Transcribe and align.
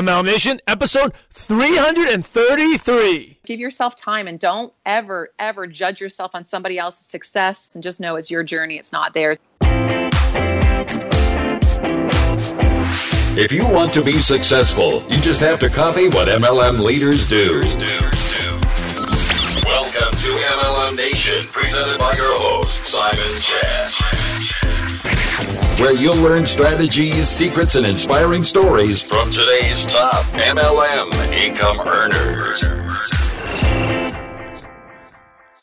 MLM 0.00 0.24
Nation, 0.24 0.58
episode 0.66 1.12
333. 1.28 3.38
Give 3.44 3.60
yourself 3.60 3.94
time 3.96 4.26
and 4.28 4.40
don't 4.40 4.72
ever, 4.86 5.28
ever 5.38 5.66
judge 5.66 6.00
yourself 6.00 6.34
on 6.34 6.42
somebody 6.42 6.78
else's 6.78 7.04
success 7.04 7.74
and 7.74 7.82
just 7.82 8.00
know 8.00 8.16
it's 8.16 8.30
your 8.30 8.42
journey, 8.42 8.78
it's 8.78 8.92
not 8.92 9.12
theirs. 9.12 9.36
If 13.36 13.52
you 13.52 13.68
want 13.68 13.92
to 13.92 14.02
be 14.02 14.22
successful, 14.22 15.02
you 15.10 15.20
just 15.20 15.42
have 15.42 15.60
to 15.60 15.68
copy 15.68 16.08
what 16.08 16.28
MLM 16.28 16.80
leaders 16.80 17.28
do. 17.28 17.60
Welcome 19.66 20.12
to 20.12 20.30
MLM 20.56 20.96
Nation, 20.96 21.46
presented 21.52 21.98
by 21.98 22.14
your 22.14 22.40
host, 22.40 22.84
Simon 22.84 23.38
Chan. 23.38 24.19
Where 25.80 25.94
you'll 25.94 26.16
learn 26.16 26.44
strategies, 26.44 27.26
secrets, 27.26 27.74
and 27.74 27.86
inspiring 27.86 28.44
stories 28.44 29.00
from 29.00 29.30
today's 29.30 29.86
top 29.86 30.26
MLM 30.34 31.10
income 31.32 31.80
earners. 31.80 32.60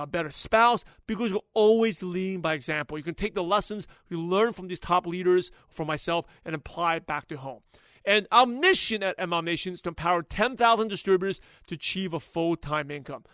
a 0.00 0.06
better 0.06 0.30
spouse, 0.30 0.84
because 1.06 1.32
we're 1.32 1.40
always 1.54 2.02
leading 2.02 2.40
by 2.40 2.54
example. 2.54 2.96
You 2.96 3.04
can 3.04 3.14
take 3.14 3.34
the 3.34 3.42
lessons 3.42 3.86
you 4.08 4.20
learn 4.20 4.52
from 4.52 4.68
these 4.68 4.80
top 4.80 5.06
leaders, 5.06 5.50
from 5.68 5.86
myself, 5.86 6.26
and 6.44 6.54
apply 6.54 6.96
it 6.96 7.06
back 7.06 7.28
to 7.28 7.36
home. 7.36 7.60
And 8.04 8.26
our 8.32 8.46
mission 8.46 9.02
at 9.02 9.18
MLM 9.18 9.44
Nation 9.44 9.74
is 9.74 9.82
to 9.82 9.90
empower 9.90 10.22
10,000 10.22 10.88
distributors 10.88 11.40
to 11.68 11.74
achieve 11.74 12.12
a 12.12 12.20
full 12.20 12.56
time 12.56 12.90
income. 12.90 13.24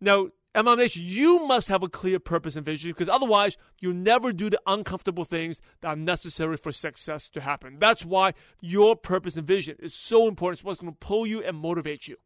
Now, 0.00 0.28
MLM 0.54 0.78
Nation, 0.78 1.02
you 1.04 1.46
must 1.46 1.68
have 1.68 1.82
a 1.82 1.88
clear 1.88 2.18
purpose 2.18 2.56
and 2.56 2.64
vision 2.64 2.90
because 2.90 3.08
otherwise 3.08 3.58
you'll 3.78 3.94
never 3.94 4.32
do 4.32 4.48
the 4.48 4.60
uncomfortable 4.66 5.24
things 5.24 5.60
that 5.80 5.88
are 5.88 5.96
necessary 5.96 6.56
for 6.56 6.72
success 6.72 7.28
to 7.28 7.42
happen. 7.42 7.76
That's 7.78 8.04
why 8.04 8.32
your 8.60 8.96
purpose 8.96 9.36
and 9.36 9.46
vision 9.46 9.76
is 9.80 9.92
so 9.92 10.28
important. 10.28 10.60
It's 10.60 10.64
what's 10.64 10.80
going 10.80 10.92
to 10.92 10.98
pull 10.98 11.26
you 11.26 11.42
and 11.42 11.56
motivate 11.58 12.08
you. 12.08 12.16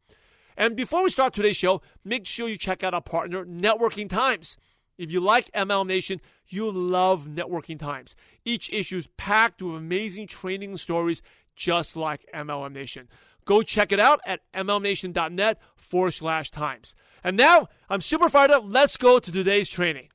And 0.61 0.77
before 0.77 1.03
we 1.03 1.09
start 1.09 1.33
today's 1.33 1.57
show, 1.57 1.81
make 2.05 2.27
sure 2.27 2.47
you 2.47 2.59
check 2.59 2.85
out 2.85 2.93
our 2.93 3.01
partner, 3.01 3.47
Networking 3.47 4.11
Times. 4.11 4.59
If 4.99 5.11
you 5.11 5.19
like 5.19 5.51
MLM 5.53 5.87
Nation, 5.87 6.21
you'll 6.49 6.75
love 6.75 7.27
Networking 7.27 7.79
Times. 7.79 8.15
Each 8.45 8.69
issue 8.71 8.99
is 8.99 9.07
packed 9.17 9.63
with 9.63 9.75
amazing 9.75 10.27
training 10.27 10.77
stories 10.77 11.23
just 11.57 11.97
like 11.97 12.27
MLM 12.35 12.75
Nation. 12.75 13.09
Go 13.47 13.63
check 13.63 13.91
it 13.91 13.99
out 13.99 14.21
at 14.27 14.41
mlmnation.net 14.53 15.59
forward 15.77 16.11
slash 16.11 16.51
times. 16.51 16.95
And 17.25 17.39
now 17.39 17.71
I'm 17.89 18.03
super 18.03 18.29
fired 18.29 18.51
up. 18.51 18.65
Let's 18.67 18.99
go 18.99 19.19
to 19.19 19.33
today's 19.33 19.67
training. 19.67 20.11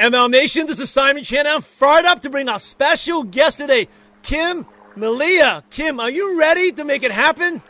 MLM 0.00 0.32
Nation, 0.32 0.66
this 0.66 0.80
is 0.80 0.90
Simon 0.90 1.22
Chan. 1.22 1.46
I'm 1.46 1.62
fired 1.62 2.06
up 2.06 2.22
to 2.22 2.30
bring 2.30 2.48
our 2.48 2.58
special 2.58 3.22
guest 3.22 3.58
today, 3.58 3.86
Kim 4.24 4.66
Malia. 4.96 5.62
Kim, 5.70 6.00
are 6.00 6.10
you 6.10 6.40
ready 6.40 6.72
to 6.72 6.84
make 6.84 7.04
it 7.04 7.12
happen? 7.12 7.62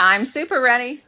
I'm 0.00 0.24
super 0.24 0.60
ready. 0.62 1.02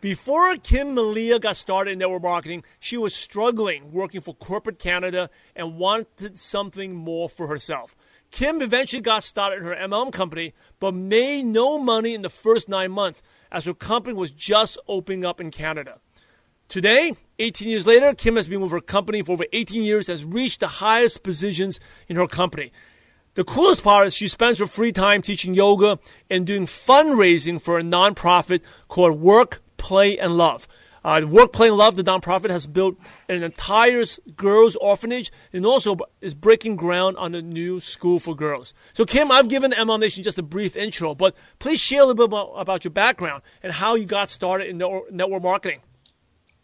Before 0.00 0.56
Kim 0.56 0.94
Malia 0.94 1.38
got 1.38 1.56
started 1.56 1.92
in 1.92 2.00
network 2.00 2.24
marketing, 2.24 2.64
she 2.80 2.96
was 2.96 3.14
struggling 3.14 3.92
working 3.92 4.20
for 4.20 4.34
corporate 4.34 4.80
Canada 4.80 5.30
and 5.54 5.76
wanted 5.76 6.36
something 6.36 6.96
more 6.96 7.28
for 7.28 7.46
herself. 7.46 7.94
Kim 8.32 8.60
eventually 8.60 9.00
got 9.00 9.22
started 9.22 9.60
in 9.60 9.64
her 9.64 9.76
MLM 9.76 10.12
company, 10.12 10.52
but 10.80 10.94
made 10.94 11.44
no 11.44 11.78
money 11.78 12.12
in 12.12 12.22
the 12.22 12.28
first 12.28 12.68
nine 12.68 12.90
months 12.90 13.22
as 13.52 13.66
her 13.66 13.72
company 13.72 14.16
was 14.16 14.32
just 14.32 14.78
opening 14.88 15.24
up 15.24 15.40
in 15.40 15.52
Canada. 15.52 16.00
Today, 16.68 17.12
18 17.38 17.68
years 17.68 17.86
later, 17.86 18.14
Kim 18.14 18.34
has 18.34 18.48
been 18.48 18.60
with 18.60 18.72
her 18.72 18.80
company 18.80 19.22
for 19.22 19.32
over 19.32 19.46
18 19.52 19.84
years, 19.84 20.08
has 20.08 20.24
reached 20.24 20.58
the 20.58 20.66
highest 20.66 21.22
positions 21.22 21.78
in 22.08 22.16
her 22.16 22.26
company. 22.26 22.72
The 23.34 23.42
coolest 23.42 23.82
part 23.82 24.06
is 24.06 24.14
she 24.14 24.28
spends 24.28 24.60
her 24.60 24.66
free 24.68 24.92
time 24.92 25.20
teaching 25.20 25.54
yoga 25.54 25.98
and 26.30 26.46
doing 26.46 26.66
fundraising 26.66 27.60
for 27.60 27.76
a 27.76 27.82
nonprofit 27.82 28.60
called 28.86 29.20
Work, 29.20 29.60
Play, 29.76 30.16
and 30.16 30.38
Love. 30.38 30.68
Uh, 31.04 31.22
Work, 31.28 31.52
Play, 31.52 31.66
and 31.66 31.76
Love, 31.76 31.96
the 31.96 32.04
nonprofit, 32.04 32.50
has 32.50 32.68
built 32.68 32.96
an 33.28 33.42
entire 33.42 34.04
girls' 34.36 34.76
orphanage 34.76 35.32
and 35.52 35.66
also 35.66 35.96
is 36.20 36.32
breaking 36.32 36.76
ground 36.76 37.16
on 37.16 37.34
a 37.34 37.42
new 37.42 37.80
school 37.80 38.20
for 38.20 38.36
girls. 38.36 38.72
So, 38.92 39.04
Kim, 39.04 39.32
I've 39.32 39.48
given 39.48 39.72
MLM 39.72 39.98
Nation 39.98 40.22
just 40.22 40.38
a 40.38 40.42
brief 40.42 40.76
intro, 40.76 41.12
but 41.12 41.34
please 41.58 41.80
share 41.80 42.02
a 42.02 42.06
little 42.06 42.14
bit 42.14 42.26
about, 42.26 42.52
about 42.52 42.84
your 42.84 42.92
background 42.92 43.42
and 43.64 43.72
how 43.72 43.96
you 43.96 44.06
got 44.06 44.30
started 44.30 44.68
in 44.68 44.78
network 44.78 45.42
marketing. 45.42 45.80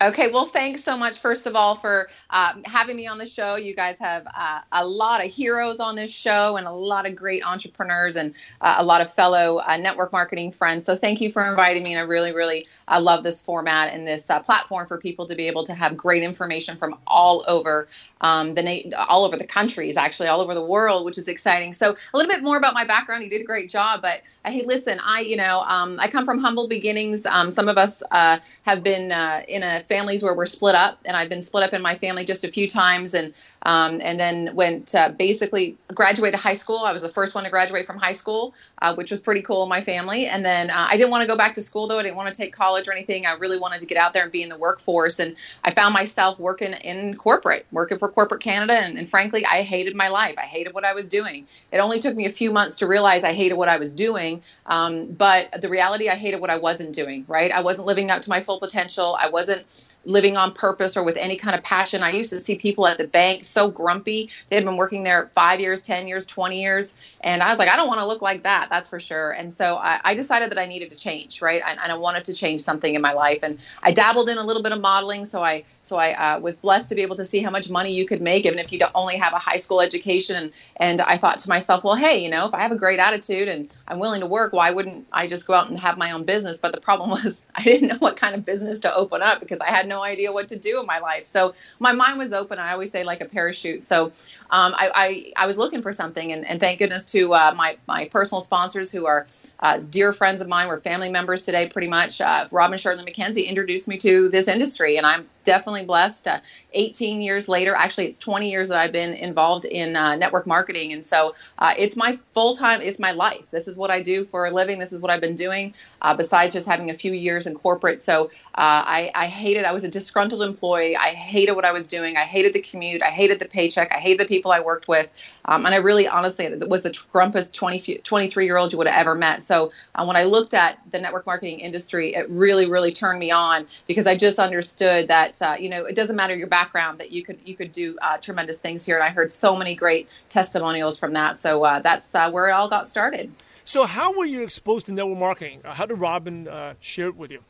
Okay, 0.02 0.30
well, 0.32 0.46
thanks 0.46 0.82
so 0.82 0.96
much, 0.96 1.18
first 1.18 1.46
of 1.46 1.54
all, 1.54 1.76
for 1.76 2.08
uh, 2.30 2.54
having 2.64 2.96
me 2.96 3.06
on 3.06 3.18
the 3.18 3.26
show. 3.26 3.56
You 3.56 3.76
guys 3.76 3.98
have 3.98 4.26
uh, 4.34 4.62
a 4.72 4.86
lot 4.86 5.22
of 5.22 5.30
heroes 5.30 5.78
on 5.78 5.94
this 5.94 6.10
show 6.10 6.56
and 6.56 6.66
a 6.66 6.72
lot 6.72 7.04
of 7.04 7.14
great 7.14 7.44
entrepreneurs 7.44 8.16
and 8.16 8.34
uh, 8.62 8.76
a 8.78 8.84
lot 8.84 9.02
of 9.02 9.12
fellow 9.12 9.58
uh, 9.58 9.76
network 9.76 10.10
marketing 10.10 10.52
friends. 10.52 10.86
So, 10.86 10.96
thank 10.96 11.20
you 11.20 11.30
for 11.30 11.46
inviting 11.46 11.82
me. 11.82 11.92
And 11.92 11.98
I 11.98 12.04
really, 12.04 12.32
really 12.32 12.64
uh, 12.90 13.00
love 13.00 13.22
this 13.22 13.42
format 13.42 13.92
and 13.92 14.06
this 14.06 14.28
uh, 14.30 14.40
platform 14.40 14.86
for 14.86 14.98
people 14.98 15.26
to 15.26 15.34
be 15.34 15.46
able 15.46 15.64
to 15.64 15.74
have 15.74 15.96
great 15.96 16.22
information 16.22 16.76
from 16.76 16.96
all 17.06 17.44
over 17.46 17.88
um, 18.20 18.54
the 18.54 18.62
na- 18.62 18.96
all 19.08 19.24
over 19.24 19.36
the 19.36 19.46
countries, 19.46 19.96
actually, 19.96 20.28
all 20.28 20.40
over 20.40 20.54
the 20.54 20.64
world, 20.64 21.04
which 21.04 21.18
is 21.18 21.28
exciting. 21.28 21.72
So, 21.72 21.96
a 22.12 22.16
little 22.16 22.30
bit 22.30 22.42
more 22.42 22.56
about 22.56 22.74
my 22.74 22.84
background. 22.84 23.24
You 23.24 23.30
did 23.30 23.42
a 23.42 23.44
great 23.44 23.70
job, 23.70 24.02
but 24.02 24.22
hey, 24.44 24.64
listen, 24.64 25.00
I, 25.04 25.20
you 25.20 25.36
know, 25.36 25.60
um, 25.60 25.98
I 26.00 26.08
come 26.08 26.24
from 26.24 26.38
humble 26.38 26.68
beginnings. 26.68 27.26
Um, 27.26 27.50
some 27.50 27.68
of 27.68 27.78
us 27.78 28.02
have 28.10 28.82
been 28.82 29.12
in 29.48 29.62
a 29.62 29.84
families 29.88 30.22
where 30.22 30.34
we're 30.34 30.46
split 30.46 30.74
up, 30.74 30.98
and 31.04 31.16
I've 31.16 31.28
been 31.28 31.42
split 31.42 31.64
up 31.64 31.72
in 31.72 31.82
my 31.82 31.94
family 31.94 32.24
just 32.24 32.44
a 32.44 32.48
few 32.48 32.66
times, 32.66 33.14
and 33.14 33.32
um, 33.62 34.00
and 34.02 34.18
then 34.18 34.54
went 34.54 34.94
uh, 34.94 35.10
basically 35.10 35.76
graduated 35.94 36.40
high 36.40 36.54
school. 36.54 36.78
I 36.78 36.92
was 36.92 37.02
the 37.02 37.08
first 37.08 37.34
one 37.34 37.44
to 37.44 37.50
graduate 37.50 37.86
from 37.86 37.98
high 37.98 38.12
school, 38.12 38.54
uh, 38.80 38.94
which 38.94 39.10
was 39.10 39.20
pretty 39.20 39.42
cool 39.42 39.62
in 39.62 39.68
my 39.68 39.80
family. 39.80 40.26
And 40.26 40.44
then 40.44 40.70
uh, 40.70 40.86
I 40.88 40.96
didn't 40.96 41.10
want 41.10 41.22
to 41.22 41.26
go 41.26 41.36
back 41.36 41.54
to 41.56 41.62
school 41.62 41.86
though. 41.86 41.98
I 41.98 42.02
didn't 42.02 42.16
want 42.16 42.32
to 42.34 42.40
take 42.40 42.52
college 42.52 42.88
or 42.88 42.92
anything. 42.92 43.26
I 43.26 43.32
really 43.32 43.58
wanted 43.58 43.80
to 43.80 43.86
get 43.86 43.98
out 43.98 44.12
there 44.12 44.22
and 44.22 44.32
be 44.32 44.42
in 44.42 44.48
the 44.48 44.56
workforce. 44.56 45.18
And 45.18 45.36
I 45.62 45.74
found 45.74 45.92
myself 45.92 46.38
working 46.38 46.72
in 46.72 47.14
corporate, 47.14 47.66
working 47.70 47.98
for 47.98 48.10
corporate 48.10 48.40
Canada. 48.40 48.74
And, 48.74 48.98
and 48.98 49.08
frankly, 49.08 49.44
I 49.44 49.62
hated 49.62 49.94
my 49.94 50.08
life. 50.08 50.36
I 50.38 50.46
hated 50.46 50.72
what 50.72 50.84
I 50.84 50.94
was 50.94 51.08
doing. 51.08 51.46
It 51.70 51.78
only 51.78 52.00
took 52.00 52.16
me 52.16 52.26
a 52.26 52.30
few 52.30 52.52
months 52.52 52.76
to 52.76 52.86
realize 52.86 53.24
I 53.24 53.32
hated 53.32 53.56
what 53.56 53.68
I 53.68 53.76
was 53.76 53.92
doing. 53.92 54.42
Um, 54.66 55.06
but 55.12 55.60
the 55.60 55.68
reality, 55.68 56.08
I 56.08 56.14
hated 56.14 56.40
what 56.40 56.50
I 56.50 56.56
wasn't 56.56 56.94
doing. 56.94 57.24
Right? 57.28 57.50
I 57.50 57.60
wasn't 57.60 57.86
living 57.86 58.10
up 58.10 58.22
to 58.22 58.30
my 58.30 58.40
full 58.40 58.58
potential. 58.58 59.16
I 59.20 59.28
wasn't 59.28 59.96
living 60.06 60.36
on 60.36 60.54
purpose 60.54 60.96
or 60.96 61.04
with 61.04 61.18
any 61.18 61.36
kind 61.36 61.54
of 61.54 61.62
passion. 61.62 62.02
I 62.02 62.12
used 62.12 62.30
to 62.30 62.40
see 62.40 62.56
people 62.56 62.86
at 62.86 62.96
the 62.96 63.06
banks 63.06 63.49
so 63.50 63.70
grumpy. 63.70 64.30
They 64.48 64.56
had 64.56 64.64
been 64.64 64.76
working 64.76 65.02
there 65.02 65.30
five 65.34 65.60
years, 65.60 65.82
10 65.82 66.08
years, 66.08 66.26
20 66.26 66.60
years. 66.60 67.16
And 67.20 67.42
I 67.42 67.48
was 67.48 67.58
like, 67.58 67.68
I 67.68 67.76
don't 67.76 67.88
want 67.88 68.00
to 68.00 68.06
look 68.06 68.22
like 68.22 68.42
that. 68.44 68.68
That's 68.70 68.88
for 68.88 69.00
sure. 69.00 69.32
And 69.32 69.52
so 69.52 69.76
I, 69.76 70.00
I 70.04 70.14
decided 70.14 70.50
that 70.50 70.58
I 70.58 70.66
needed 70.66 70.90
to 70.90 70.96
change, 70.96 71.42
right? 71.42 71.62
And, 71.66 71.78
and, 71.80 71.90
I 71.90 71.96
wanted 71.96 72.24
to 72.26 72.34
change 72.34 72.60
something 72.60 72.94
in 72.94 73.02
my 73.02 73.12
life. 73.12 73.40
And 73.42 73.58
I 73.82 73.92
dabbled 73.92 74.28
in 74.28 74.38
a 74.38 74.44
little 74.44 74.62
bit 74.62 74.72
of 74.72 74.80
modeling. 74.80 75.24
So 75.24 75.42
I, 75.42 75.64
so 75.82 75.96
I 75.96 76.34
uh, 76.34 76.40
was 76.40 76.58
blessed 76.58 76.90
to 76.90 76.94
be 76.94 77.02
able 77.02 77.16
to 77.16 77.24
see 77.24 77.40
how 77.40 77.50
much 77.50 77.70
money 77.70 77.92
you 77.94 78.06
could 78.06 78.20
make, 78.20 78.44
even 78.44 78.58
if 78.58 78.72
you 78.72 78.78
don't 78.78 78.92
only 78.94 79.16
have 79.16 79.32
a 79.32 79.38
high 79.38 79.56
school 79.56 79.80
education. 79.80 80.36
And, 80.36 80.52
and 80.76 81.00
I 81.00 81.16
thought 81.16 81.38
to 81.40 81.48
myself, 81.48 81.84
well, 81.84 81.94
hey, 81.94 82.22
you 82.22 82.30
know, 82.30 82.44
if 82.46 82.54
I 82.54 82.60
have 82.60 82.72
a 82.72 82.76
great 82.76 82.98
attitude 82.98 83.48
and 83.48 83.68
I'm 83.88 83.98
willing 83.98 84.20
to 84.20 84.26
work, 84.26 84.52
why 84.52 84.70
wouldn't 84.72 85.06
I 85.10 85.26
just 85.26 85.46
go 85.46 85.54
out 85.54 85.70
and 85.70 85.78
have 85.80 85.96
my 85.96 86.12
own 86.12 86.24
business? 86.24 86.58
But 86.58 86.72
the 86.72 86.80
problem 86.80 87.10
was 87.22 87.46
I 87.54 87.62
didn't 87.62 87.88
know 87.88 87.96
what 87.98 88.16
kind 88.16 88.34
of 88.34 88.44
business 88.44 88.80
to 88.80 88.94
open 88.94 89.22
up 89.22 89.40
because 89.40 89.60
I 89.60 89.70
had 89.70 89.88
no 89.88 90.02
idea 90.02 90.32
what 90.32 90.48
to 90.48 90.58
do 90.58 90.80
in 90.80 90.86
my 90.86 90.98
life. 90.98 91.24
So 91.24 91.54
my 91.78 91.92
mind 91.92 92.18
was 92.18 92.32
open. 92.32 92.58
I 92.58 92.72
always 92.72 92.90
say 92.90 93.04
like 93.04 93.22
a 93.22 93.26
parachute. 93.26 93.82
So 93.82 94.12
um, 94.50 94.74
I, 94.74 94.90
I, 94.94 95.32
I, 95.44 95.46
was 95.46 95.56
looking 95.56 95.82
for 95.82 95.92
something, 95.92 96.32
and, 96.32 96.44
and 96.46 96.60
thank 96.60 96.78
goodness 96.78 97.06
to 97.06 97.32
uh, 97.34 97.54
my 97.56 97.76
my 97.86 98.08
personal 98.08 98.40
sponsors 98.40 98.90
who 98.90 99.06
are 99.06 99.26
uh, 99.60 99.78
dear 99.78 100.12
friends 100.12 100.40
of 100.40 100.48
mine. 100.48 100.68
We're 100.68 100.80
family 100.80 101.10
members 101.10 101.44
today, 101.44 101.68
pretty 101.68 101.88
much. 101.88 102.20
Uh, 102.20 102.48
Rob 102.50 102.76
Shirley 102.78 103.04
McKenzie 103.04 103.46
introduced 103.46 103.88
me 103.88 103.98
to 103.98 104.28
this 104.28 104.48
industry, 104.48 104.96
and 104.96 105.06
I'm 105.06 105.28
definitely 105.44 105.69
blessed. 105.86 106.28
Uh, 106.28 106.40
18 106.72 107.20
years 107.22 107.48
later, 107.48 107.74
actually, 107.74 108.06
it's 108.06 108.18
20 108.18 108.50
years 108.50 108.68
that 108.68 108.78
I've 108.78 108.92
been 108.92 109.14
involved 109.14 109.64
in 109.64 109.96
uh, 109.96 110.16
network 110.16 110.46
marketing, 110.46 110.92
and 110.92 111.04
so 111.04 111.34
uh, 111.58 111.74
it's 111.78 111.96
my 111.96 112.18
full 112.34 112.54
time. 112.54 112.80
It's 112.80 112.98
my 112.98 113.12
life. 113.12 113.50
This 113.50 113.68
is 113.68 113.76
what 113.76 113.90
I 113.90 114.02
do 114.02 114.24
for 114.24 114.46
a 114.46 114.50
living. 114.50 114.78
This 114.78 114.92
is 114.92 115.00
what 115.00 115.10
I've 115.10 115.20
been 115.20 115.36
doing. 115.36 115.74
besides 116.16 116.52
just 116.52 116.66
having 116.66 116.90
a 116.90 116.94
few 116.94 117.12
years 117.12 117.46
in 117.46 117.54
corporate, 117.54 118.00
so 118.00 118.30
I, 118.54 119.10
I 119.14 119.26
hated. 119.26 119.64
I 119.64 119.72
was 119.72 119.84
a 119.84 119.88
disgruntled 119.88 120.42
employee. 120.42 120.96
I 120.96 121.14
hated 121.14 121.52
what 121.52 121.64
I 121.64 121.72
was 121.72 121.86
doing. 121.86 122.16
I 122.16 122.24
hated 122.24 122.52
the 122.52 122.60
commute. 122.60 123.02
I 123.02 123.10
hated 123.10 123.38
the 123.38 123.46
paycheck. 123.46 123.92
I 123.92 123.98
hated 123.98 124.20
the 124.20 124.28
people 124.28 124.50
I 124.52 124.60
worked 124.60 124.88
with, 124.88 125.08
um, 125.44 125.66
and 125.66 125.74
I 125.74 125.78
really, 125.78 126.06
honestly, 126.06 126.48
was 126.68 126.82
the 126.82 126.90
grumpest 126.90 127.52
20, 127.52 127.98
23 127.98 128.44
year 128.44 128.56
old 128.56 128.72
you 128.72 128.78
would 128.78 128.86
have 128.86 129.00
ever 129.00 129.14
met. 129.14 129.42
So 129.42 129.72
uh, 129.94 130.04
when 130.04 130.16
I 130.16 130.24
looked 130.24 130.54
at 130.54 130.78
the 130.90 130.98
network 130.98 131.26
marketing 131.26 131.60
industry, 131.60 132.14
it 132.14 132.28
really, 132.30 132.66
really 132.66 132.92
turned 132.92 133.18
me 133.18 133.30
on 133.30 133.66
because 133.86 134.06
I 134.06 134.16
just 134.16 134.38
understood 134.38 135.08
that 135.08 135.40
uh, 135.42 135.56
you 135.60 135.68
know 135.68 135.84
it 135.84 135.94
doesn't 135.94 136.16
matter 136.16 136.34
your 136.34 136.48
background 136.48 136.98
that 136.98 137.10
you 137.10 137.22
could 137.22 137.38
you 137.44 137.54
could 137.54 137.72
do 137.72 137.96
uh, 138.02 138.18
tremendous 138.18 138.58
things 138.58 138.84
here, 138.84 138.96
and 138.96 139.04
I 139.04 139.10
heard 139.10 139.32
so 139.32 139.56
many 139.56 139.74
great 139.74 140.08
testimonials 140.28 140.98
from 140.98 141.12
that. 141.14 141.36
So 141.36 141.64
uh, 141.64 141.80
that's 141.80 142.14
uh, 142.14 142.30
where 142.30 142.48
it 142.48 142.52
all 142.52 142.68
got 142.68 142.88
started. 142.88 143.30
So 143.64 143.84
how 143.84 144.16
were 144.18 144.24
you 144.24 144.42
exposed 144.42 144.86
to 144.86 144.92
network 144.92 145.18
marketing? 145.18 145.60
Uh, 145.64 145.74
how 145.74 145.86
did 145.86 145.98
Robin 145.98 146.48
share 146.80 147.08
it 147.08 147.16
with 147.16 147.30
you? 147.30 147.40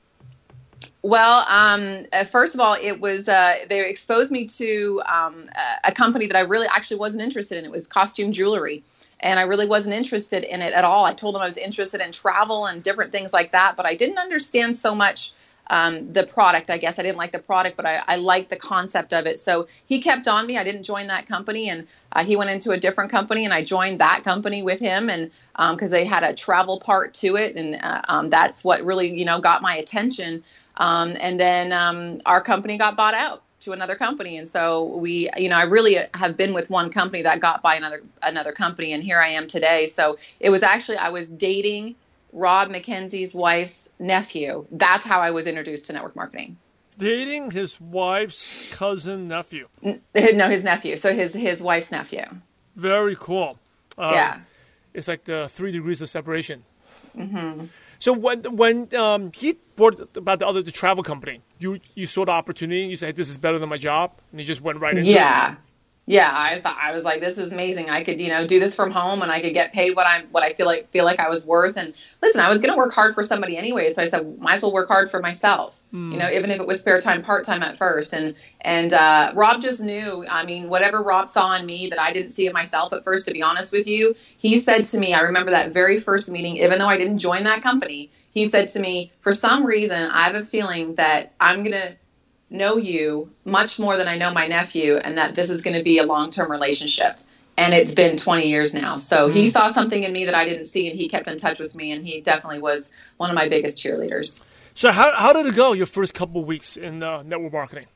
Well, 1.03 1.47
um, 1.49 2.07
uh, 2.13 2.25
first 2.25 2.55
of 2.55 2.61
all, 2.61 2.75
it 2.75 3.01
was 3.01 3.29
uh, 3.29 3.55
they 3.69 3.89
exposed 3.89 4.31
me 4.31 4.47
to 4.47 5.03
um, 5.07 5.49
a 5.83 5.93
company 5.93 6.27
that 6.27 6.37
I 6.37 6.41
really 6.41 6.67
actually 6.67 6.99
wasn't 6.99 7.23
interested 7.23 7.59
in. 7.59 7.65
It 7.65 7.71
was 7.71 7.87
costume 7.87 8.33
jewelry, 8.33 8.83
and 9.19 9.39
I 9.39 9.45
really 9.45 9.67
wasn't 9.67 9.97
interested 9.97 10.45
in 10.45 10.61
it 10.61 10.75
at 10.75 10.85
all. 10.85 11.05
I 11.07 11.15
told 11.15 11.35
them 11.35 11.43
I 11.43 11.47
was 11.47 11.57
interested 11.57 12.03
in 12.03 12.13
travel 12.13 12.67
and 12.67 12.83
different 12.83 13.13
things 13.13 13.33
like 13.33 13.53
that, 13.53 13.77
but 13.77 13.87
I 13.87 13.95
didn't 13.95 14.19
understand 14.19 14.77
so 14.77 14.95
much 14.95 15.33
um, 15.71 16.13
the 16.13 16.25
product. 16.25 16.69
I 16.69 16.77
guess 16.77 16.99
I 16.99 17.03
didn't 17.03 17.17
like 17.17 17.33
the 17.33 17.39
product, 17.39 17.77
but 17.77 17.87
I, 17.87 18.03
I 18.07 18.17
liked 18.17 18.51
the 18.51 18.57
concept 18.57 19.15
of 19.15 19.25
it. 19.27 19.39
So 19.39 19.69
he 19.87 20.01
kept 20.01 20.29
on 20.29 20.47
me. 20.47 20.59
I 20.59 20.65
didn't 20.65 20.83
join 20.83 21.07
that 21.07 21.27
company, 21.27 21.71
and 21.71 21.87
uh, 22.13 22.25
he 22.25 22.37
went 22.37 22.51
into 22.51 22.73
a 22.73 22.77
different 22.77 23.11
company, 23.13 23.45
and 23.45 23.55
I 23.55 23.65
joined 23.65 24.01
that 24.01 24.23
company 24.25 24.63
with 24.63 24.81
him, 24.81 25.09
and 25.09 25.31
because 25.53 25.93
um, 25.93 25.97
they 25.99 26.05
had 26.05 26.25
a 26.25 26.35
travel 26.35 26.81
part 26.81 27.15
to 27.15 27.37
it, 27.37 27.57
and 27.57 27.79
uh, 27.81 28.03
um, 28.09 28.31
that's 28.31 28.65
what 28.65 28.85
really 28.85 29.17
you 29.17 29.25
know 29.25 29.41
got 29.41 29.63
my 29.63 29.77
attention. 29.77 30.43
Um, 30.77 31.17
and 31.19 31.39
then 31.39 31.73
um, 31.73 32.21
our 32.27 32.43
company 32.43 32.77
got 32.77 32.97
bought 32.97 33.15
out 33.15 33.43
to 33.61 33.73
another 33.73 33.95
company 33.95 34.39
and 34.39 34.49
so 34.49 34.97
we 34.97 35.29
you 35.37 35.51
know 35.51 35.57
i 35.57 35.65
really 35.65 35.99
have 36.15 36.35
been 36.35 36.55
with 36.55 36.71
one 36.71 36.89
company 36.89 37.21
that 37.21 37.41
got 37.41 37.61
by 37.61 37.75
another 37.75 38.03
another 38.23 38.53
company 38.53 38.95
and 38.95 39.05
here 39.05 39.21
i 39.21 39.29
am 39.29 39.47
today 39.47 39.87
so 39.87 40.17
it 40.41 40.49
was 40.49 40.63
actually 40.63 40.97
i 40.97 41.11
was 41.11 41.29
dating 41.29 41.95
rob 42.33 42.69
mckenzie's 42.69 43.35
wife's 43.35 43.91
nephew. 43.99 44.67
That's 44.71 45.05
how 45.05 45.21
i 45.21 45.31
was 45.31 45.47
introduced 45.47 45.87
to 45.87 45.93
network 45.93 46.17
marketing. 46.17 46.57
Dating 46.99 47.51
his 47.51 47.81
wife's 47.81 48.75
cousin 48.75 49.29
nephew. 49.29 49.69
No 49.83 50.51
his 50.51 50.65
nephew. 50.65 50.97
So 50.97 51.15
his 51.15 51.33
his 51.33 51.63
wife's 51.63 51.91
nephew. 51.91 52.25
Very 52.77 53.17
cool. 53.19 53.59
Um, 53.99 54.13
yeah. 54.13 54.41
it's 54.95 55.09
like 55.09 55.25
the 55.25 55.49
three 55.49 55.73
degrees 55.73 56.01
of 56.01 56.09
separation. 56.09 56.65
Mm-hmm. 57.17 57.67
So 57.99 58.15
when 58.15 58.57
when 58.57 58.95
um, 58.95 59.31
he 59.35 59.57
brought 59.77 60.17
about 60.17 60.39
the 60.39 60.47
other 60.47 60.63
the 60.63 60.73
travel 60.73 61.03
company, 61.03 61.43
you 61.59 61.81
you 61.95 62.07
saw 62.07 62.25
the 62.25 62.33
opportunity. 62.33 62.83
You 62.83 62.97
said 62.97 63.15
this 63.15 63.29
is 63.29 63.37
better 63.37 63.59
than 63.59 63.69
my 63.69 63.77
job, 63.77 64.15
and 64.31 64.41
he 64.41 64.47
just 64.47 64.63
went 64.63 64.81
right 64.81 64.97
into 64.97 65.11
yeah. 65.11 65.15
it. 65.15 65.21
Yeah, 65.21 65.57
I 66.35 66.61
thought 66.61 66.77
I 66.81 66.91
was 66.93 67.05
like, 67.05 67.21
this 67.21 67.39
is 67.39 67.53
amazing. 67.53 67.89
I 67.89 68.03
could, 68.03 68.21
you 68.21 68.31
know, 68.31 68.45
do 68.45 68.59
this 68.59 68.75
from 68.75 68.91
home 68.91 69.23
and 69.23 69.31
I 69.31 69.41
could 69.41 69.55
get 69.55 69.73
paid 69.73 69.95
what 69.95 70.09
I'm, 70.09 70.27
what 70.33 70.43
I 70.43 70.53
feel 70.53 70.67
like, 70.67 70.91
feel 70.91 71.05
like 71.05 71.21
I 71.21 71.29
was 71.29 71.47
worth. 71.47 71.77
And 71.77 71.95
listen, 72.21 72.41
I 72.41 72.49
was 72.49 72.61
going 72.61 72.73
to 72.73 72.77
work 72.77 72.93
hard 72.93 73.15
for 73.15 73.23
somebody 73.23 73.57
anyway. 73.57 73.91
So 73.91 74.03
I 74.03 74.07
said, 74.07 74.41
might 74.41 74.55
as 74.55 74.63
well 74.63 74.73
work 74.73 74.89
hard 74.89 75.09
for 75.09 75.21
myself, 75.21 75.81
mm. 75.95 76.11
you 76.13 76.19
know, 76.19 76.29
even 76.29 76.51
if 76.51 76.61
it 76.61 76.67
was 76.67 76.81
spare 76.81 77.01
time, 77.01 77.23
part 77.23 77.45
time 77.45 77.63
at 77.63 77.77
first. 77.77 78.13
And, 78.13 78.35
and, 78.61 78.93
uh, 78.93 79.33
Rob 79.37 79.63
just 79.63 79.81
knew, 79.81 80.27
I 80.29 80.45
mean, 80.45 80.69
whatever 80.69 81.01
Rob 81.01 81.29
saw 81.29 81.55
in 81.55 81.65
me 81.65 81.91
that 81.91 82.01
I 82.01 82.13
didn't 82.13 82.31
see 82.31 82.49
in 82.49 82.53
myself 82.53 82.93
at 82.93 83.05
first, 83.05 83.29
to 83.29 83.33
be 83.33 83.43
honest 83.43 83.73
with 83.73 83.87
you, 83.87 84.17
he 84.37 84.57
said 84.57 84.87
to 84.87 84.99
me, 84.99 85.15
I 85.15 85.21
remember 85.21 85.53
that 85.53 85.73
very 85.73 86.01
first 86.01 86.29
meeting, 86.29 86.57
even 86.57 86.81
though 86.81 86.89
I 86.89 86.99
didn't 86.99 87.19
join 87.19 87.45
that 87.45 87.63
company, 87.63 88.11
he 88.33 88.47
said 88.47 88.69
to 88.69 88.81
me, 88.81 89.13
for 89.21 89.33
some 89.33 89.65
reason, 89.65 90.11
I 90.11 90.23
have 90.23 90.35
a 90.35 90.43
feeling 90.43 90.97
that 90.97 91.35
I'm 91.39 91.59
going 91.59 91.73
to, 91.73 91.97
know 92.51 92.77
you 92.77 93.31
much 93.45 93.79
more 93.79 93.97
than 93.97 94.09
I 94.09 94.17
know 94.17 94.33
my 94.33 94.47
nephew, 94.47 94.97
and 94.97 95.19
that 95.19 95.35
this 95.35 95.51
is 95.51 95.63
going 95.63 95.77
to 95.77 95.83
be 95.83 95.99
a 95.99 96.05
long 96.05 96.31
term 96.31 96.51
relationship. 96.51 97.19
And 97.57 97.75
it's 97.75 97.95
been 97.95 98.17
20 98.17 98.49
years 98.49 98.75
now. 98.75 98.97
So 98.97 99.27
mm-hmm. 99.29 99.37
he 99.37 99.49
saw 99.49 99.69
something 99.69 100.03
in 100.03 100.13
me 100.13 100.25
that 100.27 100.35
I 100.35 100.45
didn't 100.47 100.65
see, 100.65 100.89
and 100.89 100.99
he 100.99 101.09
kept 101.09 101.29
in 101.29 101.37
touch 101.37 101.59
with 101.59 101.75
me, 101.75 101.93
and 101.93 102.07
he 102.07 102.21
definitely 102.21 102.61
was 102.61 102.91
one 103.19 103.29
of 103.29 103.37
my 103.37 103.49
biggest 103.49 103.77
cheerleaders. 103.79 104.47
So, 104.75 104.93
how, 104.93 105.13
how 105.15 105.33
did 105.33 105.47
it 105.47 105.55
go 105.55 105.73
your 105.73 105.87
first 105.87 106.15
couple 106.15 106.45
weeks 106.45 106.77
in 106.77 107.03
uh, 107.03 107.23
network 107.23 107.53
marketing? 107.53 107.87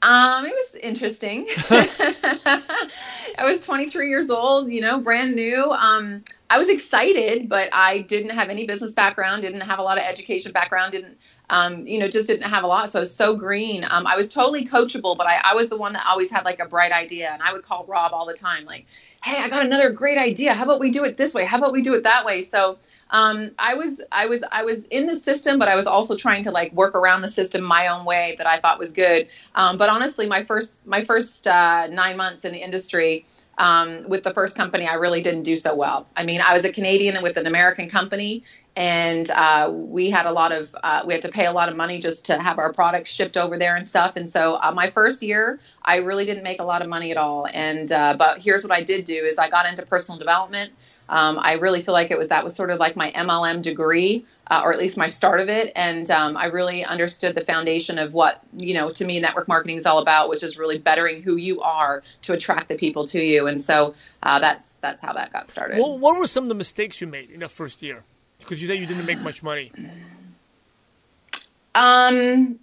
Um, 0.00 0.44
it 0.44 0.54
was 0.54 0.74
interesting. 0.76 1.46
I 1.68 3.42
was 3.42 3.64
23 3.64 4.08
years 4.08 4.30
old, 4.30 4.70
you 4.70 4.80
know, 4.80 5.00
brand 5.00 5.34
new. 5.34 5.70
Um, 5.70 6.24
I 6.50 6.58
was 6.58 6.68
excited, 6.68 7.48
but 7.48 7.70
I 7.72 8.00
didn't 8.00 8.30
have 8.30 8.50
any 8.50 8.66
business 8.66 8.92
background, 8.92 9.42
didn't 9.42 9.62
have 9.62 9.78
a 9.78 9.82
lot 9.82 9.96
of 9.96 10.04
education 10.04 10.52
background, 10.52 10.92
didn't, 10.92 11.18
um, 11.48 11.86
you 11.86 11.98
know, 11.98 12.06
just 12.06 12.26
didn't 12.26 12.48
have 12.48 12.64
a 12.64 12.66
lot. 12.66 12.90
So 12.90 12.98
I 12.98 13.00
was 13.00 13.14
so 13.14 13.34
green. 13.34 13.84
Um, 13.88 14.06
I 14.06 14.14
was 14.16 14.28
totally 14.28 14.66
coachable, 14.66 15.16
but 15.16 15.26
I, 15.26 15.40
I 15.42 15.54
was 15.54 15.70
the 15.70 15.78
one 15.78 15.94
that 15.94 16.04
always 16.06 16.30
had 16.30 16.44
like 16.44 16.60
a 16.60 16.66
bright 16.66 16.92
idea. 16.92 17.30
And 17.32 17.42
I 17.42 17.52
would 17.54 17.62
call 17.62 17.86
Rob 17.86 18.12
all 18.12 18.26
the 18.26 18.34
time, 18.34 18.66
like, 18.66 18.86
hey, 19.22 19.42
I 19.42 19.48
got 19.48 19.64
another 19.64 19.90
great 19.90 20.18
idea. 20.18 20.52
How 20.52 20.64
about 20.64 20.80
we 20.80 20.90
do 20.90 21.04
it 21.04 21.16
this 21.16 21.32
way? 21.32 21.46
How 21.46 21.56
about 21.56 21.72
we 21.72 21.80
do 21.80 21.94
it 21.94 22.04
that 22.04 22.26
way? 22.26 22.42
So 22.42 22.78
um, 23.08 23.52
I 23.58 23.74
was 23.74 24.02
I 24.12 24.26
was 24.26 24.44
I 24.52 24.64
was 24.64 24.84
in 24.86 25.06
the 25.06 25.16
system, 25.16 25.58
but 25.58 25.68
I 25.68 25.76
was 25.76 25.86
also 25.86 26.14
trying 26.14 26.44
to 26.44 26.50
like 26.50 26.72
work 26.72 26.94
around 26.94 27.22
the 27.22 27.28
system 27.28 27.62
my 27.62 27.88
own 27.88 28.04
way 28.04 28.34
that 28.36 28.46
I 28.46 28.60
thought 28.60 28.78
was 28.78 28.92
good. 28.92 29.28
Um, 29.54 29.78
but 29.78 29.88
honestly, 29.88 30.26
my 30.28 30.42
first 30.42 30.86
my 30.86 31.04
first 31.04 31.46
uh, 31.46 31.86
nine 31.86 32.18
months 32.18 32.44
in 32.44 32.52
the 32.52 32.58
industry. 32.58 33.24
Um, 33.58 34.08
with 34.08 34.24
the 34.24 34.34
first 34.34 34.56
company, 34.56 34.86
I 34.86 34.94
really 34.94 35.22
didn't 35.22 35.44
do 35.44 35.56
so 35.56 35.74
well. 35.74 36.06
I 36.16 36.24
mean, 36.24 36.40
I 36.40 36.52
was 36.52 36.64
a 36.64 36.72
Canadian 36.72 37.22
with 37.22 37.36
an 37.36 37.46
American 37.46 37.88
company, 37.88 38.42
and 38.76 39.30
uh, 39.30 39.70
we 39.72 40.10
had 40.10 40.26
a 40.26 40.32
lot 40.32 40.52
of 40.52 40.74
uh, 40.82 41.02
we 41.06 41.12
had 41.12 41.22
to 41.22 41.28
pay 41.28 41.46
a 41.46 41.52
lot 41.52 41.68
of 41.68 41.76
money 41.76 42.00
just 42.00 42.26
to 42.26 42.38
have 42.38 42.58
our 42.58 42.72
products 42.72 43.10
shipped 43.10 43.36
over 43.36 43.56
there 43.58 43.76
and 43.76 43.86
stuff. 43.86 44.16
And 44.16 44.28
so, 44.28 44.54
uh, 44.54 44.72
my 44.74 44.90
first 44.90 45.22
year, 45.22 45.60
I 45.84 45.98
really 45.98 46.24
didn't 46.24 46.42
make 46.42 46.60
a 46.60 46.64
lot 46.64 46.82
of 46.82 46.88
money 46.88 47.10
at 47.10 47.16
all. 47.16 47.46
And 47.52 47.90
uh, 47.92 48.16
but 48.18 48.42
here's 48.42 48.64
what 48.64 48.72
I 48.72 48.82
did 48.82 49.04
do: 49.04 49.14
is 49.14 49.38
I 49.38 49.48
got 49.48 49.66
into 49.66 49.86
personal 49.86 50.18
development. 50.18 50.72
Um, 51.08 51.38
I 51.38 51.54
really 51.54 51.82
feel 51.82 51.92
like 51.92 52.10
it 52.10 52.18
was 52.18 52.28
that 52.28 52.44
was 52.44 52.54
sort 52.54 52.70
of 52.70 52.78
like 52.78 52.96
my 52.96 53.10
MLM 53.12 53.62
degree, 53.62 54.24
uh, 54.50 54.62
or 54.64 54.72
at 54.72 54.78
least 54.78 54.96
my 54.96 55.06
start 55.06 55.40
of 55.40 55.48
it. 55.48 55.72
And 55.76 56.10
um, 56.10 56.36
I 56.36 56.46
really 56.46 56.84
understood 56.84 57.34
the 57.34 57.42
foundation 57.42 57.98
of 57.98 58.12
what 58.12 58.42
you 58.52 58.74
know 58.74 58.90
to 58.90 59.04
me 59.04 59.20
network 59.20 59.46
marketing 59.46 59.76
is 59.76 59.86
all 59.86 59.98
about, 59.98 60.28
which 60.28 60.42
is 60.42 60.58
really 60.58 60.78
bettering 60.78 61.22
who 61.22 61.36
you 61.36 61.60
are 61.60 62.02
to 62.22 62.32
attract 62.32 62.68
the 62.68 62.76
people 62.76 63.04
to 63.08 63.20
you. 63.20 63.46
And 63.46 63.60
so 63.60 63.94
uh, 64.22 64.38
that's 64.38 64.76
that's 64.78 65.02
how 65.02 65.12
that 65.12 65.32
got 65.32 65.48
started. 65.48 65.78
Well, 65.78 65.98
what 65.98 66.18
were 66.18 66.26
some 66.26 66.44
of 66.44 66.48
the 66.48 66.54
mistakes 66.54 67.00
you 67.00 67.06
made 67.06 67.30
in 67.30 67.40
the 67.40 67.48
first 67.48 67.82
year? 67.82 68.02
Because 68.38 68.60
you 68.60 68.68
said 68.68 68.78
you 68.78 68.86
didn't 68.86 69.06
make 69.06 69.20
much 69.20 69.42
money. 69.42 69.72
Um, 71.74 72.58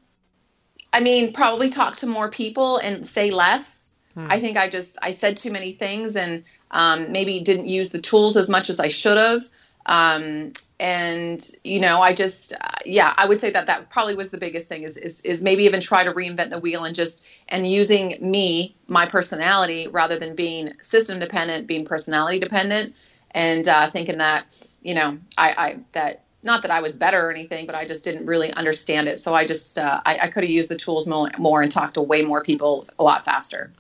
I 0.94 1.00
mean, 1.00 1.34
probably 1.34 1.70
talk 1.70 1.98
to 1.98 2.08
more 2.08 2.30
people 2.30 2.78
and 2.78 3.06
say 3.08 3.32
less 3.32 3.81
I 4.18 4.40
think 4.40 4.58
I 4.58 4.70
just 4.70 4.98
I 5.02 5.12
said 5.12 5.38
too 5.38 5.52
many 5.52 5.72
things 5.72 6.16
and 6.16 6.44
um, 6.70 7.12
maybe 7.12 7.40
didn't 7.42 7.68
use 7.68 7.90
the 7.92 8.02
tools 8.02 8.38
as 8.38 8.50
much 8.50 8.70
as 8.70 8.80
I 8.80 8.88
should 8.88 9.18
have. 9.18 9.44
Um, 9.86 10.54
and 10.80 11.48
you 11.64 11.80
know, 11.80 12.02
I 12.02 12.14
just 12.14 12.54
uh, 12.54 12.80
yeah, 12.86 13.14
I 13.16 13.28
would 13.28 13.40
say 13.40 13.52
that 13.52 13.68
that 13.68 13.90
probably 13.90 14.16
was 14.16 14.32
the 14.32 14.38
biggest 14.38 14.68
thing 14.68 14.84
is, 14.84 14.98
is 14.98 15.22
is 15.22 15.42
maybe 15.44 15.66
even 15.66 15.80
try 15.80 16.04
to 16.04 16.12
reinvent 16.12 16.50
the 16.50 16.60
wheel 16.60 16.84
and 16.84 16.96
just 16.96 17.24
and 17.48 17.70
using 17.70 18.18
me, 18.20 18.76
my 18.88 19.06
personality, 19.06 19.88
rather 19.88 20.18
than 20.18 20.36
being 20.36 20.74
system 20.82 21.20
dependent, 21.20 21.68
being 21.68 21.86
personality 21.86 22.40
dependent, 22.40 22.96
and 23.32 23.68
uh, 23.68 23.88
thinking 23.90 24.18
that 24.18 24.46
you 24.82 24.96
know 24.96 25.20
I, 25.38 25.52
I 25.52 25.80
that 25.92 26.24
not 26.44 26.64
that 26.64 26.72
I 26.72 26.82
was 26.82 26.96
better 26.96 27.28
or 27.28 27.32
anything, 27.32 27.68
but 27.68 27.76
I 27.76 27.86
just 27.88 28.04
didn't 28.04 28.26
really 28.26 28.52
understand 28.52 29.08
it. 29.08 29.20
So 29.20 29.36
I 29.36 29.46
just 29.46 29.78
uh, 29.78 30.02
I, 30.04 30.18
I 30.24 30.28
could 30.30 30.44
have 30.44 30.52
used 30.52 30.70
the 30.70 30.78
tools 30.78 31.08
more, 31.08 31.30
more 31.38 31.62
and 31.62 31.72
talked 31.72 31.94
to 31.96 32.02
way 32.02 32.24
more 32.24 32.42
people 32.42 32.88
a 32.98 33.04
lot 33.04 33.26
faster. 33.26 33.72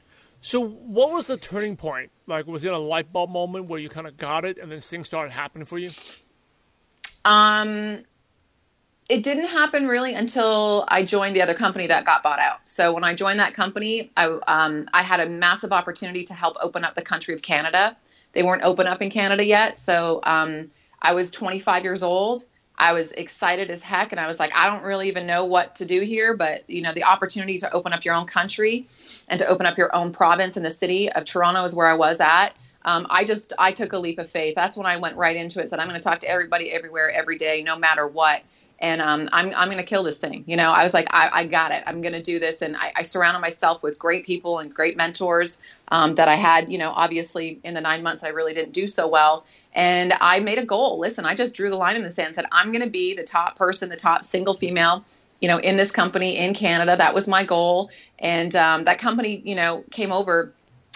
So, 0.41 0.67
what 0.67 1.11
was 1.11 1.27
the 1.27 1.37
turning 1.37 1.77
point? 1.77 2.09
Like, 2.25 2.47
was 2.47 2.65
it 2.65 2.73
a 2.73 2.77
light 2.77 3.13
bulb 3.13 3.29
moment 3.29 3.67
where 3.67 3.79
you 3.79 3.89
kind 3.89 4.07
of 4.07 4.17
got 4.17 4.43
it, 4.43 4.57
and 4.57 4.71
then 4.71 4.79
things 4.79 5.05
started 5.05 5.31
happening 5.31 5.65
for 5.65 5.77
you? 5.77 5.89
Um, 7.23 8.03
it 9.07 9.23
didn't 9.23 9.47
happen 9.47 9.87
really 9.87 10.15
until 10.15 10.85
I 10.87 11.03
joined 11.05 11.35
the 11.35 11.43
other 11.43 11.53
company 11.53 11.87
that 11.87 12.05
got 12.05 12.23
bought 12.23 12.39
out. 12.39 12.57
So 12.65 12.93
when 12.93 13.03
I 13.03 13.13
joined 13.13 13.39
that 13.39 13.53
company, 13.53 14.11
I 14.17 14.25
um, 14.25 14.89
I 14.91 15.03
had 15.03 15.19
a 15.19 15.27
massive 15.27 15.71
opportunity 15.71 16.23
to 16.25 16.33
help 16.33 16.57
open 16.59 16.83
up 16.83 16.95
the 16.95 17.03
country 17.03 17.35
of 17.35 17.43
Canada. 17.43 17.95
They 18.33 18.41
weren't 18.41 18.63
open 18.63 18.87
up 18.87 19.01
in 19.01 19.11
Canada 19.11 19.45
yet, 19.45 19.77
so 19.77 20.21
um, 20.23 20.71
I 20.99 21.13
was 21.13 21.29
25 21.29 21.83
years 21.83 22.01
old. 22.01 22.45
I 22.81 22.93
was 22.93 23.11
excited 23.11 23.69
as 23.69 23.83
heck, 23.83 24.11
and 24.11 24.19
I 24.19 24.25
was 24.25 24.39
like, 24.39 24.55
I 24.55 24.65
don't 24.65 24.81
really 24.81 25.07
even 25.07 25.27
know 25.27 25.45
what 25.45 25.75
to 25.75 25.85
do 25.85 26.01
here, 26.01 26.35
but 26.35 26.67
you 26.67 26.81
know, 26.81 26.93
the 26.93 27.03
opportunity 27.03 27.59
to 27.59 27.71
open 27.71 27.93
up 27.93 28.03
your 28.03 28.15
own 28.15 28.25
country 28.25 28.87
and 29.27 29.37
to 29.37 29.45
open 29.45 29.67
up 29.67 29.77
your 29.77 29.95
own 29.95 30.11
province 30.11 30.57
in 30.57 30.63
the 30.63 30.71
city 30.71 31.11
of 31.11 31.23
Toronto 31.23 31.63
is 31.63 31.75
where 31.75 31.87
I 31.87 31.93
was 31.93 32.19
at. 32.19 32.49
Um, 32.83 33.05
I 33.11 33.23
just 33.23 33.53
I 33.59 33.71
took 33.71 33.93
a 33.93 33.99
leap 33.99 34.17
of 34.17 34.27
faith. 34.27 34.55
That's 34.55 34.75
when 34.75 34.87
I 34.87 34.97
went 34.97 35.15
right 35.15 35.35
into 35.35 35.61
it. 35.61 35.69
Said 35.69 35.77
I'm 35.77 35.87
going 35.87 36.01
to 36.01 36.03
talk 36.03 36.21
to 36.21 36.27
everybody, 36.27 36.71
everywhere, 36.71 37.11
every 37.11 37.37
day, 37.37 37.61
no 37.61 37.77
matter 37.77 38.07
what 38.07 38.41
and 38.81 38.99
um, 38.99 39.29
I'm, 39.31 39.53
I'm 39.55 39.67
going 39.67 39.77
to 39.77 39.83
kill 39.83 40.01
this 40.01 40.17
thing. 40.17 40.43
You 40.47 40.57
know, 40.57 40.71
I 40.71 40.81
was 40.81 40.93
like, 40.93 41.07
I, 41.11 41.29
I 41.31 41.45
got 41.45 41.71
it. 41.71 41.83
I'm 41.85 42.01
going 42.01 42.13
to 42.13 42.21
do 42.21 42.39
this. 42.39 42.63
And 42.63 42.75
I, 42.75 42.91
I, 42.95 43.03
surrounded 43.03 43.39
myself 43.39 43.83
with 43.83 43.99
great 43.99 44.25
people 44.25 44.57
and 44.57 44.73
great 44.73 44.97
mentors 44.97 45.61
um, 45.89 46.15
that 46.15 46.27
I 46.27 46.35
had, 46.35 46.71
you 46.71 46.79
know, 46.79 46.89
obviously 46.89 47.59
in 47.63 47.75
the 47.75 47.81
nine 47.81 48.01
months 48.01 48.23
I 48.23 48.29
really 48.29 48.53
didn't 48.53 48.73
do 48.73 48.87
so 48.87 49.07
well. 49.07 49.45
And 49.73 50.13
I 50.19 50.39
made 50.39 50.57
a 50.57 50.65
goal. 50.65 50.99
Listen, 50.99 51.25
I 51.25 51.35
just 51.35 51.55
drew 51.55 51.69
the 51.69 51.77
line 51.77 51.95
in 51.95 52.03
the 52.03 52.09
sand, 52.09 52.35
said, 52.35 52.45
I'm 52.51 52.71
going 52.71 52.83
to 52.83 52.89
be 52.89 53.15
the 53.15 53.23
top 53.23 53.57
person, 53.57 53.89
the 53.89 53.95
top 53.95 54.25
single 54.25 54.53
female 54.53 55.05
you 55.41 55.47
know, 55.47 55.57
in 55.57 55.75
this 55.75 55.91
company 55.91 56.37
in 56.37 56.53
Canada. 56.53 56.95
That 56.95 57.13
was 57.13 57.27
my 57.27 57.43
goal. 57.43 57.89
And 58.19 58.55
um, 58.55 58.83
that 58.85 58.99
company, 58.99 59.41
you 59.43 59.55
know, 59.55 59.83
came 59.91 60.11
over 60.11 60.53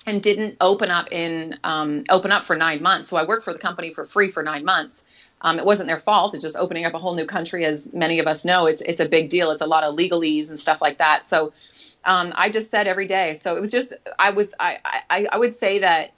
and 0.08 0.22
didn't 0.22 0.58
open 0.62 0.92
up 0.92 1.08
in 1.12 1.58
um, 1.64 2.04
open 2.10 2.32
up 2.32 2.44
for 2.44 2.56
nine 2.56 2.82
months. 2.82 3.10
So 3.10 3.18
I 3.18 3.26
worked 3.26 3.44
for 3.44 3.54
the 3.54 3.60
company 3.60 3.92
for 3.92 4.06
free 4.06 4.30
for 4.30 4.44
nine 4.44 4.64
months. 4.64 5.06
Um, 5.42 5.58
it 5.58 5.66
wasn't 5.66 5.88
their 5.88 6.00
fault. 6.00 6.36
It's 6.36 6.44
just 6.44 6.56
opening 6.56 6.86
up 6.86 6.94
a 6.94 7.00
whole 7.00 7.16
new 7.16 7.26
country, 7.26 7.66
as 7.66 7.92
many 7.92 8.20
of 8.20 8.28
us 8.28 8.46
know. 8.46 8.68
It's 8.68 8.82
it's 8.82 9.00
a 9.00 9.10
big 9.10 9.30
deal. 9.30 9.50
It's 9.50 9.64
a 9.64 9.68
lot 9.68 9.84
of 9.84 9.96
legalese 9.96 10.50
and 10.50 10.60
stuff 10.60 10.80
like 10.80 11.00
that. 11.00 11.26
So 11.26 11.54
um, 12.06 12.32
I 12.36 12.50
just 12.50 12.70
said 12.70 12.86
every 12.86 13.08
day. 13.08 13.34
So 13.34 13.58
it 13.58 13.60
was 13.60 13.72
just 13.72 13.94
I 14.20 14.30
was 14.30 14.54
I, 14.60 14.78
I 15.10 15.28
I 15.32 15.38
would 15.40 15.54
say 15.54 15.80
that 15.80 16.12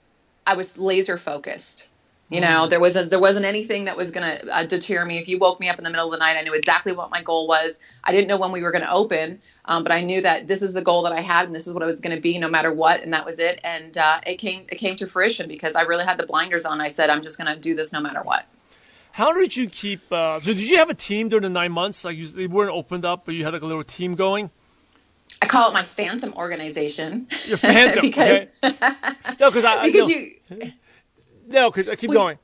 I 0.46 0.56
was 0.56 0.78
laser 0.78 1.18
focused. 1.18 1.88
You 2.30 2.42
know, 2.42 2.68
there 2.68 2.82
was 2.82 2.98
a, 2.98 3.04
there 3.04 3.20
wasn't 3.20 3.46
anything 3.46 3.86
that 3.86 3.96
was 3.96 4.12
going 4.12 4.28
to 4.28 4.54
uh, 4.54 4.66
deter 4.66 5.06
me. 5.06 5.18
If 5.18 5.30
you 5.30 5.40
woke 5.40 5.62
me 5.62 5.70
up 5.70 5.78
in 5.78 5.86
the 5.86 5.90
middle 5.90 6.08
of 6.08 6.12
the 6.12 6.18
night, 6.18 6.36
I 6.38 6.42
knew 6.42 6.54
exactly 6.54 6.92
what 6.92 7.10
my 7.10 7.24
goal 7.24 7.48
was. 7.48 7.80
I 8.04 8.12
didn't 8.12 8.28
know 8.28 8.38
when 8.38 8.52
we 8.52 8.62
were 8.62 8.72
going 8.72 8.84
to 8.84 8.92
open, 8.92 9.42
um, 9.64 9.84
but 9.84 9.94
I 9.94 10.02
knew 10.02 10.22
that 10.22 10.46
this 10.46 10.62
is 10.62 10.74
the 10.74 10.82
goal 10.82 11.04
that 11.04 11.14
I 11.14 11.22
had, 11.22 11.48
and 11.48 11.56
this 11.56 11.68
is 11.68 11.74
what 11.74 11.84
I 11.84 11.86
was 11.86 12.02
going 12.02 12.14
to 12.14 12.22
be, 12.22 12.38
no 12.38 12.50
matter 12.50 12.74
what. 12.74 13.02
And 13.02 13.14
that 13.14 13.26
was 13.26 13.40
it. 13.40 13.62
And 13.64 13.98
uh, 13.98 14.20
it 14.28 14.36
came 14.36 14.66
it 14.70 14.76
came 14.76 14.98
to 14.98 15.08
fruition 15.08 15.48
because 15.48 15.78
I 15.78 15.84
really 15.84 16.04
had 16.04 16.18
the 16.18 16.26
blinders 16.26 16.66
on. 16.66 16.82
I 16.82 16.90
said, 16.90 17.10
I'm 17.10 17.22
just 17.22 17.38
going 17.38 17.54
to 17.54 17.58
do 17.58 17.76
this 17.76 17.94
no 17.94 18.02
matter 18.02 18.22
what. 18.22 18.46
How 19.14 19.32
did 19.32 19.56
you 19.56 19.70
keep? 19.70 20.12
Uh, 20.12 20.42
so 20.42 20.48
did 20.48 20.62
you 20.62 20.78
have 20.78 20.90
a 20.90 20.94
team 20.94 21.30
during 21.30 21.44
the 21.44 21.50
nine 21.50 21.72
months? 21.72 22.04
Like 22.04 22.18
you, 22.18 22.28
they 22.28 22.48
weren't 22.48 22.72
opened 22.72 23.06
up, 23.06 23.26
but 23.26 23.36
you 23.36 23.46
had 23.46 23.54
like 23.54 23.62
a 23.62 23.66
little 23.66 23.86
team 23.86 24.16
going. 24.16 24.52
I 25.42 25.46
call 25.46 25.70
it 25.70 25.74
my 25.74 25.84
phantom 25.84 26.34
organization. 26.34 27.28
Your 27.46 27.58
phantom, 27.58 28.02
because 28.02 28.30
okay. 28.30 28.50
no, 29.40 29.50
because 29.50 29.64
I 29.64 29.90
because 29.90 30.10
you 30.10 30.34
no, 31.48 31.72
because 31.72 31.88
I 31.88 31.96
keep 31.96 32.10
we, 32.10 32.16
going 32.16 32.38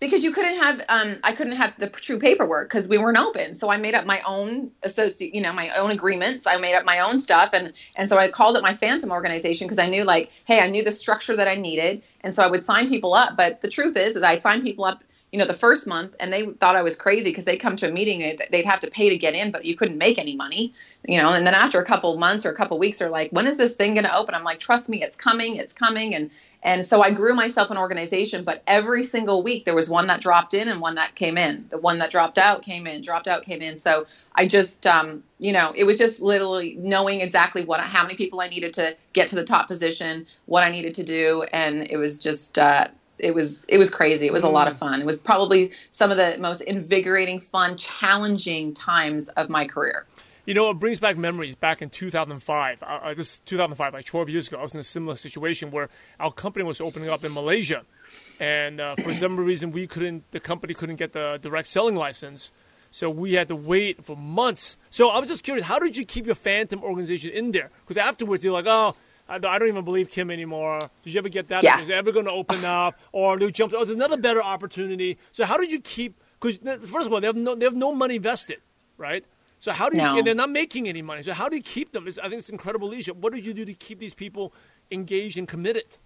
because 0.00 0.24
you 0.24 0.32
couldn't 0.32 0.56
have 0.56 0.82
um, 0.88 1.18
I 1.22 1.34
couldn't 1.34 1.54
have 1.54 1.74
the 1.78 1.88
true 1.88 2.18
paperwork 2.18 2.68
because 2.68 2.88
we 2.88 2.98
weren't 2.98 3.18
open. 3.18 3.54
So 3.54 3.70
I 3.70 3.76
made 3.76 3.94
up 3.94 4.04
my 4.04 4.20
own 4.26 4.72
associate, 4.82 5.34
you 5.34 5.40
know, 5.40 5.52
my 5.52 5.68
own 5.70 5.90
agreements. 5.90 6.46
I 6.46 6.56
made 6.56 6.74
up 6.74 6.84
my 6.84 7.00
own 7.00 7.18
stuff, 7.18 7.50
and 7.52 7.72
and 7.94 8.08
so 8.08 8.18
I 8.18 8.30
called 8.30 8.56
it 8.56 8.62
my 8.62 8.74
phantom 8.74 9.12
organization 9.12 9.66
because 9.66 9.78
I 9.78 9.88
knew 9.88 10.04
like, 10.04 10.32
hey, 10.44 10.60
I 10.60 10.68
knew 10.68 10.82
the 10.82 10.92
structure 10.92 11.36
that 11.36 11.46
I 11.46 11.54
needed, 11.54 12.02
and 12.22 12.34
so 12.34 12.42
I 12.42 12.48
would 12.48 12.64
sign 12.64 12.88
people 12.88 13.14
up. 13.14 13.36
But 13.36 13.60
the 13.60 13.68
truth 13.68 13.96
is 13.96 14.14
that 14.14 14.24
I'd 14.24 14.42
sign 14.42 14.62
people 14.62 14.84
up 14.84 15.04
you 15.32 15.38
know, 15.38 15.46
the 15.46 15.54
first 15.54 15.86
month, 15.86 16.16
and 16.18 16.32
they 16.32 16.46
thought 16.46 16.74
I 16.74 16.82
was 16.82 16.96
crazy 16.96 17.30
because 17.30 17.44
they'd 17.44 17.58
come 17.58 17.76
to 17.76 17.88
a 17.88 17.92
meeting, 17.92 18.38
they'd 18.50 18.64
have 18.64 18.80
to 18.80 18.90
pay 18.90 19.10
to 19.10 19.16
get 19.16 19.34
in, 19.34 19.52
but 19.52 19.64
you 19.64 19.76
couldn't 19.76 19.96
make 19.96 20.18
any 20.18 20.34
money, 20.34 20.74
you 21.06 21.18
know. 21.18 21.28
And 21.32 21.46
then 21.46 21.54
after 21.54 21.80
a 21.80 21.84
couple 21.84 22.16
months 22.16 22.44
or 22.44 22.50
a 22.50 22.54
couple 22.56 22.78
weeks, 22.78 22.98
they're 22.98 23.10
like, 23.10 23.30
"When 23.30 23.46
is 23.46 23.56
this 23.56 23.74
thing 23.74 23.94
going 23.94 24.04
to 24.04 24.16
open?" 24.16 24.34
I'm 24.34 24.42
like, 24.42 24.58
"Trust 24.58 24.88
me, 24.88 25.02
it's 25.02 25.14
coming, 25.14 25.56
it's 25.56 25.72
coming." 25.72 26.14
And 26.16 26.30
and 26.62 26.84
so 26.84 27.00
I 27.00 27.12
grew 27.12 27.34
myself 27.34 27.70
an 27.70 27.78
organization, 27.78 28.42
but 28.42 28.62
every 28.66 29.04
single 29.04 29.42
week 29.42 29.64
there 29.64 29.74
was 29.74 29.88
one 29.88 30.08
that 30.08 30.20
dropped 30.20 30.52
in 30.52 30.68
and 30.68 30.80
one 30.80 30.96
that 30.96 31.14
came 31.14 31.38
in. 31.38 31.66
The 31.70 31.78
one 31.78 31.98
that 31.98 32.10
dropped 32.10 32.36
out 32.36 32.62
came 32.62 32.86
in, 32.88 33.00
dropped 33.00 33.28
out 33.28 33.44
came 33.44 33.62
in. 33.62 33.78
So 33.78 34.06
I 34.34 34.46
just, 34.46 34.86
um, 34.86 35.22
you 35.38 35.52
know, 35.52 35.72
it 35.74 35.84
was 35.84 35.96
just 35.96 36.20
literally 36.20 36.76
knowing 36.78 37.20
exactly 37.20 37.64
what, 37.64 37.80
how 37.80 38.02
many 38.02 38.14
people 38.14 38.40
I 38.40 38.46
needed 38.46 38.74
to 38.74 38.96
get 39.12 39.28
to 39.28 39.36
the 39.36 39.44
top 39.44 39.68
position, 39.68 40.26
what 40.46 40.64
I 40.64 40.70
needed 40.70 40.94
to 40.94 41.04
do, 41.04 41.44
and 41.52 41.86
it 41.88 41.96
was 41.96 42.18
just. 42.18 42.58
Uh, 42.58 42.88
it 43.22 43.34
was 43.34 43.64
it 43.66 43.78
was 43.78 43.90
crazy. 43.90 44.26
It 44.26 44.32
was 44.32 44.42
a 44.42 44.48
lot 44.48 44.68
of 44.68 44.76
mm. 44.76 44.80
fun. 44.80 45.00
It 45.00 45.06
was 45.06 45.20
probably 45.20 45.72
some 45.90 46.10
of 46.10 46.16
the 46.16 46.36
most 46.38 46.60
invigorating, 46.62 47.40
fun, 47.40 47.76
challenging 47.76 48.74
times 48.74 49.28
of 49.30 49.48
my 49.48 49.66
career. 49.66 50.06
You 50.46 50.54
know, 50.54 50.70
it 50.70 50.80
brings 50.80 50.98
back 50.98 51.16
memories. 51.16 51.54
Back 51.54 51.82
in 51.82 51.90
2005, 51.90 52.82
uh, 52.82 52.86
uh 52.86 53.14
this 53.14 53.38
2005, 53.40 53.92
like 53.92 54.04
12 54.04 54.28
years 54.30 54.48
ago, 54.48 54.58
I 54.58 54.62
was 54.62 54.74
in 54.74 54.80
a 54.80 54.84
similar 54.84 55.14
situation 55.16 55.70
where 55.70 55.88
our 56.18 56.32
company 56.32 56.64
was 56.64 56.80
opening 56.80 57.08
up 57.08 57.24
in 57.24 57.32
Malaysia, 57.32 57.82
and 58.40 58.80
uh, 58.80 58.96
for 58.96 59.14
some 59.14 59.38
reason 59.38 59.70
we 59.70 59.86
couldn't, 59.86 60.30
the 60.32 60.40
company 60.40 60.74
couldn't 60.74 60.96
get 60.96 61.12
the 61.12 61.38
direct 61.40 61.68
selling 61.68 61.94
license, 61.94 62.52
so 62.90 63.08
we 63.08 63.34
had 63.34 63.48
to 63.48 63.56
wait 63.56 64.04
for 64.04 64.16
months. 64.16 64.76
So 64.90 65.10
I 65.10 65.20
was 65.20 65.28
just 65.28 65.42
curious, 65.42 65.66
how 65.66 65.78
did 65.78 65.96
you 65.96 66.04
keep 66.04 66.26
your 66.26 66.34
Phantom 66.34 66.82
organization 66.82 67.30
in 67.30 67.52
there? 67.52 67.70
Because 67.82 67.96
afterwards 67.96 68.42
you're 68.42 68.52
like, 68.52 68.66
oh, 68.66 68.96
I 69.30 69.58
don't 69.58 69.68
even 69.68 69.84
believe 69.84 70.10
Kim 70.10 70.30
anymore. 70.30 70.80
Did 71.02 71.14
you 71.14 71.18
ever 71.18 71.28
get 71.28 71.48
that? 71.48 71.62
Yeah. 71.62 71.80
Is 71.80 71.88
it 71.88 71.92
ever 71.92 72.10
going 72.12 72.26
to 72.26 72.32
open 72.32 72.64
up? 72.64 72.98
Or 73.12 73.38
do 73.38 73.50
jump? 73.50 73.72
Oh, 73.74 73.84
there's 73.84 73.96
another 73.96 74.16
better 74.16 74.42
opportunity. 74.42 75.18
So 75.32 75.44
how 75.44 75.56
did 75.56 75.70
you 75.70 75.80
keep? 75.80 76.20
Because 76.40 76.58
first 76.88 77.06
of 77.06 77.12
all, 77.12 77.20
they 77.20 77.26
have 77.26 77.36
no 77.36 77.54
they 77.54 77.64
have 77.64 77.76
no 77.76 77.94
money 77.94 78.18
vested, 78.18 78.58
right? 78.98 79.24
So 79.60 79.72
how 79.72 79.88
do 79.88 79.96
you? 79.96 80.02
No. 80.02 80.22
They're 80.22 80.34
not 80.34 80.50
making 80.50 80.88
any 80.88 81.02
money. 81.02 81.22
So 81.22 81.32
how 81.32 81.48
do 81.48 81.56
you 81.56 81.62
keep 81.62 81.92
them? 81.92 82.08
It's, 82.08 82.18
I 82.18 82.28
think 82.28 82.40
it's 82.40 82.48
incredible 82.48 82.88
leadership. 82.88 83.16
What 83.16 83.32
did 83.32 83.44
you 83.44 83.54
do 83.54 83.64
to 83.64 83.74
keep 83.74 83.98
these 84.00 84.14
people 84.14 84.52
engaged 84.90 85.36
and 85.36 85.46
committed? 85.46 85.98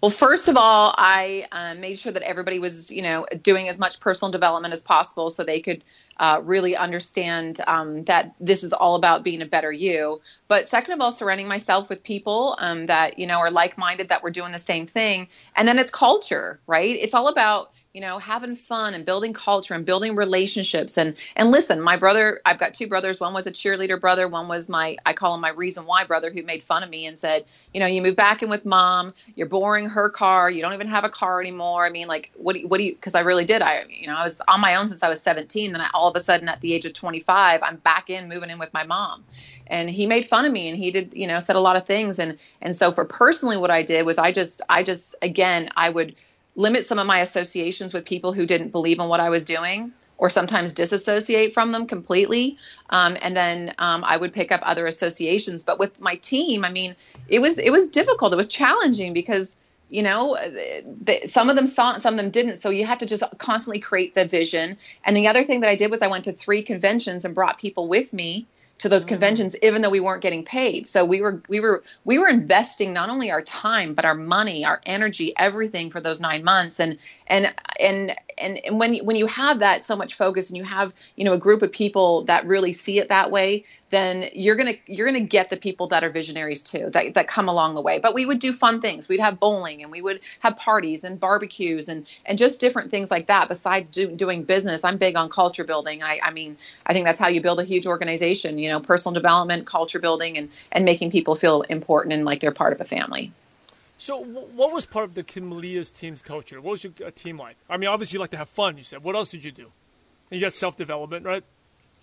Well, 0.00 0.10
first 0.10 0.48
of 0.48 0.56
all, 0.56 0.94
I 0.96 1.46
uh, 1.52 1.74
made 1.74 1.98
sure 1.98 2.12
that 2.12 2.22
everybody 2.22 2.58
was, 2.58 2.90
you 2.90 3.02
know, 3.02 3.26
doing 3.42 3.68
as 3.68 3.78
much 3.78 4.00
personal 4.00 4.30
development 4.30 4.72
as 4.72 4.82
possible 4.82 5.30
so 5.30 5.44
they 5.44 5.60
could 5.60 5.82
uh, 6.16 6.40
really 6.44 6.76
understand 6.76 7.60
um, 7.66 8.04
that 8.04 8.34
this 8.40 8.64
is 8.64 8.72
all 8.72 8.94
about 8.94 9.24
being 9.24 9.42
a 9.42 9.46
better 9.46 9.72
you. 9.72 10.20
But 10.48 10.68
second 10.68 10.94
of 10.94 11.00
all, 11.00 11.12
surrounding 11.12 11.48
myself 11.48 11.88
with 11.88 12.02
people 12.02 12.56
um, 12.58 12.86
that, 12.86 13.18
you 13.18 13.26
know, 13.26 13.38
are 13.38 13.50
like 13.50 13.78
minded, 13.78 14.08
that 14.08 14.22
we're 14.22 14.30
doing 14.30 14.52
the 14.52 14.58
same 14.58 14.86
thing. 14.86 15.28
And 15.54 15.66
then 15.66 15.78
it's 15.78 15.90
culture, 15.90 16.60
right? 16.66 16.96
It's 16.96 17.14
all 17.14 17.28
about 17.28 17.70
you 17.96 18.02
know 18.02 18.18
having 18.18 18.56
fun 18.56 18.92
and 18.92 19.06
building 19.06 19.32
culture 19.32 19.72
and 19.72 19.86
building 19.86 20.14
relationships. 20.16 20.98
And 20.98 21.16
and 21.34 21.50
listen 21.50 21.80
my 21.80 21.96
brother 21.96 22.42
i've 22.44 22.58
got 22.58 22.74
two 22.74 22.86
brothers. 22.86 23.18
One 23.18 23.32
was 23.32 23.46
a 23.46 23.50
cheerleader 23.50 23.98
brother. 23.98 24.28
One 24.28 24.48
was 24.48 24.68
my 24.68 24.98
i 25.06 25.14
call 25.14 25.34
him 25.34 25.40
my 25.40 25.48
reason 25.48 25.86
why 25.86 26.04
brother 26.04 26.30
who 26.30 26.42
made 26.42 26.62
fun 26.62 26.82
of 26.82 26.90
me 26.90 27.06
and 27.06 27.16
said 27.16 27.46
you 27.72 27.80
know 27.80 27.86
you 27.86 28.02
move 28.02 28.14
back 28.14 28.42
in 28.42 28.50
with 28.50 28.66
mom. 28.66 29.14
You're 29.34 29.48
boring 29.48 29.88
her 29.88 30.10
car. 30.10 30.50
You 30.50 30.60
don't 30.60 30.74
even 30.74 30.88
have 30.88 31.04
a 31.04 31.08
car 31.08 31.40
anymore. 31.40 31.86
I 31.86 31.90
mean 31.90 32.06
like 32.06 32.30
what 32.36 32.52
do 32.52 32.60
you, 32.60 32.68
what 32.68 32.76
do 32.76 32.84
you 32.84 32.94
because 32.94 33.14
i 33.14 33.20
really 33.20 33.46
did. 33.46 33.62
I 33.62 33.84
you 33.88 34.08
know 34.08 34.16
i 34.16 34.22
was 34.22 34.42
on 34.46 34.60
my 34.60 34.74
own 34.74 34.88
since 34.88 35.02
i 35.02 35.08
was 35.08 35.22
17 35.22 35.72
then 35.72 35.80
I, 35.80 35.88
all 35.94 36.10
of 36.10 36.16
a 36.16 36.20
sudden 36.20 36.50
at 36.50 36.60
the 36.60 36.74
age 36.74 36.84
of 36.84 36.92
25 36.92 37.62
i'm 37.62 37.76
back 37.76 38.10
in 38.10 38.28
moving 38.28 38.50
in 38.50 38.58
with 38.58 38.74
my 38.74 38.84
mom. 38.84 39.24
And 39.68 39.88
he 39.88 40.06
made 40.06 40.26
fun 40.26 40.44
of 40.44 40.52
me 40.52 40.68
and 40.68 40.76
he 40.76 40.90
did 40.90 41.14
you 41.14 41.26
know 41.26 41.40
said 41.40 41.56
a 41.56 41.60
lot 41.60 41.76
of 41.76 41.86
things. 41.86 42.18
And 42.18 42.36
and 42.60 42.76
so 42.76 42.92
for 42.92 43.06
personally 43.06 43.56
what 43.56 43.70
i 43.70 43.82
did 43.82 44.04
was 44.04 44.18
i 44.18 44.32
just 44.32 44.60
i 44.68 44.82
just 44.82 45.14
again 45.22 45.70
i 45.74 45.88
would 45.88 46.14
limit 46.56 46.84
some 46.84 46.98
of 46.98 47.06
my 47.06 47.20
associations 47.20 47.92
with 47.92 48.04
people 48.04 48.32
who 48.32 48.46
didn't 48.46 48.70
believe 48.70 48.98
in 48.98 49.08
what 49.08 49.20
I 49.20 49.30
was 49.30 49.44
doing 49.44 49.92
or 50.18 50.30
sometimes 50.30 50.72
disassociate 50.72 51.52
from 51.52 51.72
them 51.72 51.86
completely. 51.86 52.56
Um, 52.88 53.16
and 53.20 53.36
then 53.36 53.74
um, 53.78 54.02
I 54.02 54.16
would 54.16 54.32
pick 54.32 54.50
up 54.50 54.60
other 54.64 54.86
associations. 54.86 55.62
But 55.62 55.78
with 55.78 56.00
my 56.00 56.16
team, 56.16 56.64
I 56.64 56.70
mean, 56.70 56.96
it 57.28 57.40
was 57.40 57.58
it 57.58 57.70
was 57.70 57.88
difficult. 57.88 58.32
It 58.32 58.36
was 58.36 58.48
challenging 58.48 59.12
because 59.12 59.58
you 59.90 60.02
know 60.02 60.36
the, 60.36 61.26
some 61.26 61.50
of 61.50 61.56
them 61.56 61.66
saw 61.66 61.94
it, 61.94 62.00
some 62.00 62.14
of 62.14 62.18
them 62.18 62.30
didn't. 62.30 62.56
So 62.56 62.70
you 62.70 62.86
had 62.86 63.00
to 63.00 63.06
just 63.06 63.22
constantly 63.38 63.80
create 63.80 64.14
the 64.14 64.26
vision. 64.26 64.78
And 65.04 65.16
the 65.16 65.28
other 65.28 65.44
thing 65.44 65.60
that 65.60 65.70
I 65.70 65.76
did 65.76 65.90
was 65.90 66.00
I 66.00 66.08
went 66.08 66.24
to 66.24 66.32
three 66.32 66.62
conventions 66.62 67.26
and 67.26 67.34
brought 67.34 67.58
people 67.58 67.86
with 67.86 68.14
me 68.14 68.46
to 68.78 68.88
those 68.88 69.04
mm-hmm. 69.04 69.14
conventions 69.14 69.56
even 69.62 69.82
though 69.82 69.90
we 69.90 70.00
weren't 70.00 70.22
getting 70.22 70.44
paid 70.44 70.86
so 70.86 71.04
we 71.04 71.20
were 71.20 71.42
we 71.48 71.60
were 71.60 71.82
we 72.04 72.18
were 72.18 72.28
investing 72.28 72.92
not 72.92 73.08
only 73.08 73.30
our 73.30 73.42
time 73.42 73.94
but 73.94 74.04
our 74.04 74.14
money 74.14 74.64
our 74.64 74.80
energy 74.86 75.32
everything 75.36 75.90
for 75.90 76.00
those 76.00 76.20
9 76.20 76.44
months 76.44 76.80
and 76.80 76.98
and 77.26 77.54
and 77.80 78.16
and, 78.38 78.58
and 78.64 78.78
when 78.78 78.96
when 78.98 79.16
you 79.16 79.26
have 79.26 79.60
that 79.60 79.84
so 79.84 79.96
much 79.96 80.14
focus 80.14 80.50
and 80.50 80.56
you 80.56 80.64
have 80.64 80.94
you 81.16 81.24
know 81.24 81.32
a 81.32 81.38
group 81.38 81.62
of 81.62 81.72
people 81.72 82.24
that 82.24 82.46
really 82.46 82.72
see 82.72 82.98
it 82.98 83.08
that 83.08 83.30
way 83.30 83.64
then 83.90 84.28
you're 84.32 84.56
gonna 84.56 84.74
you're 84.86 85.06
gonna 85.06 85.20
get 85.20 85.48
the 85.50 85.56
people 85.56 85.86
that 85.88 86.02
are 86.02 86.10
visionaries 86.10 86.62
too 86.62 86.90
that, 86.90 87.14
that 87.14 87.28
come 87.28 87.48
along 87.48 87.74
the 87.74 87.80
way. 87.80 87.98
But 87.98 88.14
we 88.14 88.26
would 88.26 88.40
do 88.40 88.52
fun 88.52 88.80
things. 88.80 89.08
We'd 89.08 89.20
have 89.20 89.38
bowling 89.38 89.82
and 89.82 89.92
we 89.92 90.02
would 90.02 90.20
have 90.40 90.56
parties 90.56 91.04
and 91.04 91.20
barbecues 91.20 91.88
and 91.88 92.10
and 92.24 92.36
just 92.36 92.60
different 92.60 92.90
things 92.90 93.10
like 93.10 93.26
that 93.26 93.48
besides 93.48 93.88
do, 93.88 94.08
doing 94.08 94.42
business. 94.42 94.84
I'm 94.84 94.96
big 94.96 95.16
on 95.16 95.28
culture 95.28 95.64
building. 95.64 96.02
I, 96.02 96.20
I 96.22 96.30
mean 96.30 96.56
i 96.86 96.92
think 96.92 97.06
that's 97.06 97.20
how 97.20 97.28
you 97.28 97.40
build 97.40 97.60
a 97.60 97.64
huge 97.64 97.86
organization 97.86 98.58
you 98.58 98.68
know 98.68 98.80
personal 98.80 99.14
development 99.14 99.66
culture 99.66 99.98
building 99.98 100.36
and 100.38 100.50
and 100.72 100.84
making 100.84 101.10
people 101.10 101.34
feel 101.34 101.62
important 101.62 102.12
and 102.12 102.24
like 102.24 102.40
they're 102.40 102.52
part 102.52 102.72
of 102.72 102.80
a 102.80 102.84
family 102.84 103.32
so, 103.98 104.22
what 104.22 104.72
was 104.72 104.84
part 104.84 105.06
of 105.06 105.14
the 105.14 105.22
Kim 105.22 105.48
Malia's 105.48 105.90
team's 105.90 106.22
culture? 106.22 106.60
What 106.60 106.72
was 106.72 106.84
your 106.84 106.92
uh, 107.04 107.10
team 107.14 107.38
like? 107.38 107.56
I 107.68 107.76
mean, 107.78 107.88
obviously, 107.88 108.16
you 108.16 108.20
like 108.20 108.30
to 108.30 108.36
have 108.36 108.48
fun. 108.48 108.76
You 108.76 108.84
said. 108.84 109.02
What 109.02 109.16
else 109.16 109.30
did 109.30 109.44
you 109.44 109.52
do? 109.52 109.70
And 110.30 110.38
you 110.38 110.40
got 110.40 110.52
self 110.52 110.76
development, 110.76 111.24
right? 111.24 111.42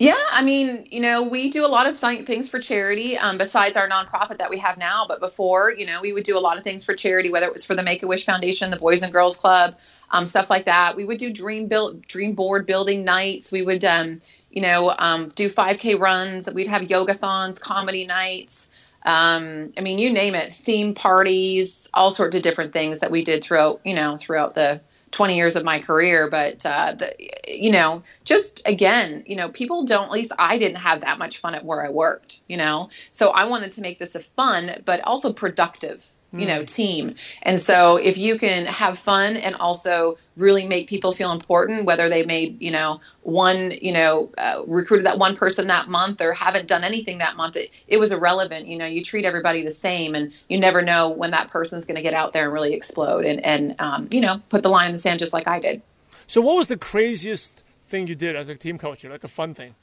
Yeah, 0.00 0.18
I 0.28 0.42
mean, 0.42 0.88
you 0.90 0.98
know, 0.98 1.22
we 1.22 1.50
do 1.50 1.64
a 1.64 1.68
lot 1.68 1.86
of 1.86 2.00
th- 2.00 2.26
things 2.26 2.48
for 2.48 2.58
charity 2.58 3.16
um, 3.16 3.38
besides 3.38 3.76
our 3.76 3.88
nonprofit 3.88 4.38
that 4.38 4.50
we 4.50 4.58
have 4.58 4.76
now. 4.76 5.04
But 5.06 5.20
before, 5.20 5.72
you 5.72 5.86
know, 5.86 6.00
we 6.00 6.12
would 6.12 6.24
do 6.24 6.36
a 6.36 6.40
lot 6.40 6.56
of 6.56 6.64
things 6.64 6.84
for 6.84 6.94
charity, 6.94 7.30
whether 7.30 7.46
it 7.46 7.52
was 7.52 7.64
for 7.64 7.76
the 7.76 7.82
Make 7.84 8.02
a 8.02 8.08
Wish 8.08 8.24
Foundation, 8.26 8.72
the 8.72 8.76
Boys 8.76 9.04
and 9.04 9.12
Girls 9.12 9.36
Club, 9.36 9.78
um, 10.10 10.26
stuff 10.26 10.50
like 10.50 10.64
that. 10.64 10.96
We 10.96 11.04
would 11.04 11.18
do 11.18 11.32
dream 11.32 11.68
build, 11.68 12.02
dream 12.08 12.34
board 12.34 12.66
building 12.66 13.04
nights. 13.04 13.52
We 13.52 13.62
would, 13.62 13.84
um, 13.84 14.20
you 14.50 14.62
know, 14.62 14.92
um, 14.98 15.28
do 15.28 15.48
5K 15.48 16.00
runs. 16.00 16.52
We'd 16.52 16.66
have 16.66 16.90
yoga 16.90 17.14
thons, 17.14 17.60
comedy 17.60 18.04
nights. 18.04 18.70
Um, 19.04 19.72
I 19.76 19.80
mean, 19.80 19.98
you 19.98 20.12
name 20.12 20.34
it, 20.34 20.54
theme 20.54 20.94
parties, 20.94 21.90
all 21.92 22.10
sorts 22.10 22.36
of 22.36 22.42
different 22.42 22.72
things 22.72 23.00
that 23.00 23.10
we 23.10 23.22
did 23.22 23.44
throughout, 23.44 23.80
you 23.84 23.94
know, 23.94 24.16
throughout 24.16 24.54
the 24.54 24.80
20 25.10 25.36
years 25.36 25.56
of 25.56 25.64
my 25.64 25.78
career. 25.78 26.28
But, 26.30 26.64
uh, 26.64 26.94
the, 26.94 27.14
you 27.46 27.70
know, 27.70 28.02
just 28.24 28.62
again, 28.66 29.24
you 29.26 29.36
know, 29.36 29.48
people 29.48 29.84
don't, 29.84 30.06
at 30.06 30.10
least 30.10 30.32
I 30.38 30.58
didn't 30.58 30.78
have 30.78 31.02
that 31.02 31.18
much 31.18 31.38
fun 31.38 31.54
at 31.54 31.64
where 31.64 31.84
I 31.84 31.90
worked, 31.90 32.40
you 32.48 32.56
know, 32.56 32.88
so 33.10 33.30
I 33.30 33.44
wanted 33.44 33.72
to 33.72 33.80
make 33.82 33.98
this 33.98 34.14
a 34.14 34.20
fun, 34.20 34.82
but 34.84 35.00
also 35.02 35.32
productive 35.32 36.10
you 36.40 36.46
know, 36.46 36.64
team. 36.64 37.14
And 37.42 37.58
so 37.58 37.96
if 37.96 38.18
you 38.18 38.38
can 38.38 38.66
have 38.66 38.98
fun 38.98 39.36
and 39.36 39.54
also 39.54 40.16
really 40.36 40.66
make 40.66 40.88
people 40.88 41.12
feel 41.12 41.30
important, 41.30 41.86
whether 41.86 42.08
they 42.08 42.24
made, 42.24 42.60
you 42.60 42.70
know, 42.70 43.00
one, 43.22 43.70
you 43.70 43.92
know, 43.92 44.30
uh, 44.36 44.62
recruited 44.66 45.06
that 45.06 45.18
one 45.18 45.36
person 45.36 45.68
that 45.68 45.88
month 45.88 46.20
or 46.20 46.32
haven't 46.32 46.66
done 46.66 46.82
anything 46.82 47.18
that 47.18 47.36
month, 47.36 47.56
it, 47.56 47.70
it 47.86 47.98
was 47.98 48.10
irrelevant. 48.10 48.66
You 48.66 48.76
know, 48.76 48.86
you 48.86 49.02
treat 49.02 49.24
everybody 49.24 49.62
the 49.62 49.70
same 49.70 50.14
and 50.14 50.32
you 50.48 50.58
never 50.58 50.82
know 50.82 51.10
when 51.10 51.30
that 51.30 51.48
person's 51.48 51.84
going 51.84 51.96
to 51.96 52.02
get 52.02 52.14
out 52.14 52.32
there 52.32 52.44
and 52.44 52.52
really 52.52 52.74
explode 52.74 53.24
and, 53.24 53.44
and 53.44 53.76
um, 53.78 54.08
you 54.10 54.20
know, 54.20 54.40
put 54.48 54.62
the 54.62 54.70
line 54.70 54.86
in 54.86 54.92
the 54.92 54.98
sand 54.98 55.20
just 55.20 55.32
like 55.32 55.46
I 55.46 55.60
did. 55.60 55.82
So 56.26 56.40
what 56.40 56.56
was 56.56 56.66
the 56.66 56.76
craziest 56.76 57.62
thing 57.86 58.06
you 58.06 58.14
did 58.14 58.34
as 58.34 58.48
a 58.48 58.54
team 58.54 58.78
coach, 58.78 59.04
like 59.04 59.24
a 59.24 59.28
fun 59.28 59.54
thing? 59.54 59.74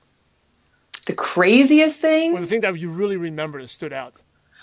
The 1.05 1.13
craziest 1.13 1.99
thing? 1.99 2.35
Or 2.35 2.41
the 2.41 2.47
thing 2.47 2.61
that 2.61 2.77
you 2.77 2.89
really 2.89 3.17
remember 3.17 3.61
that 3.61 3.69
stood 3.69 3.93
out? 3.93 4.21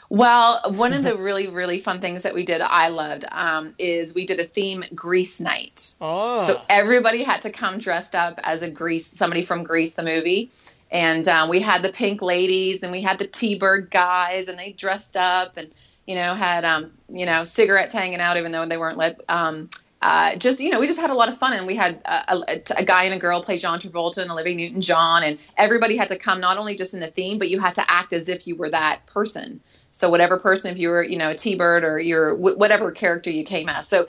Well, 0.08 0.72
one 0.72 0.92
of 0.92 1.02
the 1.02 1.16
really, 1.18 1.48
really 1.48 1.80
fun 1.80 2.00
things 2.00 2.22
that 2.22 2.34
we 2.34 2.44
did, 2.44 2.60
I 2.60 2.88
loved, 2.88 3.24
um, 3.30 3.74
is 3.78 4.14
we 4.14 4.26
did 4.26 4.40
a 4.40 4.44
theme 4.44 4.84
Grease 4.94 5.40
night. 5.40 5.94
Oh. 6.00 6.42
So 6.42 6.60
everybody 6.68 7.22
had 7.22 7.42
to 7.42 7.50
come 7.50 7.78
dressed 7.78 8.14
up 8.14 8.40
as 8.42 8.62
a 8.62 8.70
Grease, 8.70 9.06
somebody 9.06 9.42
from 9.42 9.64
Grease, 9.64 9.94
the 9.94 10.02
movie. 10.02 10.50
And 10.90 11.28
um, 11.28 11.50
we 11.50 11.60
had 11.60 11.82
the 11.82 11.92
pink 11.92 12.22
ladies 12.22 12.82
and 12.82 12.92
we 12.92 13.02
had 13.02 13.18
the 13.18 13.26
T-Bird 13.26 13.90
guys 13.90 14.48
and 14.48 14.58
they 14.58 14.72
dressed 14.72 15.18
up 15.18 15.58
and, 15.58 15.70
you 16.06 16.14
know, 16.14 16.34
had, 16.34 16.64
um, 16.64 16.92
you 17.10 17.26
know, 17.26 17.44
cigarettes 17.44 17.92
hanging 17.92 18.20
out 18.20 18.38
even 18.38 18.52
though 18.52 18.64
they 18.64 18.78
weren't 18.78 18.96
lit. 18.96 19.22
Um, 19.28 19.68
uh, 20.00 20.36
just 20.36 20.60
you 20.60 20.70
know, 20.70 20.78
we 20.78 20.86
just 20.86 21.00
had 21.00 21.10
a 21.10 21.14
lot 21.14 21.28
of 21.28 21.36
fun, 21.36 21.54
and 21.54 21.66
we 21.66 21.74
had 21.74 22.00
a, 22.04 22.36
a, 22.36 22.62
a, 22.76 22.84
guy 22.84 23.04
and 23.04 23.14
a 23.14 23.18
girl 23.18 23.42
play 23.42 23.58
John 23.58 23.80
Travolta 23.80 24.18
and 24.18 24.30
Olivia 24.30 24.54
Newton-John, 24.54 25.24
and 25.24 25.38
everybody 25.56 25.96
had 25.96 26.08
to 26.08 26.16
come 26.16 26.40
not 26.40 26.56
only 26.56 26.76
just 26.76 26.94
in 26.94 27.00
the 27.00 27.08
theme, 27.08 27.38
but 27.38 27.48
you 27.48 27.58
had 27.58 27.74
to 27.76 27.90
act 27.90 28.12
as 28.12 28.28
if 28.28 28.46
you 28.46 28.54
were 28.54 28.70
that 28.70 29.06
person. 29.06 29.60
So 29.90 30.10
whatever 30.10 30.38
person, 30.38 30.70
if 30.70 30.78
you 30.78 30.90
were, 30.90 31.02
you 31.02 31.16
know, 31.16 31.30
a 31.30 31.34
T-Bird 31.34 31.82
or 31.82 31.98
you're 31.98 32.34
whatever 32.34 32.92
character 32.92 33.30
you 33.30 33.44
came 33.44 33.68
as. 33.68 33.88
So 33.88 34.06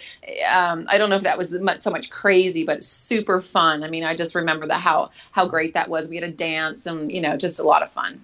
um, 0.54 0.86
I 0.88 0.98
don't 0.98 1.10
know 1.10 1.16
if 1.16 1.24
that 1.24 1.38
was 1.38 1.54
much, 1.54 1.80
so 1.80 1.90
much 1.90 2.10
crazy, 2.10 2.64
but 2.64 2.84
super 2.84 3.42
fun. 3.42 3.84
I 3.84 3.90
mean, 3.90 4.04
I 4.04 4.16
just 4.16 4.36
remember 4.36 4.68
that 4.68 4.82
how 4.82 5.12
how 5.32 5.48
great 5.48 5.74
that 5.74 5.90
was. 5.90 6.08
We 6.08 6.16
had 6.16 6.26
a 6.26 6.32
dance 6.32 6.86
and 6.86 7.12
you 7.12 7.22
know, 7.22 7.38
just 7.38 7.60
a 7.60 7.64
lot 7.64 7.82
of 7.82 7.92
fun. 7.92 8.22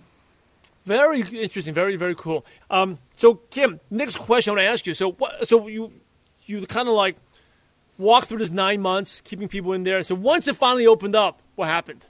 Very 0.85 1.21
interesting. 1.21 1.73
Very 1.73 1.95
very 1.95 2.15
cool. 2.15 2.45
Um, 2.69 2.99
so 3.15 3.35
Kim, 3.49 3.79
next 3.89 4.17
question 4.17 4.51
I 4.51 4.53
want 4.55 4.67
to 4.67 4.71
ask 4.71 4.85
you. 4.85 4.93
So 4.93 5.13
what? 5.13 5.47
So 5.47 5.67
you 5.67 5.91
you 6.45 6.65
kind 6.67 6.87
of 6.87 6.93
like 6.93 7.15
walk 7.97 8.25
through 8.25 8.39
this 8.39 8.51
nine 8.51 8.81
months, 8.81 9.21
keeping 9.23 9.47
people 9.47 9.73
in 9.73 9.83
there. 9.83 10.03
So 10.03 10.15
once 10.15 10.47
it 10.47 10.55
finally 10.55 10.85
opened 10.87 11.15
up, 11.15 11.41
what 11.55 11.67
happened? 11.67 12.05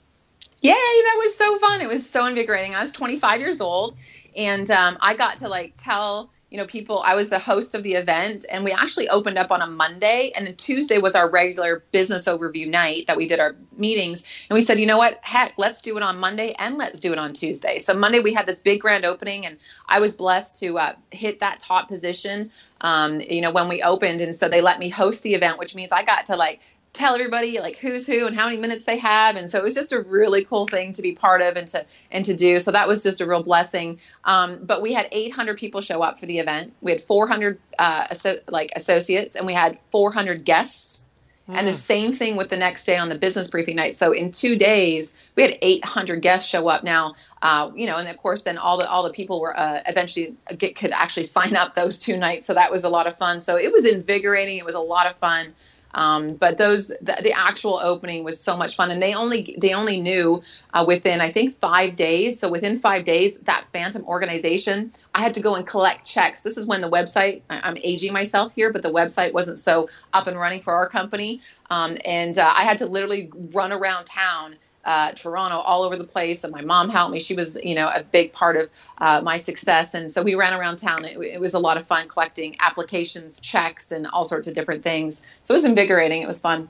Yay, 0.62 0.72
that 0.72 1.16
was 1.18 1.36
so 1.36 1.58
fun. 1.58 1.80
It 1.80 1.88
was 1.88 2.08
so 2.08 2.26
invigorating. 2.26 2.74
I 2.74 2.80
was 2.80 2.90
25 2.90 3.40
years 3.40 3.60
old 3.60 3.96
and 4.36 4.70
um, 4.70 4.98
I 5.00 5.14
got 5.14 5.38
to 5.38 5.48
like 5.48 5.74
tell 5.76 6.30
you 6.50 6.58
know 6.58 6.66
people 6.66 7.02
I 7.04 7.14
was 7.14 7.28
the 7.28 7.38
host 7.38 7.74
of 7.74 7.82
the 7.82 7.94
event 7.94 8.44
and 8.50 8.64
we 8.64 8.70
actually 8.70 9.08
opened 9.08 9.36
up 9.36 9.50
on 9.50 9.62
a 9.62 9.66
Monday 9.66 10.32
and 10.34 10.46
then 10.46 10.54
Tuesday 10.54 10.98
was 10.98 11.14
our 11.14 11.28
regular 11.28 11.82
business 11.90 12.26
overview 12.26 12.68
night 12.68 13.08
that 13.08 13.16
we 13.16 13.26
did 13.26 13.40
our 13.40 13.56
meetings. 13.76 14.44
And 14.48 14.54
we 14.54 14.60
said 14.60 14.78
you 14.78 14.86
know 14.86 14.98
what? 14.98 15.18
Heck 15.22 15.54
let's 15.56 15.80
do 15.80 15.96
it 15.96 16.02
on 16.02 16.18
Monday 16.18 16.54
and 16.58 16.76
let's 16.76 17.00
do 17.00 17.12
it 17.12 17.18
on 17.18 17.32
Tuesday. 17.32 17.78
So 17.78 17.94
Monday 17.94 18.20
we 18.20 18.32
had 18.32 18.46
this 18.46 18.60
big 18.60 18.80
grand 18.80 19.04
opening 19.04 19.46
and 19.46 19.58
I 19.88 20.00
was 20.00 20.14
blessed 20.14 20.60
to 20.60 20.78
uh, 20.78 20.94
hit 21.10 21.40
that 21.40 21.58
top 21.58 21.88
position 21.88 22.52
um, 22.80 23.20
you 23.20 23.40
know 23.40 23.50
when 23.50 23.68
we 23.68 23.82
opened 23.82 24.20
and 24.20 24.34
so 24.34 24.48
they 24.48 24.60
let 24.60 24.78
me 24.78 24.88
host 24.88 25.22
the 25.22 25.34
event 25.34 25.58
which 25.58 25.74
means 25.74 25.92
I 25.92 26.04
got 26.04 26.26
to 26.26 26.36
like 26.36 26.60
tell 26.96 27.14
everybody 27.14 27.60
like 27.60 27.76
who's 27.76 28.06
who 28.06 28.26
and 28.26 28.34
how 28.34 28.46
many 28.46 28.56
minutes 28.56 28.84
they 28.84 28.96
have. 28.98 29.36
And 29.36 29.48
so 29.48 29.58
it 29.58 29.64
was 29.64 29.74
just 29.74 29.92
a 29.92 30.00
really 30.00 30.44
cool 30.44 30.66
thing 30.66 30.94
to 30.94 31.02
be 31.02 31.12
part 31.12 31.42
of 31.42 31.56
and 31.56 31.68
to 31.68 31.84
and 32.10 32.24
to 32.24 32.34
do. 32.34 32.58
So 32.58 32.72
that 32.72 32.88
was 32.88 33.02
just 33.02 33.20
a 33.20 33.26
real 33.26 33.42
blessing. 33.42 34.00
Um, 34.24 34.60
but 34.64 34.82
we 34.82 34.92
had 34.92 35.06
800 35.12 35.58
people 35.58 35.80
show 35.82 36.02
up 36.02 36.18
for 36.18 36.26
the 36.26 36.38
event. 36.38 36.72
We 36.80 36.90
had 36.90 37.00
400 37.00 37.60
uh, 37.78 38.06
asso- 38.10 38.40
like 38.48 38.72
associates 38.74 39.36
and 39.36 39.46
we 39.46 39.52
had 39.52 39.78
400 39.92 40.44
guests. 40.44 41.02
Mm. 41.48 41.58
and 41.58 41.68
the 41.68 41.70
hmm. 41.70 41.76
same 41.76 42.12
thing 42.12 42.34
with 42.34 42.48
the 42.48 42.56
next 42.56 42.86
day 42.86 42.96
on 42.96 43.08
the 43.08 43.16
business 43.16 43.48
briefing 43.48 43.76
night. 43.76 43.94
So 43.94 44.10
in 44.10 44.32
two 44.32 44.56
days 44.56 45.14
we 45.36 45.44
had 45.44 45.56
800 45.62 46.20
guests 46.20 46.50
show 46.50 46.66
up. 46.66 46.82
Now 46.82 47.14
uh, 47.40 47.70
you 47.72 47.86
know 47.86 47.98
and 47.98 48.08
of 48.08 48.16
course 48.16 48.42
then 48.42 48.58
all 48.58 48.78
the 48.78 48.90
all 48.90 49.04
the 49.04 49.12
people 49.12 49.40
were 49.40 49.56
uh, 49.56 49.80
eventually 49.86 50.34
get, 50.58 50.74
could 50.74 50.90
actually 50.90 51.22
sign 51.22 51.54
up 51.54 51.74
those 51.74 52.00
two 52.00 52.16
nights. 52.16 52.46
So 52.46 52.54
that 52.54 52.72
was 52.72 52.82
a 52.82 52.88
lot 52.88 53.06
of 53.06 53.16
fun. 53.16 53.38
So 53.40 53.56
it 53.56 53.70
was 53.70 53.86
invigorating. 53.86 54.56
It 54.56 54.64
was 54.64 54.74
a 54.74 54.80
lot 54.80 55.06
of 55.06 55.14
fun 55.18 55.54
um, 55.96 56.34
but 56.34 56.58
those 56.58 56.88
the, 56.88 57.18
the, 57.22 57.32
actual 57.32 57.80
opening 57.82 58.22
was 58.22 58.38
so 58.38 58.54
much 58.54 58.76
fun, 58.76 58.90
and 58.90 59.02
they 59.02 59.14
only 59.14 59.56
they 59.58 59.72
only 59.72 59.98
knew 59.98 60.42
uh, 60.74 60.84
within 60.86 61.22
I 61.22 61.32
think 61.32 61.58
five 61.58 61.96
days. 61.96 62.38
So 62.38 62.50
within 62.50 62.76
five 62.76 63.04
days, 63.04 63.38
that 63.40 63.66
Phantom 63.72 64.04
organization, 64.04 64.92
I 65.14 65.22
had 65.22 65.32
to 65.34 65.40
go 65.40 65.54
and 65.54 65.66
collect 65.66 66.06
checks. 66.06 66.42
This 66.42 66.58
is 66.58 66.66
when 66.66 66.82
the 66.82 66.90
website 66.90 67.40
I, 67.48 67.66
am 67.66 67.78
aging 67.82 68.12
myself 68.12 68.52
here, 68.54 68.70
but 68.70 68.82
the 68.82 68.92
website 68.92 69.32
wasn't 69.32 69.58
so 69.58 69.88
up 70.12 70.26
and 70.26 70.38
running 70.38 70.60
for 70.60 70.74
our 70.74 70.88
company, 70.88 71.40
um, 71.70 71.96
and 72.04 72.36
uh, 72.38 72.52
I 72.54 72.64
had 72.64 72.78
to 72.78 72.86
literally 72.86 73.30
run 73.34 73.72
around 73.72 74.04
town 74.04 74.56
uh, 74.86 75.10
Toronto, 75.12 75.58
all 75.58 75.82
over 75.82 75.96
the 75.96 76.04
place. 76.04 76.44
And 76.44 76.52
my 76.52 76.62
mom 76.62 76.88
helped 76.88 77.12
me. 77.12 77.18
She 77.18 77.34
was, 77.34 77.58
you 77.62 77.74
know, 77.74 77.88
a 77.88 78.04
big 78.04 78.32
part 78.32 78.56
of 78.56 78.70
uh, 78.98 79.20
my 79.20 79.36
success. 79.36 79.94
And 79.94 80.10
so 80.10 80.22
we 80.22 80.36
ran 80.36 80.54
around 80.54 80.76
town. 80.76 81.04
It, 81.04 81.18
it, 81.18 81.40
was 81.40 81.54
a 81.54 81.58
lot 81.58 81.76
of 81.76 81.84
fun 81.84 82.08
collecting 82.08 82.56
applications, 82.60 83.40
checks, 83.40 83.90
and 83.90 84.06
all 84.06 84.24
sorts 84.24 84.46
of 84.46 84.54
different 84.54 84.84
things. 84.84 85.26
So 85.42 85.52
it 85.52 85.56
was 85.56 85.64
invigorating. 85.64 86.22
It 86.22 86.26
was 86.26 86.40
fun. 86.40 86.68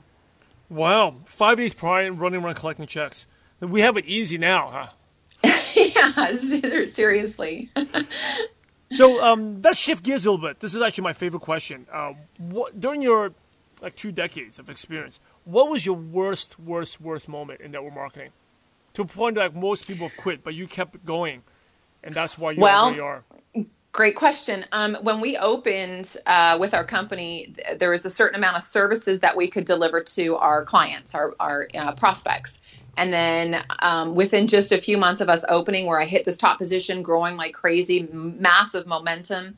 Wow. 0.67 1.15
Five 1.25 1.57
days 1.57 1.75
prior 1.75 2.11
running 2.11 2.43
around 2.43 2.55
collecting 2.55 2.87
checks. 2.87 3.27
We 3.59 3.81
have 3.81 3.97
it 3.97 4.05
easy 4.05 4.39
now, 4.39 4.67
huh? 5.43 5.59
yeah, 5.75 6.33
seriously. 6.85 7.69
so 8.93 9.23
um, 9.23 9.61
let's 9.61 9.77
shift 9.77 10.03
gears 10.03 10.25
a 10.25 10.31
little 10.31 10.45
bit. 10.45 10.59
This 10.59 10.73
is 10.73 10.81
actually 10.81 11.03
my 11.03 11.13
favorite 11.13 11.41
question. 11.41 11.85
Uh, 11.91 12.13
what, 12.39 12.79
during 12.81 13.03
your 13.03 13.33
like 13.81 13.95
two 13.95 14.11
decades 14.11 14.57
of 14.57 14.69
experience, 14.69 15.19
what 15.47 15.69
was 15.69 15.85
your 15.85 15.95
worst, 15.95 16.59
worst, 16.59 16.99
worst 16.99 17.29
moment 17.29 17.61
in 17.61 17.71
network 17.71 17.95
marketing? 17.95 18.31
To 18.95 19.03
a 19.03 19.05
point 19.05 19.35
that 19.35 19.53
like, 19.53 19.55
most 19.55 19.87
people 19.87 20.09
have 20.09 20.17
quit, 20.17 20.43
but 20.43 20.53
you 20.53 20.67
kept 20.67 21.05
going, 21.05 21.41
and 22.03 22.13
that's 22.13 22.37
why 22.37 22.51
you 22.51 22.59
well, 22.59 22.85
are 22.85 22.89
where 22.89 22.95
you 22.95 23.03
are. 23.03 23.23
Great 23.93 24.15
question. 24.15 24.65
Um, 24.73 24.97
when 25.01 25.21
we 25.21 25.37
opened 25.37 26.17
uh, 26.25 26.57
with 26.59 26.73
our 26.73 26.83
company, 26.83 27.55
there 27.79 27.91
was 27.91 28.05
a 28.05 28.09
certain 28.09 28.35
amount 28.35 28.57
of 28.57 28.61
services 28.61 29.21
that 29.21 29.37
we 29.37 29.47
could 29.49 29.65
deliver 29.65 30.03
to 30.03 30.35
our 30.35 30.65
clients, 30.65 31.15
our, 31.15 31.33
our 31.39 31.67
uh, 31.73 31.93
prospects. 31.93 32.61
And 32.97 33.13
then 33.13 33.63
um, 33.79 34.15
within 34.15 34.47
just 34.47 34.71
a 34.71 34.77
few 34.77 34.97
months 34.97 35.21
of 35.21 35.29
us 35.29 35.45
opening, 35.47 35.85
where 35.85 35.99
I 35.99 36.05
hit 36.05 36.25
this 36.25 36.37
top 36.37 36.57
position, 36.57 37.03
growing 37.03 37.37
like 37.37 37.53
crazy, 37.53 38.07
massive 38.11 38.85
momentum, 38.85 39.55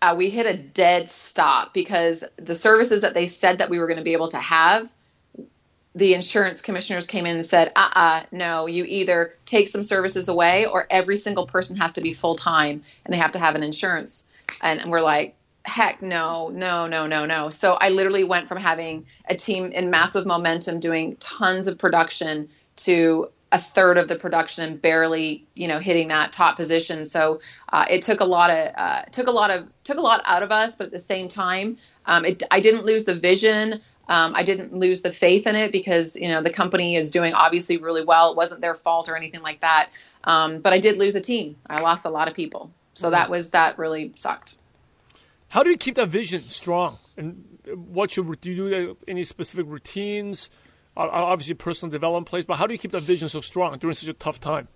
uh, 0.00 0.14
we 0.16 0.30
hit 0.30 0.46
a 0.46 0.56
dead 0.56 1.10
stop 1.10 1.74
because 1.74 2.24
the 2.36 2.54
services 2.54 3.02
that 3.02 3.14
they 3.14 3.26
said 3.26 3.58
that 3.58 3.70
we 3.70 3.78
were 3.78 3.86
going 3.86 3.98
to 3.98 4.04
be 4.04 4.14
able 4.14 4.28
to 4.28 4.38
have 4.38 4.92
the 5.96 6.12
insurance 6.12 6.60
commissioners 6.60 7.06
came 7.06 7.24
in 7.24 7.36
and 7.36 7.46
said, 7.46 7.72
uh 7.74 7.80
uh-uh, 7.80 8.00
uh 8.00 8.22
no, 8.30 8.66
you 8.66 8.84
either 8.84 9.34
take 9.46 9.66
some 9.66 9.82
services 9.82 10.28
away 10.28 10.66
or 10.66 10.86
every 10.90 11.16
single 11.16 11.46
person 11.46 11.76
has 11.78 11.94
to 11.94 12.02
be 12.02 12.12
full 12.12 12.36
time 12.36 12.82
and 13.04 13.12
they 13.12 13.18
have 13.18 13.32
to 13.32 13.38
have 13.38 13.54
an 13.54 13.62
insurance. 13.62 14.26
And, 14.62 14.78
and 14.78 14.90
we're 14.90 15.00
like, 15.00 15.34
heck 15.64 16.02
no, 16.02 16.50
no, 16.50 16.86
no, 16.86 17.06
no, 17.06 17.24
no. 17.24 17.48
So 17.48 17.72
I 17.72 17.88
literally 17.88 18.24
went 18.24 18.46
from 18.46 18.58
having 18.58 19.06
a 19.28 19.34
team 19.34 19.72
in 19.72 19.90
massive 19.90 20.26
momentum 20.26 20.80
doing 20.80 21.16
tons 21.16 21.66
of 21.66 21.78
production 21.78 22.50
to 22.76 23.30
a 23.52 23.58
third 23.58 23.96
of 23.96 24.08
the 24.08 24.16
production 24.16 24.64
and 24.64 24.82
barely 24.82 25.46
you 25.54 25.68
know 25.68 25.78
hitting 25.78 26.08
that 26.08 26.32
top 26.32 26.56
position 26.56 27.04
so 27.04 27.40
uh, 27.72 27.86
it 27.88 28.02
took 28.02 28.18
a 28.18 28.24
lot 28.24 28.50
of 28.50 28.72
uh, 28.74 29.02
took 29.12 29.28
a 29.28 29.30
lot 29.30 29.52
of 29.52 29.68
took 29.84 29.98
a 29.98 30.00
lot 30.00 30.20
out 30.24 30.42
of 30.42 30.50
us 30.50 30.74
but 30.74 30.86
at 30.86 30.92
the 30.92 30.98
same 30.98 31.28
time 31.28 31.76
um, 32.06 32.24
it, 32.24 32.42
i 32.50 32.58
didn't 32.58 32.84
lose 32.84 33.04
the 33.04 33.14
vision 33.14 33.80
um, 34.08 34.34
i 34.34 34.42
didn't 34.42 34.72
lose 34.72 35.00
the 35.00 35.10
faith 35.10 35.46
in 35.46 35.56
it 35.56 35.72
because 35.72 36.16
you 36.16 36.28
know 36.28 36.42
the 36.42 36.52
company 36.52 36.96
is 36.96 37.10
doing 37.10 37.34
obviously 37.34 37.76
really 37.76 38.04
well. 38.04 38.30
It 38.30 38.36
wasn't 38.36 38.60
their 38.60 38.74
fault 38.74 39.08
or 39.08 39.16
anything 39.16 39.42
like 39.42 39.60
that. 39.60 39.90
Um, 40.24 40.60
but 40.60 40.72
i 40.72 40.78
did 40.78 40.96
lose 40.96 41.14
a 41.14 41.20
team. 41.20 41.56
I 41.68 41.80
lost 41.82 42.04
a 42.04 42.10
lot 42.10 42.28
of 42.28 42.34
people. 42.34 42.70
So 42.94 43.10
that 43.10 43.30
was 43.30 43.50
that 43.50 43.78
really 43.78 44.12
sucked. 44.14 44.56
How 45.48 45.62
do 45.62 45.70
you 45.70 45.76
keep 45.76 45.96
that 45.96 46.08
vision 46.08 46.40
strong? 46.40 46.96
And 47.16 47.44
what 47.74 48.10
should 48.10 48.40
do 48.40 48.50
you 48.50 48.70
do 48.70 48.96
any 49.06 49.24
specific 49.24 49.66
routines? 49.68 50.50
Obviously 50.96 51.54
personal 51.54 51.90
development 51.90 52.26
place, 52.26 52.46
but 52.46 52.56
how 52.56 52.66
do 52.66 52.72
you 52.72 52.78
keep 52.78 52.92
that 52.92 53.02
vision 53.02 53.28
so 53.28 53.42
strong 53.42 53.76
during 53.76 53.94
such 53.94 54.08
a 54.08 54.14
tough 54.14 54.40
time? 54.40 54.68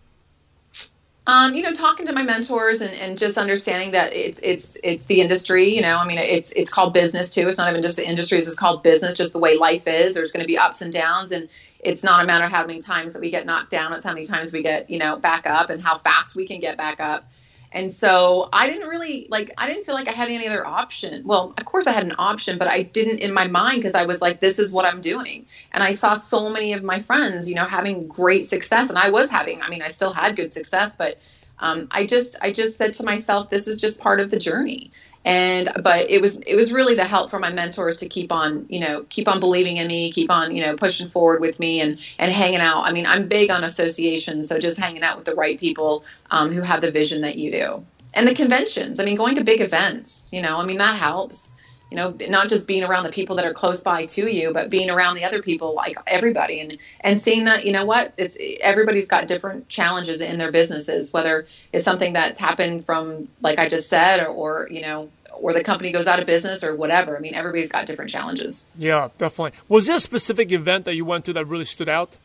Um, 1.27 1.55
you 1.55 1.63
know, 1.63 1.73
talking 1.73 2.07
to 2.07 2.13
my 2.13 2.23
mentors 2.23 2.81
and, 2.81 2.93
and 2.95 3.19
just 3.19 3.37
understanding 3.37 3.93
that 3.93 4.13
it's 4.15 4.41
it's 4.43 4.79
it's 4.83 5.05
the 5.05 5.21
industry. 5.21 5.75
You 5.75 5.83
know, 5.83 5.97
I 5.99 6.07
mean, 6.07 6.19
it's 6.19 6.51
it's 6.53 6.71
called 6.71 6.95
business 6.95 7.31
too. 7.31 7.47
It's 7.47 7.59
not 7.59 7.69
even 7.71 7.83
just 7.83 7.99
the 7.99 8.09
industries. 8.09 8.49
It's 8.49 8.57
called 8.57 8.83
business. 8.83 9.17
Just 9.17 9.33
the 9.35 9.39
way 9.39 9.57
life 9.57 9.87
is. 9.87 10.15
There's 10.15 10.33
going 10.33 10.43
to 10.43 10.47
be 10.47 10.59
ups 10.59 10.81
and 10.81 10.93
downs, 10.93 11.31
and 11.31 11.49
it's 11.79 12.03
not 12.03 12.25
a 12.25 12.27
matter 12.27 12.47
of 12.47 12.51
how 12.51 12.67
many 12.67 12.81
times 12.81 13.13
that 13.13 13.21
we 13.21 13.31
get 13.31 13.45
knocked 13.45 13.71
down. 13.71 13.93
It's 13.93 14.03
how 14.05 14.15
many 14.15 14.25
times 14.25 14.53
we 14.53 14.63
get 14.63 14.89
you 14.89 14.99
know 14.99 15.17
back 15.17 15.47
up, 15.47 15.69
and 15.71 15.83
how 15.83 15.99
fast 15.99 16.37
we 16.37 16.47
can 16.47 16.59
get 16.59 16.79
back 16.79 17.01
up. 17.01 17.31
And 17.73 17.91
so 17.91 18.49
I 18.53 18.69
didn't 18.69 18.89
really 18.89 19.29
like, 19.31 19.53
I 19.57 19.69
didn't 19.69 19.85
feel 19.85 19.95
like 19.95 20.09
I 20.09 20.13
had 20.13 20.29
any 20.29 20.47
other 20.49 20.67
option. 20.67 21.23
Well, 21.25 21.55
of 21.57 21.65
course 21.65 21.87
I 21.87 21.93
had 21.93 22.05
an 22.05 22.15
option, 22.19 22.59
but 22.59 22.69
I 22.69 22.83
didn't 22.83 23.19
in 23.19 23.33
my 23.33 23.47
mind 23.47 23.79
because 23.79 23.95
I 23.95 24.07
was 24.07 24.21
like, 24.21 24.41
this 24.41 24.59
is 24.59 24.73
what 24.73 24.85
I'm 24.85 25.01
doing. 25.01 25.47
And 25.73 25.83
I 25.83 25.93
saw 25.93 26.15
so 26.15 26.51
many 26.51 26.73
of 26.73 26.83
my 26.83 26.99
friends, 26.99 27.49
you 27.49 27.55
know, 27.55 27.67
having 27.67 28.09
great 28.09 28.45
success. 28.45 28.91
And 28.91 28.99
I 28.99 29.11
was 29.11 29.31
having, 29.31 29.63
I 29.63 29.69
mean, 29.69 29.83
I 29.83 29.89
still 29.89 30.13
had 30.13 30.35
good 30.35 30.51
success, 30.51 30.97
but 30.97 31.19
um, 31.61 31.89
I 31.91 32.07
just, 32.07 32.37
I 32.41 32.53
just 32.53 32.77
said 32.77 32.95
to 32.95 33.05
myself, 33.05 33.51
this 33.51 33.69
is 33.69 33.81
just 33.81 34.01
part 34.01 34.19
of 34.19 34.31
the 34.31 34.39
journey 34.39 34.93
and 35.25 35.69
but 35.83 36.09
it 36.11 36.21
was 36.21 36.37
it 36.39 36.55
was 36.55 36.73
really 36.73 36.95
the 36.95 37.05
help 37.05 37.31
from 37.31 37.43
my 37.43 37.53
mentors 37.53 37.99
to 37.99 38.09
keep 38.09 38.33
on 38.33 38.67
you 38.69 38.81
know 38.81 39.05
keep 39.09 39.29
on 39.29 39.39
believing 39.39 39.77
in 39.77 39.87
me 39.87 40.11
keep 40.11 40.31
on 40.31 40.55
you 40.55 40.63
know 40.63 40.77
pushing 40.77 41.09
forward 41.09 41.41
with 41.41 41.61
me 41.61 41.81
and 41.81 41.99
and 42.19 42.33
hanging 42.33 42.61
out. 42.61 42.83
I 42.83 42.93
mean 42.93 43.07
i'm 43.07 43.29
big 43.29 43.51
on 43.51 43.65
associations 43.65 44.49
so 44.49 44.59
just 44.59 44.79
hanging 44.79 45.03
out 45.03 45.17
with 45.17 45.27
the 45.27 45.35
right 45.35 45.59
people 45.59 46.05
um, 46.31 46.51
who 46.51 46.63
have 46.63 46.81
the 46.81 46.91
vision 46.91 47.23
that 47.23 47.37
you 47.37 47.53
do. 47.53 47.85
And 48.13 48.27
the 48.27 48.35
conventions. 48.35 48.99
I 48.99 49.05
mean 49.05 49.17
going 49.17 49.37
to 49.37 49.45
big 49.45 49.61
events 49.61 50.31
you 50.33 50.41
know 50.41 50.57
i 50.57 50.65
mean 50.65 50.79
that 50.79 50.97
helps 50.97 51.55
you 51.91 51.97
know 51.97 52.15
not 52.29 52.49
just 52.49 52.69
being 52.69 52.85
around 52.85 53.03
the 53.05 53.11
people 53.11 53.37
that 53.37 53.45
are 53.45 53.53
close 53.53 53.83
by 53.83 54.07
to 54.07 54.31
you 54.31 54.53
but 54.53 54.71
being 54.71 54.91
around 54.91 55.17
the 55.17 55.25
other 55.25 55.43
people 55.43 55.75
like 55.75 55.97
everybody. 56.07 56.61
And 56.61 56.79
and 57.01 57.19
seeing 57.19 57.45
that 57.45 57.65
you 57.65 57.73
know 57.73 57.85
what 57.85 58.15
it's 58.17 58.39
everybody's 58.61 59.09
got 59.09 59.27
different 59.29 59.69
challenges 59.69 60.21
in 60.21 60.39
their 60.39 60.53
businesses 60.53 61.13
whether 61.13 61.47
it's 61.73 61.85
something 61.85 62.13
that's 62.13 62.39
happened 62.39 62.87
from 62.87 63.29
like 63.41 63.59
i 63.59 63.69
just 63.69 63.89
said 63.89 64.21
or, 64.21 64.29
or 64.29 64.69
you 64.71 64.83
know 64.83 65.11
or 65.33 65.53
the 65.53 65.63
company 65.63 65.91
goes 65.91 66.07
out 66.07 66.21
of 66.21 66.27
business 66.27 66.63
or 66.63 66.77
whatever. 66.77 67.17
I 67.17 67.21
mean 67.21 67.35
everybody's 67.35 67.71
got 67.71 67.87
different 67.87 68.11
challenges. 68.11 68.67
Yeah 68.77 69.09
definitely. 69.19 69.59
Was 69.69 69.87
there 69.87 69.97
a 69.97 70.01
specific 70.01 70.53
event 70.53 70.85
that 70.85 70.95
you 70.95 71.05
went 71.05 71.25
to 71.27 71.33
that 71.35 71.47
really 71.47 71.65
stood 71.65 71.89
out? 71.89 72.17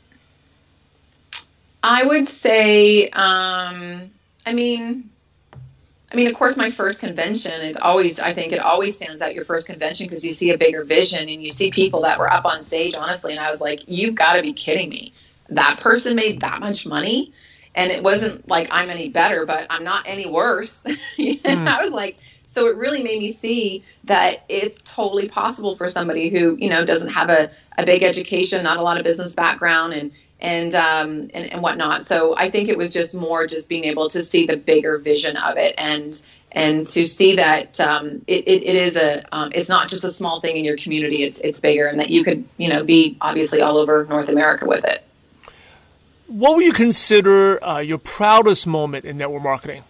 I 1.84 2.04
would 2.04 2.28
say 2.28 3.10
um 3.10 4.12
i 4.46 4.54
mean 4.54 5.10
I 6.16 6.18
mean, 6.18 6.28
of 6.28 6.34
course, 6.36 6.56
my 6.56 6.70
first 6.70 7.02
convention, 7.02 7.52
it 7.52 7.76
always, 7.76 8.22
I 8.22 8.32
think 8.32 8.54
it 8.54 8.60
always 8.60 8.96
stands 8.96 9.22
out 9.22 9.36
your 9.36 9.44
first 9.44 9.68
convention 9.68 10.06
because 10.08 10.24
you 10.24 10.32
see 10.32 10.52
a 10.52 10.58
bigger 10.58 10.86
vision 10.86 11.28
and 11.28 11.44
you 11.44 11.50
see 11.50 11.72
people 11.72 12.04
that 12.04 12.20
were 12.20 12.32
up 12.32 12.46
on 12.46 12.62
stage, 12.62 12.96
honestly. 12.96 13.34
And 13.34 13.42
I 13.42 13.50
was 13.50 13.60
like, 13.60 13.82
you've 13.88 14.16
got 14.16 14.38
to 14.38 14.42
be 14.42 14.54
kidding 14.54 14.88
me. 14.88 15.12
That 15.50 15.82
person 15.82 16.16
made 16.16 16.40
that 16.40 16.62
much 16.62 16.86
money. 16.86 17.34
And 17.76 17.92
it 17.92 18.02
wasn't 18.02 18.48
like 18.48 18.70
I'm 18.72 18.90
any 18.90 19.10
better, 19.10 19.46
but 19.46 19.68
I'm 19.70 19.84
not 19.84 20.08
any 20.08 20.26
worse. 20.26 20.86
mm. 21.18 21.68
I 21.68 21.82
was 21.82 21.92
like, 21.92 22.20
so 22.46 22.68
it 22.68 22.78
really 22.78 23.04
made 23.04 23.20
me 23.20 23.30
see 23.30 23.84
that 24.06 24.46
it's 24.48 24.82
totally 24.82 25.28
possible 25.28 25.76
for 25.76 25.90
somebody 25.90 26.30
who, 26.30 26.56
you 26.58 26.70
know, 26.70 26.86
doesn't 26.86 27.12
have 27.12 27.30
a, 27.30 27.52
a 27.78 27.86
big 27.86 28.02
education, 28.02 28.64
not 28.64 28.78
a 28.78 28.82
lot 28.82 28.98
of 28.98 29.04
business 29.04 29.36
background, 29.36 29.92
and 29.92 30.14
and, 30.40 30.74
um, 30.74 31.30
and 31.34 31.52
and 31.52 31.62
whatnot. 31.62 32.02
So 32.02 32.34
I 32.38 32.50
think 32.50 32.70
it 32.70 32.78
was 32.78 32.94
just 32.94 33.14
more 33.14 33.46
just 33.46 33.68
being 33.68 33.84
able 33.84 34.10
to 34.10 34.22
see 34.22 34.46
the 34.46 34.56
bigger 34.56 35.00
vision 35.00 35.36
of 35.36 35.58
it 35.58 35.76
and 35.78 36.22
and 36.52 36.86
to 36.88 37.04
see 37.04 37.36
that 37.36 37.80
um, 37.82 38.24
it, 38.28 38.48
it, 38.48 38.64
it 38.64 38.76
is 38.76 38.96
a 38.96 39.26
um, 39.36 39.52
it's 39.54 39.68
not 39.68 39.90
just 39.90 40.06
a 40.06 40.10
small 40.10 40.40
thing 40.40 40.56
in 40.56 40.64
your 40.64 40.78
community. 40.78 41.24
It's 41.24 41.40
it's 41.40 41.60
bigger, 41.60 41.88
and 41.88 42.00
that 42.00 42.10
you 42.10 42.24
could 42.24 42.48
you 42.58 42.70
know 42.70 42.86
be 42.86 43.18
obviously 43.20 43.62
all 43.62 43.78
over 43.78 44.06
North 44.06 44.30
America 44.30 44.66
with 44.66 44.86
it. 44.86 45.04
What 46.28 46.56
would 46.56 46.66
you 46.66 46.74
consider 46.74 47.64
uh, 47.64 47.80
your 47.80 47.98
proudest 47.98 48.66
moment 48.66 49.06
in 49.06 49.18
network 49.18 49.44
marketing? 49.44 49.84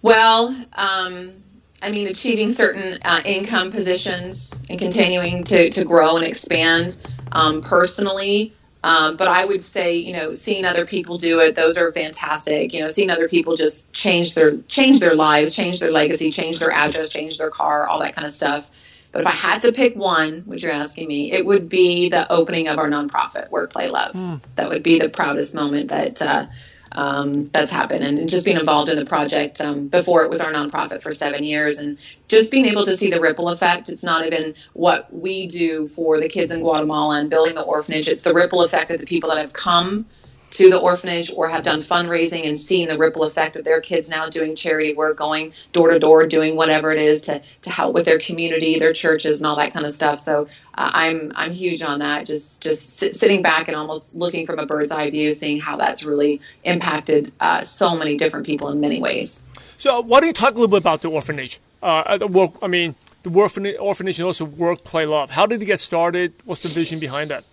Well, 0.00 0.56
um, 0.72 1.32
I 1.80 1.90
mean, 1.90 2.08
achieving 2.08 2.50
certain 2.50 2.98
uh, 3.02 3.22
income 3.24 3.72
positions 3.72 4.62
and 4.70 4.78
continuing 4.78 5.44
to, 5.44 5.70
to 5.70 5.84
grow 5.84 6.16
and 6.16 6.24
expand 6.24 6.96
um, 7.32 7.60
personally. 7.60 8.52
Um, 8.84 9.16
but 9.16 9.28
I 9.28 9.44
would 9.44 9.62
say, 9.62 9.96
you 9.96 10.12
know, 10.12 10.32
seeing 10.32 10.64
other 10.64 10.86
people 10.86 11.16
do 11.16 11.38
it, 11.38 11.54
those 11.54 11.78
are 11.78 11.92
fantastic. 11.92 12.72
You 12.72 12.80
know, 12.80 12.88
seeing 12.88 13.10
other 13.10 13.28
people 13.28 13.54
just 13.54 13.92
change 13.92 14.34
their 14.34 14.56
change 14.62 14.98
their 14.98 15.14
lives, 15.14 15.54
change 15.54 15.78
their 15.78 15.92
legacy, 15.92 16.32
change 16.32 16.58
their 16.58 16.72
address, 16.72 17.10
change 17.10 17.38
their 17.38 17.50
car, 17.50 17.86
all 17.86 18.00
that 18.00 18.14
kind 18.14 18.26
of 18.26 18.32
stuff. 18.32 18.91
But 19.12 19.20
if 19.20 19.26
I 19.26 19.32
had 19.32 19.62
to 19.62 19.72
pick 19.72 19.94
one, 19.94 20.40
which 20.46 20.62
you're 20.62 20.72
asking 20.72 21.06
me, 21.06 21.32
it 21.32 21.44
would 21.44 21.68
be 21.68 22.08
the 22.08 22.30
opening 22.32 22.68
of 22.68 22.78
our 22.78 22.88
nonprofit, 22.88 23.50
Work 23.50 23.72
Play 23.72 23.88
Love. 23.88 24.14
Mm. 24.14 24.40
That 24.56 24.70
would 24.70 24.82
be 24.82 24.98
the 24.98 25.10
proudest 25.10 25.54
moment 25.54 25.90
that 25.90 26.22
uh, 26.22 26.46
um, 26.94 27.48
that's 27.50 27.72
happened 27.72 28.04
and 28.04 28.28
just 28.28 28.44
being 28.44 28.58
involved 28.58 28.90
in 28.90 28.96
the 28.96 29.04
project 29.04 29.60
um, 29.60 29.88
before 29.88 30.24
it 30.24 30.30
was 30.30 30.40
our 30.40 30.52
nonprofit 30.52 31.02
for 31.02 31.12
seven 31.12 31.42
years 31.44 31.78
and 31.78 31.98
just 32.28 32.50
being 32.50 32.66
able 32.66 32.84
to 32.84 32.94
see 32.94 33.10
the 33.10 33.20
ripple 33.20 33.48
effect 33.48 33.88
it's 33.88 34.02
not 34.02 34.26
even 34.26 34.54
what 34.74 35.12
we 35.12 35.46
do 35.46 35.88
for 35.88 36.20
the 36.20 36.28
kids 36.28 36.50
in 36.50 36.60
guatemala 36.60 37.18
and 37.18 37.30
building 37.30 37.54
the 37.54 37.62
orphanage 37.62 38.08
it's 38.08 38.22
the 38.22 38.34
ripple 38.34 38.62
effect 38.62 38.90
of 38.90 39.00
the 39.00 39.06
people 39.06 39.30
that 39.30 39.38
have 39.38 39.52
come 39.52 40.04
to 40.52 40.70
the 40.70 40.78
orphanage 40.78 41.32
or 41.34 41.48
have 41.48 41.62
done 41.62 41.80
fundraising 41.80 42.46
and 42.46 42.56
seeing 42.56 42.86
the 42.86 42.98
ripple 42.98 43.24
effect 43.24 43.56
of 43.56 43.64
their 43.64 43.80
kids 43.80 44.08
now 44.10 44.28
doing 44.28 44.54
charity 44.54 44.94
work, 44.94 45.16
going 45.16 45.52
door 45.72 45.90
to 45.90 45.98
door, 45.98 46.26
doing 46.26 46.56
whatever 46.56 46.92
it 46.92 47.00
is 47.00 47.22
to, 47.22 47.42
to 47.62 47.70
help 47.70 47.94
with 47.94 48.04
their 48.04 48.18
community, 48.18 48.78
their 48.78 48.92
churches, 48.92 49.40
and 49.40 49.46
all 49.46 49.56
that 49.56 49.72
kind 49.72 49.86
of 49.86 49.92
stuff. 49.92 50.18
So 50.18 50.48
uh, 50.74 50.90
I'm 50.94 51.32
I'm 51.34 51.52
huge 51.52 51.82
on 51.82 52.00
that. 52.00 52.26
Just 52.26 52.62
just 52.62 52.98
sit, 52.98 53.14
sitting 53.14 53.42
back 53.42 53.68
and 53.68 53.76
almost 53.76 54.14
looking 54.14 54.46
from 54.46 54.58
a 54.58 54.66
bird's 54.66 54.92
eye 54.92 55.10
view, 55.10 55.32
seeing 55.32 55.58
how 55.58 55.76
that's 55.76 56.04
really 56.04 56.40
impacted 56.64 57.32
uh, 57.40 57.62
so 57.62 57.96
many 57.96 58.16
different 58.16 58.46
people 58.46 58.68
in 58.68 58.80
many 58.80 59.00
ways. 59.00 59.40
So 59.78 60.00
why 60.00 60.20
don't 60.20 60.28
you 60.28 60.32
talk 60.32 60.52
a 60.52 60.54
little 60.54 60.68
bit 60.68 60.78
about 60.78 61.02
the 61.02 61.10
orphanage? 61.10 61.60
Uh, 61.82 62.16
the 62.16 62.28
work, 62.28 62.52
I 62.62 62.68
mean, 62.68 62.94
the 63.22 63.30
orphanage, 63.30 63.76
orphanage 63.80 64.20
and 64.20 64.26
also 64.26 64.44
work, 64.44 64.84
play, 64.84 65.06
love. 65.06 65.30
How 65.30 65.46
did 65.46 65.60
it 65.62 65.64
get 65.64 65.80
started? 65.80 66.34
What's 66.44 66.62
the 66.62 66.68
vision 66.68 67.00
behind 67.00 67.30
that? 67.30 67.44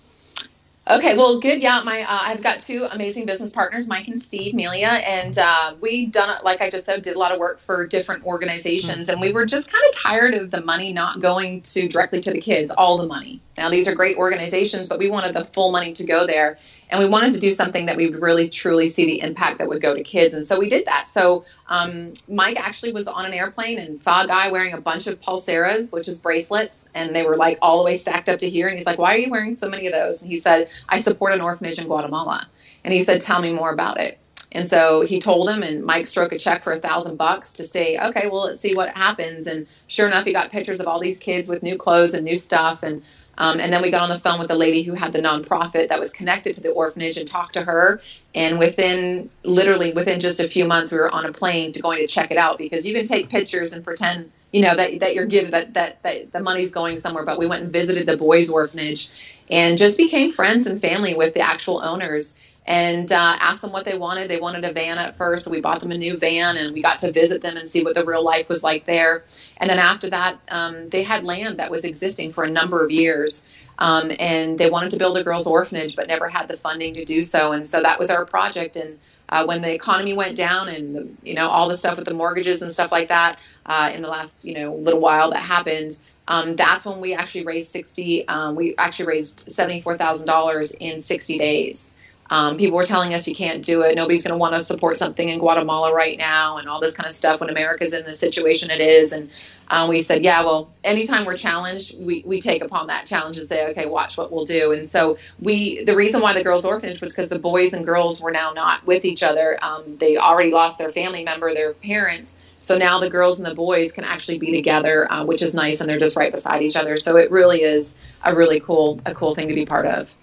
Okay, 0.89 1.15
well, 1.15 1.39
good. 1.39 1.61
Yeah, 1.61 1.83
my 1.83 2.01
uh, 2.01 2.19
I've 2.21 2.41
got 2.41 2.61
two 2.61 2.87
amazing 2.89 3.27
business 3.27 3.51
partners, 3.51 3.87
Mike 3.87 4.07
and 4.07 4.19
Steve 4.19 4.55
Melia, 4.55 4.87
and 4.87 5.37
uh, 5.37 5.75
we 5.79 6.07
done 6.07 6.35
like 6.43 6.61
I 6.61 6.69
just 6.71 6.85
said, 6.85 7.03
did 7.03 7.15
a 7.15 7.19
lot 7.19 7.31
of 7.31 7.37
work 7.37 7.59
for 7.59 7.85
different 7.85 8.25
organizations, 8.25 9.05
mm-hmm. 9.05 9.11
and 9.11 9.21
we 9.21 9.31
were 9.31 9.45
just 9.45 9.71
kind 9.71 9.83
of 9.87 9.95
tired 9.95 10.33
of 10.33 10.49
the 10.49 10.61
money 10.61 10.91
not 10.91 11.19
going 11.19 11.61
to 11.61 11.87
directly 11.87 12.21
to 12.21 12.31
the 12.31 12.41
kids, 12.41 12.71
all 12.71 12.97
the 12.97 13.05
money. 13.05 13.39
Now 13.59 13.69
these 13.69 13.89
are 13.89 13.93
great 13.93 14.15
organizations, 14.15 14.87
but 14.87 14.99
we 14.99 15.09
wanted 15.09 15.35
the 15.35 15.43
full 15.43 15.71
money 15.71 15.91
to 15.93 16.05
go 16.05 16.25
there, 16.25 16.57
and 16.89 16.97
we 16.97 17.09
wanted 17.09 17.33
to 17.33 17.41
do 17.41 17.51
something 17.51 17.87
that 17.87 17.97
we 17.97 18.09
would 18.09 18.21
really 18.21 18.47
truly 18.47 18.87
see 18.87 19.05
the 19.05 19.19
impact 19.19 19.57
that 19.57 19.67
would 19.67 19.81
go 19.81 19.93
to 19.93 20.01
kids, 20.01 20.33
and 20.33 20.43
so 20.43 20.57
we 20.57 20.69
did 20.69 20.85
that. 20.85 21.09
So 21.09 21.43
um, 21.67 22.13
Mike 22.29 22.57
actually 22.57 22.93
was 22.93 23.07
on 23.07 23.25
an 23.25 23.33
airplane 23.33 23.77
and 23.77 23.99
saw 23.99 24.23
a 24.23 24.27
guy 24.27 24.49
wearing 24.51 24.73
a 24.73 24.79
bunch 24.79 25.07
of 25.07 25.19
pulseras, 25.19 25.91
which 25.91 26.07
is 26.07 26.21
bracelets, 26.21 26.87
and 26.95 27.13
they 27.13 27.23
were 27.23 27.35
like 27.35 27.59
all 27.61 27.79
the 27.79 27.83
way 27.83 27.95
stacked 27.95 28.29
up 28.29 28.39
to 28.39 28.49
here. 28.49 28.69
And 28.69 28.77
he's 28.77 28.85
like, 28.85 28.97
"Why 28.97 29.13
are 29.13 29.17
you 29.17 29.29
wearing 29.29 29.51
so 29.51 29.69
many 29.69 29.87
of 29.87 29.93
those?" 29.93 30.21
And 30.21 30.31
he 30.31 30.37
said, 30.37 30.69
"I 30.87 31.01
support 31.01 31.33
an 31.33 31.41
orphanage 31.41 31.79
in 31.79 31.85
Guatemala." 31.85 32.47
And 32.85 32.93
he 32.93 33.01
said, 33.01 33.19
"Tell 33.19 33.41
me 33.41 33.51
more 33.51 33.73
about 33.73 33.99
it." 33.99 34.17
And 34.51 34.65
so 34.65 35.01
he 35.01 35.19
told 35.19 35.49
him, 35.49 35.61
and 35.61 35.83
Mike 35.83 36.07
struck 36.07 36.31
a 36.31 36.39
check 36.39 36.63
for 36.63 36.73
a 36.73 36.79
thousand 36.79 37.17
bucks 37.17 37.53
to 37.53 37.63
say, 37.63 37.99
okay, 37.99 38.27
well, 38.31 38.45
let's 38.45 38.59
see 38.59 38.73
what 38.73 38.89
happens. 38.89 39.45
And 39.45 39.67
sure 39.87 40.07
enough, 40.07 40.25
he 40.25 40.33
got 40.33 40.49
pictures 40.49 40.79
of 40.79 40.87
all 40.87 40.99
these 40.99 41.19
kids 41.19 41.47
with 41.47 41.61
new 41.61 41.77
clothes 41.77 42.15
and 42.15 42.25
new 42.25 42.35
stuff. 42.35 42.81
And 42.81 43.03
um, 43.39 43.61
and 43.61 43.71
then 43.71 43.81
we 43.81 43.89
got 43.89 44.01
on 44.01 44.09
the 44.09 44.19
phone 44.19 44.37
with 44.37 44.49
the 44.49 44.55
lady 44.55 44.83
who 44.83 44.93
had 44.93 45.13
the 45.13 45.21
nonprofit 45.21 45.87
that 45.87 45.99
was 45.99 46.11
connected 46.11 46.53
to 46.55 46.61
the 46.61 46.71
orphanage 46.71 47.17
and 47.17 47.27
talked 47.27 47.53
to 47.53 47.63
her. 47.63 48.01
And 48.35 48.59
within, 48.59 49.29
literally 49.43 49.93
within 49.93 50.19
just 50.19 50.41
a 50.41 50.47
few 50.47 50.65
months, 50.65 50.91
we 50.91 50.97
were 50.97 51.09
on 51.09 51.25
a 51.25 51.31
plane 51.31 51.71
to 51.71 51.81
going 51.81 51.99
to 51.99 52.07
check 52.07 52.31
it 52.31 52.37
out 52.37 52.57
because 52.57 52.85
you 52.85 52.93
can 52.93 53.05
take 53.05 53.29
pictures 53.29 53.71
and 53.71 53.83
pretend, 53.83 54.29
you 54.51 54.61
know, 54.61 54.75
that, 54.75 54.99
that 54.99 55.15
you're 55.15 55.25
giving 55.25 55.51
that, 55.51 55.73
that, 55.75 56.03
that 56.03 56.33
the 56.33 56.41
money's 56.41 56.71
going 56.71 56.97
somewhere. 56.97 57.23
But 57.23 57.39
we 57.39 57.47
went 57.47 57.63
and 57.63 57.71
visited 57.71 58.05
the 58.05 58.17
boys' 58.17 58.49
orphanage 58.49 59.37
and 59.49 59.77
just 59.77 59.97
became 59.97 60.31
friends 60.31 60.67
and 60.67 60.79
family 60.79 61.15
with 61.15 61.33
the 61.33 61.41
actual 61.41 61.81
owners 61.81 62.35
and 62.69 63.11
uh, 63.11 63.35
asked 63.39 63.63
them 63.63 63.71
what 63.71 63.83
they 63.83 63.97
wanted. 63.97 64.29
They 64.29 64.39
wanted 64.39 64.63
a 64.63 64.71
van 64.71 64.99
at 64.99 65.15
first, 65.15 65.43
so 65.43 65.49
we 65.49 65.59
bought 65.59 65.79
them 65.79 65.91
a 65.91 65.97
new 65.97 66.17
van, 66.17 66.55
and 66.55 66.71
we 66.71 66.83
got 66.83 66.99
to 66.99 67.11
visit 67.11 67.41
them 67.41 67.57
and 67.57 67.67
see 67.67 67.83
what 67.83 67.95
the 67.95 68.05
real 68.05 68.23
life 68.23 68.47
was 68.47 68.63
like 68.63 68.85
there. 68.85 69.23
And 69.57 69.67
then 69.67 69.79
after 69.79 70.11
that, 70.11 70.39
um, 70.49 70.87
they 70.89 71.01
had 71.01 71.23
land 71.23 71.57
that 71.57 71.71
was 71.71 71.83
existing 71.83 72.31
for 72.31 72.43
a 72.43 72.49
number 72.49 72.85
of 72.85 72.91
years. 72.91 73.65
Um, 73.79 74.11
and 74.19 74.59
they 74.59 74.69
wanted 74.69 74.91
to 74.91 74.97
build 74.97 75.17
a 75.17 75.23
girls' 75.23 75.47
orphanage, 75.47 75.95
but 75.95 76.07
never 76.07 76.29
had 76.29 76.47
the 76.47 76.55
funding 76.55 76.93
to 76.93 77.05
do 77.05 77.23
so. 77.23 77.53
And 77.53 77.65
so 77.65 77.81
that 77.81 77.97
was 77.97 78.11
our 78.11 78.23
project. 78.25 78.75
And 78.75 78.99
uh, 79.29 79.45
when 79.45 79.63
the 79.63 79.73
economy 79.73 80.13
went 80.13 80.37
down, 80.37 80.67
and 80.67 80.95
the, 80.95 81.09
you 81.23 81.33
know 81.33 81.47
all 81.47 81.69
the 81.69 81.75
stuff 81.75 81.95
with 81.95 82.05
the 82.05 82.13
mortgages 82.13 82.61
and 82.61 82.71
stuff 82.71 82.91
like 82.91 83.07
that, 83.07 83.39
uh, 83.65 83.91
in 83.95 84.03
the 84.03 84.09
last 84.09 84.45
you 84.45 84.53
know 84.53 84.75
little 84.75 84.99
while 84.99 85.31
that 85.31 85.41
happened, 85.41 85.99
um, 86.27 86.55
that's 86.55 86.85
when 86.85 87.01
we 87.01 87.15
actually 87.15 87.45
raised 87.45 87.71
sixty. 87.71 88.27
Um, 88.27 88.55
we 88.55 88.75
actually 88.77 89.07
raised 89.07 89.49
seventy 89.49 89.81
four 89.81 89.97
thousand 89.97 90.27
dollars 90.27 90.71
in 90.71 90.99
sixty 90.99 91.39
days. 91.39 91.91
Um, 92.29 92.57
people 92.57 92.77
were 92.77 92.83
telling 92.83 93.13
us 93.13 93.27
you 93.27 93.35
can't 93.35 93.63
do 93.63 93.81
it. 93.81 93.95
Nobody's 93.95 94.23
going 94.23 94.33
to 94.33 94.37
want 94.37 94.53
to 94.53 94.59
support 94.59 94.97
something 94.97 95.27
in 95.27 95.39
Guatemala 95.39 95.93
right 95.93 96.17
now, 96.17 96.57
and 96.57 96.69
all 96.69 96.79
this 96.79 96.95
kind 96.95 97.07
of 97.07 97.13
stuff 97.13 97.41
when 97.41 97.49
America's 97.49 97.93
in 97.93 98.05
the 98.05 98.13
situation 98.13 98.69
it 98.69 98.79
is. 98.79 99.13
And 99.13 99.31
um, 99.67 99.89
we 99.89 99.99
said, 99.99 100.23
yeah, 100.23 100.43
well, 100.43 100.69
anytime 100.83 101.25
we're 101.25 101.37
challenged, 101.37 101.99
we, 101.99 102.23
we 102.25 102.39
take 102.39 102.63
upon 102.63 102.87
that 102.87 103.05
challenge 103.05 103.37
and 103.37 103.45
say, 103.45 103.69
okay, 103.71 103.87
watch 103.87 104.17
what 104.17 104.31
we'll 104.31 104.45
do. 104.45 104.71
And 104.71 104.85
so 104.85 105.17
we, 105.39 105.83
the 105.83 105.95
reason 105.95 106.21
why 106.21 106.33
the 106.33 106.43
girls' 106.43 106.65
orphanage 106.65 107.01
was 107.01 107.11
because 107.11 107.29
the 107.29 107.39
boys 107.39 107.73
and 107.73 107.85
girls 107.85 108.21
were 108.21 108.31
now 108.31 108.53
not 108.53 108.85
with 108.85 109.05
each 109.05 109.23
other. 109.23 109.57
Um, 109.61 109.97
they 109.97 110.17
already 110.17 110.51
lost 110.51 110.77
their 110.77 110.89
family 110.89 111.23
member, 111.23 111.53
their 111.53 111.73
parents. 111.73 112.55
So 112.59 112.77
now 112.77 112.99
the 112.99 113.09
girls 113.09 113.39
and 113.39 113.45
the 113.45 113.55
boys 113.55 113.91
can 113.91 114.03
actually 114.03 114.37
be 114.37 114.51
together, 114.51 115.11
uh, 115.11 115.23
which 115.23 115.41
is 115.41 115.55
nice, 115.55 115.81
and 115.81 115.89
they're 115.89 115.99
just 115.99 116.17
right 116.17 116.31
beside 116.31 116.61
each 116.61 116.75
other. 116.75 116.97
So 116.97 117.17
it 117.17 117.31
really 117.31 117.61
is 117.61 117.95
a 118.23 118.35
really 118.35 118.59
cool, 118.59 118.99
a 119.05 119.13
cool 119.13 119.33
thing 119.33 119.47
to 119.47 119.55
be 119.55 119.65
part 119.65 119.85
of. 119.85 120.13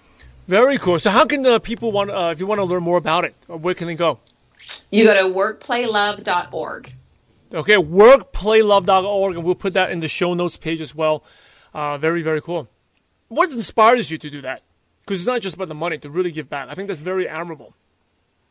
Very 0.47 0.77
cool. 0.77 0.97
So, 0.99 1.09
how 1.09 1.25
can 1.25 1.41
the 1.41 1.59
people 1.59 1.91
want, 1.91 2.09
uh, 2.09 2.29
if 2.31 2.39
you 2.39 2.47
want 2.47 2.59
to 2.59 2.63
learn 2.63 2.83
more 2.83 2.97
about 2.97 3.25
it, 3.25 3.35
uh, 3.49 3.57
where 3.57 3.73
can 3.73 3.87
they 3.87 3.95
go? 3.95 4.19
You 4.91 5.03
go 5.03 5.13
to 5.13 5.33
workplaylove.org. 5.33 6.93
Okay, 7.53 7.75
workplaylove.org, 7.75 9.35
and 9.35 9.43
we'll 9.43 9.55
put 9.55 9.73
that 9.73 9.91
in 9.91 9.99
the 9.99 10.07
show 10.07 10.33
notes 10.33 10.57
page 10.57 10.81
as 10.81 10.95
well. 10.95 11.23
Uh, 11.73 11.97
very, 11.97 12.21
very 12.21 12.41
cool. 12.41 12.67
What 13.27 13.51
inspires 13.51 14.09
you 14.09 14.17
to 14.17 14.29
do 14.29 14.41
that? 14.41 14.63
Because 15.01 15.21
it's 15.21 15.27
not 15.27 15.41
just 15.41 15.55
about 15.55 15.67
the 15.67 15.75
money, 15.75 15.97
to 15.99 16.09
really 16.09 16.31
give 16.31 16.49
back. 16.49 16.69
I 16.69 16.75
think 16.75 16.87
that's 16.87 16.99
very 16.99 17.27
admirable. 17.27 17.73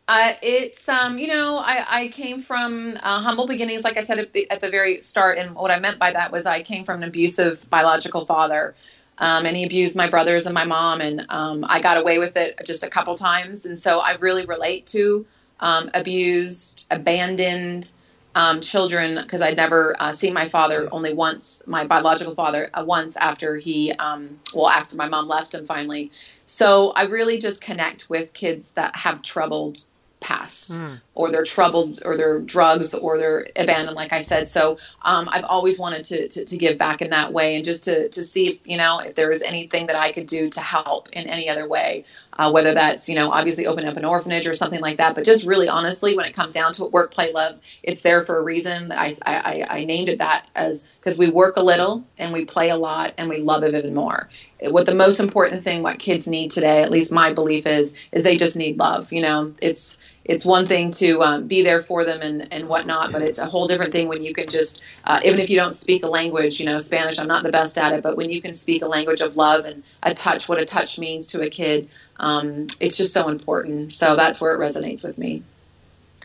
Uh, 0.08 0.34
it's 0.40 0.88
um, 0.88 1.18
you 1.18 1.26
know, 1.26 1.56
I, 1.56 2.02
I 2.02 2.08
came 2.08 2.40
from 2.40 2.96
uh, 3.02 3.20
humble 3.22 3.46
beginnings, 3.46 3.82
like 3.82 3.96
I 3.96 4.02
said 4.02 4.18
at 4.18 4.32
the, 4.32 4.48
at 4.50 4.60
the 4.60 4.70
very 4.70 5.00
start, 5.00 5.38
and 5.38 5.54
what 5.56 5.70
I 5.70 5.80
meant 5.80 5.98
by 5.98 6.12
that 6.12 6.30
was 6.30 6.46
I 6.46 6.62
came 6.62 6.84
from 6.84 7.02
an 7.02 7.08
abusive 7.08 7.68
biological 7.68 8.24
father 8.24 8.76
um, 9.18 9.46
and 9.46 9.56
he 9.56 9.64
abused 9.64 9.96
my 9.96 10.08
brothers 10.08 10.46
and 10.46 10.54
my 10.54 10.64
mom, 10.64 11.00
and 11.00 11.26
um, 11.28 11.64
I 11.68 11.80
got 11.80 11.96
away 11.96 12.18
with 12.18 12.36
it 12.36 12.60
just 12.64 12.82
a 12.82 12.90
couple 12.90 13.14
times. 13.16 13.66
And 13.66 13.76
so 13.76 14.00
I 14.00 14.16
really 14.16 14.44
relate 14.44 14.86
to 14.88 15.26
um, 15.60 15.90
abused, 15.94 16.84
abandoned 16.90 17.90
um, 18.34 18.60
children 18.60 19.18
because 19.22 19.40
I'd 19.40 19.56
never 19.56 19.96
uh, 19.98 20.12
seen 20.12 20.34
my 20.34 20.46
father 20.46 20.88
only 20.92 21.14
once, 21.14 21.62
my 21.66 21.86
biological 21.86 22.34
father, 22.34 22.68
uh, 22.74 22.84
once 22.86 23.16
after 23.16 23.56
he, 23.56 23.92
um, 23.92 24.38
well, 24.54 24.68
after 24.68 24.94
my 24.94 25.08
mom 25.08 25.26
left 25.26 25.54
him 25.54 25.64
finally. 25.64 26.12
So 26.44 26.90
I 26.90 27.04
really 27.04 27.38
just 27.38 27.62
connect 27.62 28.10
with 28.10 28.34
kids 28.34 28.72
that 28.72 28.94
have 28.94 29.22
troubled 29.22 29.82
past 30.20 30.72
mm. 30.72 31.00
or 31.14 31.30
they're 31.30 31.44
troubled 31.44 32.02
or 32.04 32.16
they're 32.16 32.40
drugs 32.40 32.94
or 32.94 33.18
they're 33.18 33.46
abandoned 33.54 33.94
like 33.94 34.12
i 34.12 34.20
said 34.20 34.48
so 34.48 34.78
um, 35.02 35.28
i've 35.30 35.44
always 35.44 35.78
wanted 35.78 36.04
to, 36.04 36.28
to, 36.28 36.44
to, 36.44 36.56
give 36.56 36.78
back 36.78 37.02
in 37.02 37.10
that 37.10 37.32
way 37.32 37.56
and 37.56 37.64
just 37.64 37.84
to, 37.84 38.08
to 38.08 38.22
see 38.22 38.48
if 38.48 38.66
you 38.66 38.76
know 38.76 38.98
if 38.98 39.14
there 39.14 39.28
was 39.28 39.42
anything 39.42 39.86
that 39.86 39.96
i 39.96 40.12
could 40.12 40.26
do 40.26 40.48
to 40.48 40.60
help 40.60 41.10
in 41.12 41.28
any 41.28 41.48
other 41.48 41.68
way 41.68 42.04
uh, 42.38 42.50
whether 42.50 42.74
that's 42.74 43.08
you 43.08 43.14
know 43.14 43.30
obviously 43.30 43.66
open 43.66 43.86
up 43.86 43.96
an 43.96 44.04
orphanage 44.04 44.46
or 44.46 44.54
something 44.54 44.80
like 44.80 44.98
that 44.98 45.14
but 45.14 45.24
just 45.24 45.44
really 45.44 45.68
honestly 45.68 46.16
when 46.16 46.26
it 46.26 46.32
comes 46.32 46.52
down 46.52 46.72
to 46.72 46.84
it 46.84 46.92
work 46.92 47.12
play 47.12 47.32
love 47.32 47.58
it's 47.82 48.00
there 48.00 48.22
for 48.22 48.38
a 48.38 48.42
reason. 48.42 48.92
I, 48.92 49.12
I, 49.24 49.64
I 49.68 49.84
named 49.84 50.08
it 50.08 50.18
that 50.18 50.46
as 50.54 50.84
because 51.00 51.18
we 51.18 51.30
work 51.30 51.56
a 51.56 51.62
little 51.62 52.04
and 52.18 52.32
we 52.32 52.44
play 52.44 52.70
a 52.70 52.76
lot 52.76 53.14
and 53.18 53.28
we 53.28 53.38
love 53.38 53.62
it 53.62 53.74
even 53.74 53.94
more. 53.94 54.28
What 54.60 54.86
the 54.86 54.94
most 54.94 55.20
important 55.20 55.62
thing 55.62 55.82
what 55.82 55.98
kids 55.98 56.26
need 56.26 56.50
today 56.50 56.82
at 56.82 56.90
least 56.90 57.12
my 57.12 57.32
belief 57.32 57.66
is 57.66 57.96
is 58.10 58.22
they 58.22 58.36
just 58.36 58.56
need 58.56 58.78
love 58.78 59.12
you 59.12 59.22
know? 59.22 59.52
It's 59.62 59.98
it's 60.28 60.44
one 60.44 60.66
thing 60.66 60.90
to 60.90 61.22
um, 61.22 61.46
be 61.46 61.62
there 61.62 61.80
for 61.80 62.04
them 62.04 62.20
and 62.20 62.52
and 62.52 62.68
whatnot 62.68 63.12
but 63.12 63.22
it's 63.22 63.38
a 63.38 63.46
whole 63.46 63.66
different 63.66 63.92
thing 63.92 64.08
when 64.08 64.22
you 64.22 64.34
can 64.34 64.48
just 64.48 64.82
uh, 65.04 65.20
even 65.24 65.38
if 65.38 65.48
you 65.50 65.56
don't 65.56 65.72
speak 65.72 66.02
a 66.02 66.08
language 66.08 66.60
you 66.60 66.66
know 66.66 66.78
spanish 66.78 67.18
i'm 67.18 67.28
not 67.28 67.42
the 67.42 67.50
best 67.50 67.78
at 67.78 67.92
it 67.92 68.02
but 68.02 68.16
when 68.16 68.30
you 68.30 68.42
can 68.42 68.52
speak 68.52 68.82
a 68.82 68.86
language 68.88 69.20
of 69.20 69.36
love 69.36 69.64
and 69.64 69.82
a 70.02 70.12
touch 70.12 70.48
what 70.48 70.60
a 70.60 70.64
touch 70.64 70.98
means 70.98 71.26
to 71.26 71.40
a 71.42 71.50
kid 71.50 71.88
um, 72.18 72.66
it's 72.80 72.96
just 72.96 73.12
so 73.12 73.28
important. 73.28 73.92
So 73.92 74.16
that's 74.16 74.40
where 74.40 74.54
it 74.54 74.58
resonates 74.58 75.04
with 75.04 75.18
me. 75.18 75.42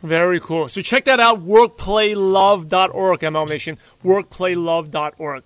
Very 0.01 0.39
cool. 0.39 0.67
So 0.67 0.81
check 0.81 1.05
that 1.05 1.19
out, 1.19 1.45
workplaylove.org, 1.45 3.19
ML 3.19 3.49
Nation, 3.49 3.77
workplaylove.org. 4.03 5.43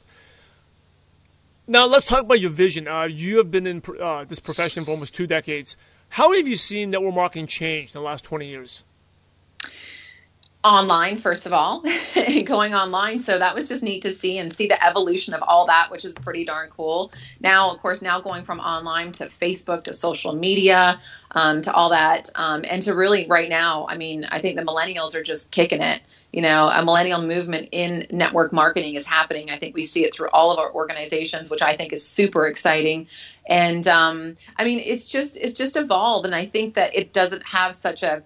Now 1.68 1.88
let's 1.88 2.06
talk 2.06 2.22
about 2.22 2.40
your 2.40 2.52
vision. 2.52 2.88
Uh, 2.88 3.04
you 3.04 3.38
have 3.38 3.52
been 3.52 3.68
in 3.68 3.82
uh, 4.00 4.24
this 4.24 4.40
profession 4.40 4.86
for 4.86 4.92
almost 4.92 5.14
two 5.14 5.28
decades. 5.28 5.76
How 6.16 6.32
have 6.32 6.48
you 6.48 6.56
seen 6.56 6.92
network 6.92 7.14
marketing 7.14 7.48
change 7.48 7.94
in 7.94 8.00
the 8.00 8.06
last 8.06 8.24
20 8.24 8.48
years? 8.48 8.86
online 10.64 11.18
first 11.18 11.46
of 11.46 11.54
all 11.54 11.84
going 12.46 12.74
online. 12.74 13.20
So 13.20 13.38
that 13.38 13.54
was 13.54 13.70
just 13.70 13.84
neat 13.84 14.02
to 14.02 14.10
see 14.10 14.40
and 14.40 14.52
see 14.52 14.66
the 14.66 14.84
evolution 14.84 15.36
of 15.36 15.44
all 15.44 15.68
that 15.68 15.92
which 15.92 16.04
is 16.04 16.16
pretty 16.16 16.44
darn 16.44 16.72
cool. 16.72 17.12
Now 17.40 17.70
of 17.70 17.82
course 17.82 18.02
now 18.02 18.20
going 18.22 18.44
from 18.44 18.60
online 18.60 19.12
to 19.14 19.26
facebook 19.26 19.84
to 19.84 19.94
social 19.94 20.34
media 20.34 21.00
um, 21.30 21.62
to 21.62 21.72
all 21.72 21.92
that 21.92 22.30
um, 22.34 22.66
and 22.68 22.82
to 22.84 22.96
really 22.96 23.28
right 23.28 23.50
now 23.50 23.86
i 23.88 23.96
mean 23.96 24.26
i 24.26 24.40
think 24.40 24.56
the 24.56 24.64
millennials 24.64 25.14
are 25.14 25.22
just 25.22 25.52
kicking 25.52 25.84
it. 25.84 26.02
You 26.32 26.42
know 26.42 26.68
a 26.68 26.84
millennial 26.84 27.22
movement 27.22 27.70
in 27.72 28.08
network 28.10 28.52
marketing 28.52 28.96
is 28.96 29.06
happening. 29.06 29.52
I 29.52 29.58
think 29.58 29.76
we 29.76 29.84
see 29.84 30.04
it 30.04 30.16
through 30.16 30.30
all 30.34 30.52
of 30.52 30.58
our 30.58 30.74
organizations 30.74 31.52
which 31.52 31.62
i 31.62 31.76
think 31.76 31.94
is 31.94 32.04
super 32.04 32.48
exciting 32.48 33.08
and 33.48 33.88
um, 33.88 34.36
i 34.58 34.64
mean 34.64 34.80
it's 34.80 35.08
just 35.08 35.38
it's 35.38 35.54
just 35.54 35.76
evolved 35.76 36.26
and 36.26 36.36
i 36.36 36.46
think 36.46 36.76
that 36.76 36.96
it 36.96 37.14
doesn't 37.14 37.44
have 37.44 37.74
such 37.74 38.04
a 38.04 38.24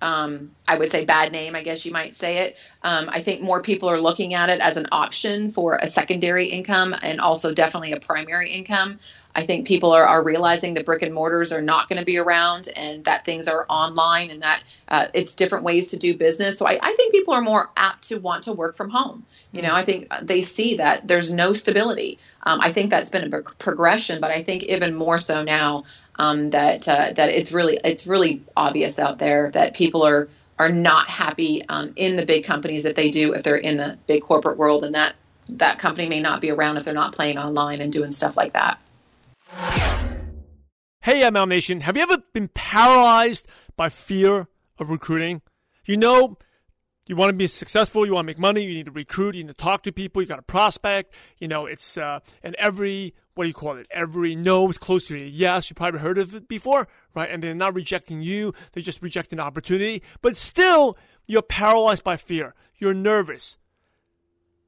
um, 0.00 0.52
I 0.68 0.76
would 0.76 0.90
say 0.90 1.04
bad 1.04 1.32
name, 1.32 1.56
I 1.56 1.62
guess 1.62 1.86
you 1.86 1.92
might 1.92 2.14
say 2.14 2.38
it. 2.38 2.56
Um, 2.82 3.08
I 3.10 3.22
think 3.22 3.40
more 3.40 3.62
people 3.62 3.88
are 3.88 4.00
looking 4.00 4.34
at 4.34 4.50
it 4.50 4.60
as 4.60 4.76
an 4.76 4.88
option 4.92 5.50
for 5.50 5.78
a 5.80 5.88
secondary 5.88 6.48
income 6.48 6.94
and 7.02 7.20
also 7.20 7.54
definitely 7.54 7.92
a 7.92 8.00
primary 8.00 8.50
income. 8.50 8.98
I 9.36 9.44
think 9.44 9.66
people 9.66 9.92
are, 9.92 10.04
are 10.04 10.24
realizing 10.24 10.72
that 10.74 10.86
brick 10.86 11.02
and 11.02 11.12
mortars 11.12 11.52
are 11.52 11.60
not 11.60 11.90
going 11.90 11.98
to 11.98 12.06
be 12.06 12.16
around 12.16 12.70
and 12.74 13.04
that 13.04 13.26
things 13.26 13.48
are 13.48 13.66
online 13.68 14.30
and 14.30 14.40
that 14.40 14.62
uh, 14.88 15.08
it's 15.12 15.34
different 15.34 15.62
ways 15.62 15.88
to 15.88 15.98
do 15.98 16.16
business. 16.16 16.58
So 16.58 16.66
I, 16.66 16.78
I, 16.80 16.94
think 16.94 17.12
people 17.12 17.34
are 17.34 17.42
more 17.42 17.68
apt 17.76 18.04
to 18.08 18.18
want 18.18 18.44
to 18.44 18.54
work 18.54 18.76
from 18.76 18.88
home. 18.88 19.26
You 19.52 19.60
know, 19.60 19.74
I 19.74 19.84
think 19.84 20.10
they 20.22 20.40
see 20.40 20.78
that 20.78 21.06
there's 21.06 21.30
no 21.30 21.52
stability. 21.52 22.18
Um, 22.44 22.62
I 22.62 22.72
think 22.72 22.88
that's 22.88 23.10
been 23.10 23.30
a 23.30 23.42
progression, 23.42 24.22
but 24.22 24.30
I 24.30 24.42
think 24.42 24.62
even 24.62 24.94
more 24.94 25.18
so 25.18 25.44
now 25.44 25.84
um, 26.18 26.48
that 26.50 26.88
uh, 26.88 27.12
that 27.12 27.28
it's 27.28 27.52
really 27.52 27.78
it's 27.84 28.06
really 28.06 28.42
obvious 28.56 28.98
out 28.98 29.18
there 29.18 29.50
that 29.50 29.74
people 29.74 30.02
are 30.06 30.30
are 30.58 30.70
not 30.70 31.10
happy 31.10 31.62
um, 31.68 31.92
in 31.96 32.16
the 32.16 32.24
big 32.24 32.44
companies 32.44 32.86
if 32.86 32.96
they 32.96 33.10
do 33.10 33.34
if 33.34 33.42
they're 33.42 33.56
in 33.56 33.76
the 33.76 33.98
big 34.06 34.22
corporate 34.22 34.56
world 34.56 34.82
and 34.82 34.94
that 34.94 35.14
that 35.50 35.78
company 35.78 36.08
may 36.08 36.20
not 36.20 36.40
be 36.40 36.50
around 36.50 36.78
if 36.78 36.84
they're 36.84 36.94
not 36.94 37.12
playing 37.12 37.36
online 37.36 37.82
and 37.82 37.92
doing 37.92 38.10
stuff 38.10 38.34
like 38.36 38.54
that. 38.54 38.78
Hey 39.48 41.22
ML 41.22 41.48
Nation, 41.48 41.82
have 41.82 41.96
you 41.96 42.02
ever 42.02 42.18
been 42.32 42.48
paralyzed 42.48 43.46
by 43.76 43.88
fear 43.88 44.48
of 44.78 44.90
recruiting? 44.90 45.42
You 45.84 45.96
know, 45.96 46.36
you 47.06 47.14
want 47.14 47.30
to 47.30 47.36
be 47.36 47.46
successful, 47.46 48.04
you 48.04 48.14
want 48.14 48.24
to 48.24 48.30
make 48.30 48.38
money, 48.38 48.64
you 48.64 48.74
need 48.74 48.86
to 48.86 48.92
recruit, 48.92 49.36
you 49.36 49.44
need 49.44 49.48
to 49.48 49.54
talk 49.54 49.84
to 49.84 49.92
people, 49.92 50.20
you 50.20 50.26
got 50.26 50.36
to 50.36 50.42
prospect, 50.42 51.14
you 51.38 51.46
know, 51.46 51.66
it's, 51.66 51.96
uh, 51.96 52.18
and 52.42 52.56
every 52.56 53.14
what 53.36 53.44
do 53.44 53.48
you 53.48 53.54
call 53.54 53.76
it? 53.76 53.86
Every 53.90 54.34
no 54.34 54.68
is 54.70 54.78
close 54.78 55.06
to 55.08 55.14
a 55.14 55.26
yes. 55.26 55.68
You 55.68 55.74
probably 55.74 56.00
heard 56.00 56.16
of 56.16 56.34
it 56.34 56.48
before, 56.48 56.88
right? 57.14 57.30
And 57.30 57.42
they're 57.42 57.54
not 57.54 57.74
rejecting 57.74 58.22
you. 58.22 58.54
They're 58.72 58.82
just 58.82 59.02
rejecting 59.02 59.36
the 59.36 59.42
opportunity. 59.42 60.02
But 60.22 60.36
still, 60.36 60.96
you're 61.26 61.42
paralyzed 61.42 62.02
by 62.02 62.16
fear. 62.16 62.54
You're 62.78 62.94
nervous. 62.94 63.58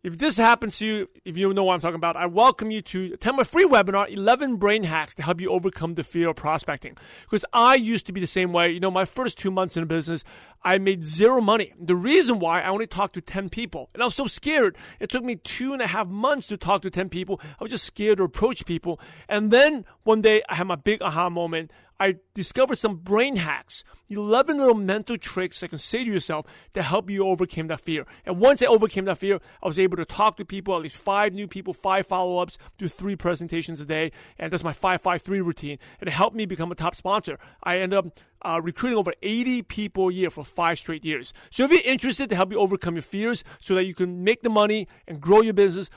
If 0.05 0.17
this 0.19 0.37
happens 0.37 0.79
to 0.79 0.87
you, 0.87 1.09
if 1.25 1.37
you 1.37 1.53
know 1.53 1.65
what 1.65 1.75
I'm 1.75 1.81
talking 1.81 1.97
about, 1.97 2.15
I 2.15 2.27
welcome 2.27 2.71
you 2.71 2.81
to 2.83 3.15
attend 3.15 3.37
my 3.37 3.43
free 3.43 3.67
webinar, 3.67 4.09
11 4.09 4.55
Brain 4.55 4.85
Hacks 4.85 5.13
to 5.17 5.25
help 5.25 5.41
you 5.41 5.51
overcome 5.51 5.95
the 5.95 6.05
fear 6.05 6.29
of 6.29 6.37
prospecting. 6.37 6.97
Because 7.23 7.45
I 7.53 7.75
used 7.75 8.07
to 8.07 8.13
be 8.13 8.21
the 8.21 8.29
same 8.29 8.53
way. 8.53 8.71
You 8.71 8.79
know, 8.79 8.93
my 8.93 9.05
first 9.05 9.39
two 9.39 9.51
months 9.51 9.77
in 9.77 9.85
business, 9.87 10.23
I 10.63 10.79
made 10.79 11.05
zero 11.05 11.41
money. 11.41 11.73
The 11.79 11.95
reason 11.95 12.39
why 12.39 12.61
I 12.63 12.69
only 12.69 12.87
talked 12.87 13.15
to 13.15 13.21
10 13.21 13.49
people. 13.49 13.91
And 13.95 14.03
I 14.03 14.07
was 14.07 14.15
so 14.15 14.27
scared. 14.27 14.77
It 15.01 15.11
took 15.11 15.25
me 15.25 15.37
two 15.37 15.73
and 15.73 15.83
a 15.83 15.87
half 15.87 16.09
months 16.09 16.49
to 16.49 16.57
talk 16.57 16.83
to 16.83 16.91
10 16.91 17.09
people. 17.09 17.41
I 17.59 17.65
was 17.65 17.71
just 17.71 17.85
scared 17.85 18.19
to 18.19 18.25
approach 18.25 18.67
people. 18.67 19.01
And 19.29 19.51
then 19.51 19.85
one 20.03 20.21
day 20.21 20.43
I 20.49 20.57
had 20.57 20.67
my 20.67 20.77
big 20.77 21.03
aha 21.03 21.31
moment. 21.31 21.73
I 22.01 22.17
discovered 22.33 22.79
some 22.79 22.97
brain 22.97 23.37
hacks, 23.37 23.83
11 24.09 24.59
little 24.59 24.75
mental 24.75 25.19
tricks 25.19 25.59
that 25.61 25.69
can 25.69 25.79
say 25.79 26.05
to 26.05 26.11
yourself 26.11 26.47
to 26.75 26.83
help 26.83 27.11
you 27.11 27.27
overcome 27.27 27.67
that 27.69 27.81
fear. 27.81 28.07
And 28.25 28.39
once 28.39 28.63
I 28.63 28.67
overcame 28.67 29.07
that 29.07 29.19
fear, 29.19 29.41
I 29.63 29.67
was 29.67 29.81
able 29.81 29.97
to 29.97 30.05
talk 30.05 30.37
to 30.37 30.45
people, 30.45 30.77
at 30.77 30.83
least 30.83 30.97
five 30.97 31.33
new 31.33 31.49
people, 31.49 31.75
five 31.75 32.07
follow 32.07 32.39
ups, 32.39 32.57
do 32.79 32.87
three 32.87 33.17
presentations 33.17 33.81
a 33.81 33.85
day. 33.85 34.13
And 34.39 34.53
that's 34.53 34.63
my 34.63 34.73
553 34.73 35.41
routine. 35.41 35.79
And 36.01 36.07
it 36.07 36.13
helped 36.13 36.37
me 36.37 36.47
become 36.47 36.71
a 36.71 36.77
top 36.77 36.95
sponsor. 36.95 37.37
I 37.65 37.79
ended 37.79 37.99
up 37.99 38.21
uh, 38.43 38.61
recruiting 38.63 38.99
over 38.99 39.13
80 39.23 39.63
people 39.63 40.09
a 40.09 40.13
year 40.13 40.31
for 40.31 40.45
five 40.45 40.79
straight 40.79 41.05
years. 41.05 41.33
So 41.51 41.65
if 41.65 41.71
you're 41.71 41.81
interested 41.85 42.29
to 42.31 42.37
help 42.37 42.53
you 42.53 42.59
overcome 42.59 42.95
your 42.95 43.03
fears 43.03 43.45
so 43.61 43.75
that 43.75 43.85
you 43.85 43.95
can 43.95 44.25
make 44.25 44.43
the 44.43 44.51
money 44.51 44.89
and 45.07 45.21
grow 45.21 45.41
your 45.41 45.55
business, 45.55 45.91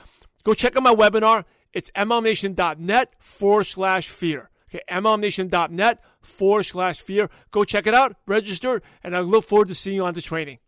go 0.44 0.54
check 0.54 0.76
out 0.76 0.82
my 0.82 0.94
webinar. 0.94 1.44
It's 1.72 1.90
mlmnation.net 1.90 3.14
forward 3.18 3.64
slash 3.64 4.08
fear. 4.08 4.50
Okay, 4.68 4.82
mlmnation.net 4.90 6.02
forward 6.20 6.64
slash 6.64 7.00
fear. 7.00 7.28
Go 7.50 7.64
check 7.64 7.86
it 7.86 7.94
out, 7.94 8.16
register, 8.26 8.82
and 9.02 9.16
I 9.16 9.20
look 9.20 9.44
forward 9.44 9.68
to 9.68 9.74
seeing 9.74 9.96
you 9.96 10.04
on 10.04 10.14
the 10.14 10.22
training. 10.22 10.58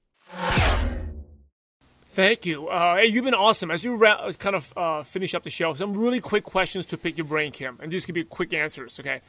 Thank 2.14 2.46
you. 2.46 2.68
Uh, 2.68 2.96
hey, 2.96 3.06
you've 3.06 3.24
been 3.24 3.34
awesome. 3.34 3.72
As 3.72 3.82
we 3.82 3.90
ra- 3.90 4.30
kind 4.32 4.54
of 4.54 4.72
uh, 4.76 5.02
finish 5.02 5.34
up 5.34 5.42
the 5.42 5.50
show, 5.50 5.74
some 5.74 5.94
really 5.96 6.20
quick 6.20 6.44
questions 6.44 6.86
to 6.86 6.96
pick 6.96 7.18
your 7.18 7.26
brain, 7.26 7.50
Kim, 7.50 7.78
and 7.82 7.90
these 7.90 8.06
could 8.06 8.14
be 8.14 8.22
quick 8.22 8.52
answers. 8.52 9.00
Okay. 9.00 9.20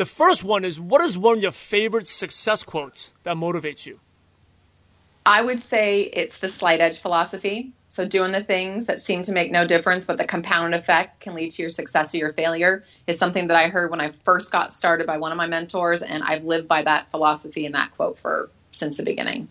The 0.00 0.06
first 0.06 0.44
one 0.44 0.64
is, 0.64 0.80
what 0.80 1.02
is 1.02 1.18
one 1.18 1.36
of 1.36 1.42
your 1.42 1.52
favorite 1.52 2.06
success 2.06 2.62
quotes 2.62 3.12
that 3.24 3.36
motivates 3.36 3.84
you? 3.84 4.00
I 5.26 5.42
would 5.42 5.60
say 5.60 6.04
it's 6.04 6.38
the 6.38 6.48
slight 6.48 6.80
edge 6.80 7.00
philosophy. 7.00 7.72
So, 7.88 8.08
doing 8.08 8.32
the 8.32 8.42
things 8.42 8.86
that 8.86 8.98
seem 8.98 9.20
to 9.24 9.32
make 9.32 9.50
no 9.50 9.66
difference, 9.66 10.06
but 10.06 10.16
the 10.16 10.24
compound 10.24 10.72
effect 10.72 11.20
can 11.20 11.34
lead 11.34 11.50
to 11.50 11.60
your 11.60 11.68
success 11.68 12.14
or 12.14 12.16
your 12.16 12.30
failure 12.30 12.82
is 13.06 13.18
something 13.18 13.48
that 13.48 13.58
I 13.58 13.68
heard 13.68 13.90
when 13.90 14.00
I 14.00 14.08
first 14.08 14.50
got 14.50 14.72
started 14.72 15.06
by 15.06 15.18
one 15.18 15.32
of 15.32 15.36
my 15.36 15.46
mentors, 15.46 16.00
and 16.00 16.22
I've 16.22 16.44
lived 16.44 16.66
by 16.66 16.82
that 16.82 17.10
philosophy 17.10 17.66
and 17.66 17.74
that 17.74 17.90
quote 17.90 18.16
for 18.16 18.48
since 18.72 18.96
the 18.96 19.02
beginning. 19.02 19.48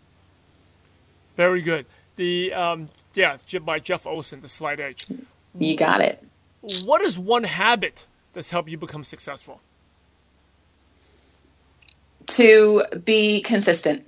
Very 1.38 1.62
good. 1.62 1.86
The 2.16 2.54
um, 2.54 2.90
yeah, 3.14 3.38
by 3.64 3.78
Jeff 3.78 4.08
Olson, 4.08 4.40
the 4.40 4.50
slight 4.50 4.80
edge. 4.80 5.06
You 5.54 5.78
got 5.78 6.02
it. 6.02 6.26
What 6.84 7.04
is 7.04 7.20
one 7.20 7.44
habit 7.44 8.08
that's 8.34 8.50
helped 8.50 8.70
you 8.70 8.80
become 8.80 9.04
successful? 9.04 9.62
To 12.30 12.84
be 13.04 13.42
consistent. 13.42 14.08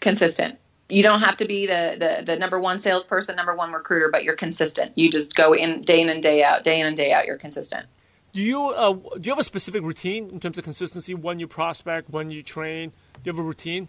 Consistent. 0.00 0.58
You 0.90 1.02
don't 1.02 1.20
have 1.20 1.36
to 1.38 1.46
be 1.46 1.66
the, 1.66 1.96
the, 1.98 2.24
the 2.24 2.38
number 2.38 2.60
one 2.60 2.78
salesperson, 2.78 3.36
number 3.36 3.54
one 3.54 3.72
recruiter, 3.72 4.08
but 4.10 4.24
you're 4.24 4.36
consistent. 4.36 4.96
You 4.96 5.10
just 5.10 5.34
go 5.34 5.52
in 5.52 5.82
day 5.82 6.00
in 6.00 6.08
and 6.08 6.22
day 6.22 6.42
out, 6.42 6.64
day 6.64 6.80
in 6.80 6.86
and 6.86 6.96
day 6.96 7.12
out. 7.12 7.26
You're 7.26 7.38
consistent. 7.38 7.86
Do 8.32 8.40
you 8.42 8.68
uh, 8.68 8.92
do 8.92 9.20
you 9.22 9.30
have 9.30 9.38
a 9.38 9.44
specific 9.44 9.82
routine 9.82 10.30
in 10.30 10.38
terms 10.38 10.58
of 10.58 10.64
consistency? 10.64 11.14
When 11.14 11.40
you 11.40 11.46
prospect, 11.46 12.10
when 12.10 12.30
you 12.30 12.42
train, 12.42 12.90
do 13.14 13.20
you 13.24 13.32
have 13.32 13.38
a 13.38 13.42
routine? 13.42 13.88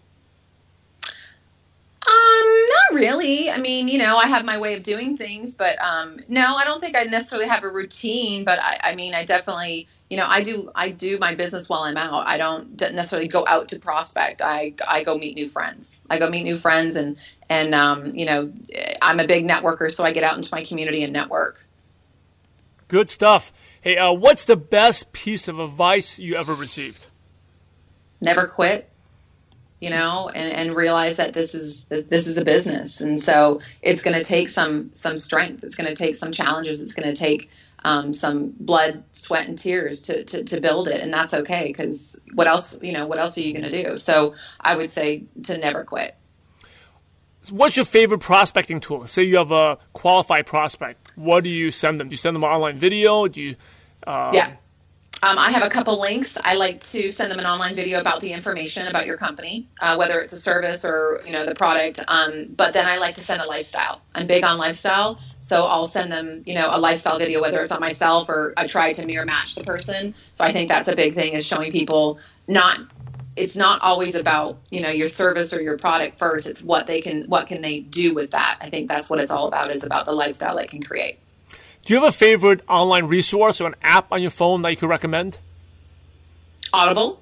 Um, 2.07 2.67
not 2.69 2.93
really. 2.93 3.51
I 3.51 3.57
mean, 3.57 3.87
you 3.87 3.97
know, 3.97 4.17
I 4.17 4.27
have 4.27 4.45
my 4.45 4.57
way 4.57 4.75
of 4.75 4.83
doing 4.83 5.17
things, 5.17 5.55
but 5.55 5.77
um, 5.81 6.19
no, 6.29 6.55
I 6.55 6.63
don't 6.63 6.79
think 6.79 6.95
I 6.95 7.03
necessarily 7.03 7.47
have 7.47 7.63
a 7.63 7.69
routine. 7.69 8.45
But 8.45 8.59
I, 8.59 8.79
I 8.83 8.95
mean, 8.95 9.13
I 9.13 9.25
definitely, 9.25 9.87
you 10.09 10.17
know, 10.17 10.25
I 10.27 10.41
do 10.41 10.71
I 10.73 10.89
do 10.89 11.19
my 11.19 11.35
business 11.35 11.69
while 11.69 11.83
I'm 11.83 11.97
out. 11.97 12.27
I 12.27 12.37
don't 12.37 12.79
necessarily 12.79 13.27
go 13.27 13.45
out 13.45 13.69
to 13.69 13.79
prospect. 13.79 14.41
I 14.41 14.73
I 14.87 15.03
go 15.03 15.17
meet 15.17 15.35
new 15.35 15.47
friends. 15.47 15.99
I 16.09 16.17
go 16.17 16.29
meet 16.29 16.43
new 16.43 16.57
friends, 16.57 16.95
and 16.95 17.17
and 17.47 17.75
um, 17.75 18.15
you 18.15 18.25
know, 18.25 18.51
I'm 19.01 19.19
a 19.19 19.27
big 19.27 19.47
networker, 19.47 19.91
so 19.91 20.03
I 20.03 20.11
get 20.11 20.23
out 20.23 20.35
into 20.35 20.49
my 20.51 20.63
community 20.65 21.03
and 21.03 21.13
network. 21.13 21.63
Good 22.87 23.09
stuff. 23.09 23.53
Hey, 23.81 23.97
uh, 23.97 24.11
what's 24.11 24.45
the 24.45 24.57
best 24.57 25.11
piece 25.11 25.47
of 25.47 25.59
advice 25.59 26.17
you 26.17 26.35
ever 26.35 26.53
received? 26.53 27.07
Never 28.19 28.47
quit 28.47 28.89
you 29.79 29.89
know, 29.89 30.29
and, 30.29 30.51
and 30.53 30.75
realize 30.75 31.17
that 31.17 31.33
this 31.33 31.55
is 31.55 31.85
this 31.85 32.27
is 32.27 32.37
a 32.37 32.43
business, 32.43 32.99
and 32.99 33.17
so 33.17 33.61
it's 33.81 34.01
going 34.01 34.15
to 34.15 34.23
take 34.23 34.49
some 34.49 34.93
some 34.93 35.15
strength. 35.15 35.63
It's 35.63 35.75
going 35.75 35.87
to 35.87 35.95
take 35.95 36.15
some 36.15 36.33
challenges. 36.33 36.81
It's 36.81 36.93
going 36.93 37.07
to 37.07 37.17
take 37.17 37.49
um, 37.83 38.13
some 38.13 38.53
blood, 38.59 39.03
sweat, 39.11 39.47
and 39.47 39.57
tears 39.57 40.03
to, 40.03 40.23
to, 40.25 40.43
to 40.45 40.61
build 40.61 40.87
it, 40.87 41.01
and 41.01 41.13
that's 41.13 41.33
okay 41.33 41.67
because 41.67 42.19
what 42.33 42.47
else, 42.47 42.81
you 42.81 42.91
know, 42.91 43.07
what 43.07 43.19
else 43.19 43.37
are 43.37 43.41
you 43.41 43.53
going 43.53 43.69
to 43.69 43.83
do? 43.83 43.97
So 43.97 44.35
I 44.59 44.75
would 44.75 44.89
say 44.89 45.23
to 45.43 45.57
never 45.57 45.83
quit. 45.83 46.15
What's 47.49 47.77
your 47.77 47.85
favorite 47.85 48.19
prospecting 48.19 48.81
tool? 48.81 49.07
Say 49.07 49.23
you 49.23 49.37
have 49.37 49.51
a 49.51 49.77
qualified 49.93 50.45
prospect. 50.45 51.13
What 51.15 51.43
do 51.43 51.49
you 51.49 51.71
send 51.71 51.99
them? 51.99 52.09
Do 52.09 52.13
you 52.13 52.17
send 52.17 52.35
them 52.35 52.43
an 52.43 52.49
online 52.49 52.77
video? 52.77 53.27
Do 53.27 53.41
you? 53.41 53.55
Uh, 54.05 54.31
yeah. 54.33 54.55
Um, 55.21 55.37
I 55.37 55.51
have 55.51 55.63
a 55.63 55.69
couple 55.69 55.99
links. 55.99 56.37
I 56.41 56.55
like 56.55 56.79
to 56.79 57.09
send 57.09 57.29
them 57.29 57.39
an 57.39 57.45
online 57.45 57.75
video 57.75 57.99
about 57.99 58.21
the 58.21 58.31
information 58.31 58.87
about 58.87 59.05
your 59.05 59.17
company, 59.17 59.67
uh, 59.81 59.97
whether 59.97 60.21
it's 60.21 60.31
a 60.31 60.37
service 60.37 60.85
or 60.85 61.21
you 61.25 61.33
know 61.33 61.45
the 61.45 61.55
product. 61.55 61.99
Um, 62.07 62.47
but 62.55 62.71
then 62.73 62.85
I 62.85 62.97
like 62.97 63.15
to 63.15 63.21
send 63.21 63.41
a 63.41 63.45
lifestyle. 63.45 64.01
I'm 64.15 64.27
big 64.27 64.45
on 64.45 64.57
lifestyle, 64.57 65.19
so 65.39 65.65
I'll 65.65 65.87
send 65.87 66.09
them 66.09 66.43
you 66.45 66.53
know 66.53 66.69
a 66.71 66.79
lifestyle 66.79 67.19
video, 67.19 67.41
whether 67.41 67.59
it's 67.59 67.71
on 67.73 67.81
myself 67.81 68.29
or 68.29 68.53
I 68.55 68.65
try 68.65 68.93
to 68.93 69.05
mirror 69.05 69.25
match 69.25 69.55
the 69.55 69.63
person. 69.63 70.15
So 70.31 70.45
I 70.45 70.53
think 70.53 70.69
that's 70.69 70.87
a 70.87 70.95
big 70.95 71.15
thing 71.15 71.33
is 71.33 71.45
showing 71.45 71.71
people 71.71 72.19
not. 72.47 72.79
It's 73.35 73.55
not 73.55 73.81
always 73.81 74.15
about 74.15 74.59
you 74.69 74.81
know 74.81 74.89
your 74.89 75.07
service 75.07 75.53
or 75.53 75.61
your 75.61 75.77
product 75.77 76.17
first. 76.17 76.47
It's 76.47 76.63
what 76.63 76.87
they 76.87 77.01
can 77.01 77.23
what 77.23 77.47
can 77.47 77.61
they 77.61 77.81
do 77.81 78.15
with 78.15 78.31
that. 78.31 78.59
I 78.61 78.69
think 78.69 78.87
that's 78.87 79.09
what 79.09 79.19
it's 79.19 79.31
all 79.31 79.47
about. 79.47 79.69
Is 79.69 79.83
about 79.83 80.05
the 80.05 80.13
lifestyle 80.13 80.55
they 80.55 80.67
can 80.67 80.81
create. 80.81 81.19
Do 81.85 81.93
you 81.93 81.99
have 81.99 82.09
a 82.09 82.15
favorite 82.15 82.61
online 82.67 83.05
resource 83.05 83.61
or 83.61 83.67
an 83.67 83.75
app 83.81 84.11
on 84.11 84.21
your 84.21 84.31
phone 84.31 84.61
that 84.61 84.71
you 84.71 84.77
could 84.77 84.89
recommend? 84.89 85.39
Audible. 86.73 87.21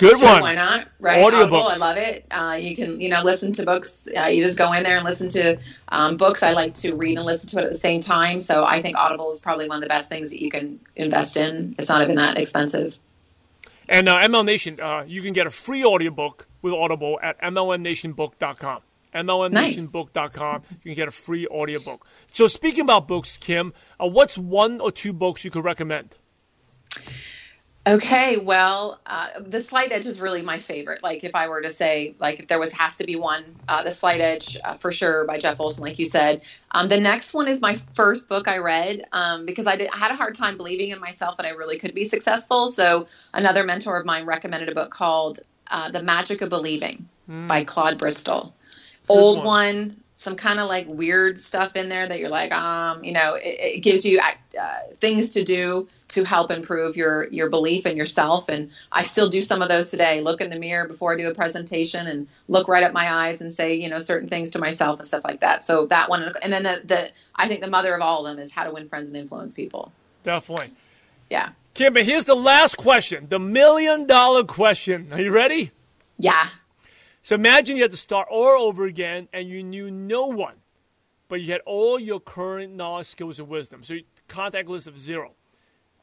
Good 0.00 0.18
sure, 0.18 0.28
one. 0.28 0.40
Why 0.40 0.54
not? 0.54 0.88
Right. 0.98 1.22
Audible. 1.22 1.62
I 1.62 1.76
love 1.76 1.98
it. 1.98 2.24
Uh, 2.30 2.56
you 2.58 2.74
can, 2.74 3.02
you 3.02 3.10
know, 3.10 3.22
listen 3.22 3.52
to 3.52 3.66
books. 3.66 4.08
Uh, 4.16 4.26
you 4.26 4.42
just 4.42 4.56
go 4.56 4.72
in 4.72 4.82
there 4.82 4.96
and 4.96 5.04
listen 5.04 5.28
to 5.30 5.58
um, 5.88 6.16
books. 6.16 6.42
I 6.42 6.52
like 6.52 6.72
to 6.76 6.94
read 6.94 7.18
and 7.18 7.26
listen 7.26 7.50
to 7.50 7.58
it 7.58 7.64
at 7.64 7.72
the 7.72 7.78
same 7.78 8.00
time. 8.00 8.40
So 8.40 8.64
I 8.64 8.80
think 8.80 8.96
Audible 8.96 9.28
is 9.30 9.42
probably 9.42 9.68
one 9.68 9.76
of 9.76 9.82
the 9.82 9.88
best 9.88 10.08
things 10.08 10.30
that 10.30 10.40
you 10.40 10.50
can 10.50 10.80
invest 10.96 11.36
in. 11.36 11.74
It's 11.78 11.90
not 11.90 12.00
even 12.02 12.16
that 12.16 12.38
expensive. 12.38 12.98
And 13.90 14.08
uh, 14.08 14.20
MLM 14.20 14.46
Nation, 14.46 14.80
uh, 14.80 15.04
you 15.06 15.20
can 15.20 15.34
get 15.34 15.46
a 15.46 15.50
free 15.50 15.84
audiobook 15.84 16.46
with 16.62 16.72
Audible 16.72 17.18
at 17.22 17.38
mlmnationbook.com. 17.42 18.80
MLMNationBook.com. 19.14 20.62
You 20.70 20.90
can 20.90 20.94
get 20.94 21.08
a 21.08 21.12
free 21.12 21.46
audiobook. 21.46 22.06
So, 22.28 22.46
speaking 22.46 22.82
about 22.82 23.08
books, 23.08 23.38
Kim, 23.38 23.72
uh, 23.98 24.08
what's 24.08 24.38
one 24.38 24.80
or 24.80 24.92
two 24.92 25.12
books 25.12 25.44
you 25.44 25.50
could 25.50 25.64
recommend? 25.64 26.16
Okay, 27.86 28.36
well, 28.36 29.00
uh, 29.06 29.40
the 29.40 29.58
Slight 29.58 29.90
Edge 29.90 30.04
is 30.04 30.20
really 30.20 30.42
my 30.42 30.58
favorite. 30.58 31.02
Like, 31.02 31.24
if 31.24 31.34
I 31.34 31.48
were 31.48 31.62
to 31.62 31.70
say, 31.70 32.14
like, 32.20 32.40
if 32.40 32.46
there 32.46 32.58
was 32.58 32.72
has 32.72 32.96
to 32.96 33.04
be 33.04 33.16
one, 33.16 33.42
uh, 33.66 33.82
the 33.82 33.90
Slight 33.90 34.20
Edge 34.20 34.58
uh, 34.62 34.74
for 34.74 34.92
sure 34.92 35.26
by 35.26 35.38
Jeff 35.38 35.58
Olson, 35.58 35.82
like 35.82 35.98
you 35.98 36.04
said. 36.04 36.42
Um, 36.70 36.90
the 36.90 37.00
next 37.00 37.32
one 37.32 37.48
is 37.48 37.62
my 37.62 37.76
first 37.94 38.28
book 38.28 38.48
I 38.48 38.58
read 38.58 39.06
um, 39.12 39.46
because 39.46 39.66
I, 39.66 39.76
did, 39.76 39.88
I 39.88 39.96
had 39.96 40.10
a 40.10 40.14
hard 40.14 40.34
time 40.34 40.58
believing 40.58 40.90
in 40.90 41.00
myself 41.00 41.38
that 41.38 41.46
I 41.46 41.50
really 41.50 41.78
could 41.78 41.94
be 41.94 42.04
successful. 42.04 42.66
So 42.68 43.06
another 43.32 43.64
mentor 43.64 43.98
of 43.98 44.04
mine 44.04 44.26
recommended 44.26 44.68
a 44.68 44.74
book 44.74 44.90
called 44.90 45.40
uh, 45.68 45.90
The 45.90 46.02
Magic 46.02 46.42
of 46.42 46.50
Believing 46.50 47.08
mm. 47.30 47.48
by 47.48 47.64
Claude 47.64 47.96
Bristol 47.96 48.54
old 49.10 49.38
one. 49.38 49.46
one 49.46 49.96
some 50.20 50.36
kind 50.36 50.60
of 50.60 50.68
like 50.68 50.86
weird 50.86 51.38
stuff 51.38 51.76
in 51.76 51.88
there 51.88 52.06
that 52.06 52.18
you're 52.18 52.28
like 52.28 52.52
um 52.52 53.02
you 53.02 53.10
know 53.10 53.36
it, 53.36 53.56
it 53.58 53.80
gives 53.80 54.04
you 54.04 54.20
uh, 54.20 54.78
things 55.00 55.30
to 55.30 55.42
do 55.42 55.88
to 56.08 56.24
help 56.24 56.50
improve 56.50 56.94
your 56.94 57.26
your 57.28 57.48
belief 57.48 57.86
in 57.86 57.96
yourself. 57.96 58.50
And 58.50 58.70
i 58.92 59.02
still 59.02 59.30
do 59.30 59.40
some 59.40 59.62
of 59.62 59.70
those 59.70 59.90
today. 59.90 60.20
Look 60.20 60.42
in 60.42 60.50
the 60.50 60.58
mirror 60.58 60.86
before 60.86 61.14
i 61.14 61.16
do 61.16 61.30
a 61.30 61.34
presentation 61.34 62.06
and 62.06 62.28
look 62.48 62.68
right 62.68 62.82
at 62.82 62.92
my 62.92 63.10
eyes 63.10 63.40
and 63.40 63.50
say 63.50 63.74
you 63.76 63.88
know 63.88 63.98
certain 63.98 64.28
things 64.28 64.50
to 64.50 64.58
myself 64.58 64.98
and 64.98 65.06
stuff 65.06 65.24
like 65.24 65.40
that. 65.40 65.62
So 65.62 65.86
that 65.86 66.10
one 66.10 66.34
and 66.42 66.52
then 66.52 66.64
the, 66.64 66.82
the 66.84 67.10
i 67.34 67.48
think 67.48 67.62
the 67.62 67.70
mother 67.70 67.94
of 67.94 68.02
all 68.02 68.26
of 68.26 68.36
them 68.36 68.42
is 68.42 68.52
how 68.52 68.64
to 68.64 68.72
win 68.72 68.88
friends 68.88 69.08
and 69.08 69.16
influence 69.16 69.54
people. 69.54 69.90
Definitely. 70.22 70.70
Yeah. 71.30 71.50
Kim 71.72 71.94
but 71.94 72.04
here's 72.04 72.26
the 72.26 72.34
last 72.36 72.76
question 72.76 73.26
the 73.30 73.38
million 73.38 74.06
dollar 74.06 74.44
question. 74.44 75.14
Are 75.14 75.20
you 75.20 75.30
ready? 75.30 75.70
Yeah 76.18 76.50
so 77.22 77.34
imagine 77.34 77.76
you 77.76 77.82
had 77.82 77.90
to 77.90 77.96
start 77.96 78.28
all 78.30 78.62
over 78.62 78.84
again 78.84 79.28
and 79.32 79.48
you 79.48 79.62
knew 79.62 79.90
no 79.90 80.26
one, 80.26 80.56
but 81.28 81.40
you 81.40 81.52
had 81.52 81.60
all 81.66 81.98
your 81.98 82.20
current 82.20 82.74
knowledge, 82.74 83.06
skills, 83.06 83.38
and 83.38 83.48
wisdom. 83.48 83.84
So 83.84 83.96
contact 84.28 84.68
list 84.68 84.86
of 84.86 84.98
zero. 84.98 85.32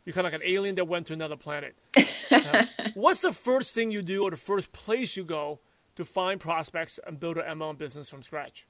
You're 0.05 0.13
kind 0.13 0.25
of 0.25 0.31
like 0.31 0.41
an 0.41 0.47
alien 0.47 0.75
that 0.75 0.85
went 0.85 1.07
to 1.07 1.13
another 1.13 1.35
planet. 1.35 1.75
uh, 2.31 2.65
what's 2.93 3.21
the 3.21 3.33
first 3.33 3.73
thing 3.73 3.91
you 3.91 4.01
do 4.01 4.23
or 4.23 4.31
the 4.31 4.37
first 4.37 4.71
place 4.71 5.17
you 5.17 5.25
go 5.25 5.59
to 5.95 6.05
find 6.05 6.39
prospects 6.39 6.99
and 7.05 7.19
build 7.19 7.37
an 7.37 7.57
MLM 7.57 7.77
business 7.77 8.09
from 8.09 8.23
scratch? 8.23 8.65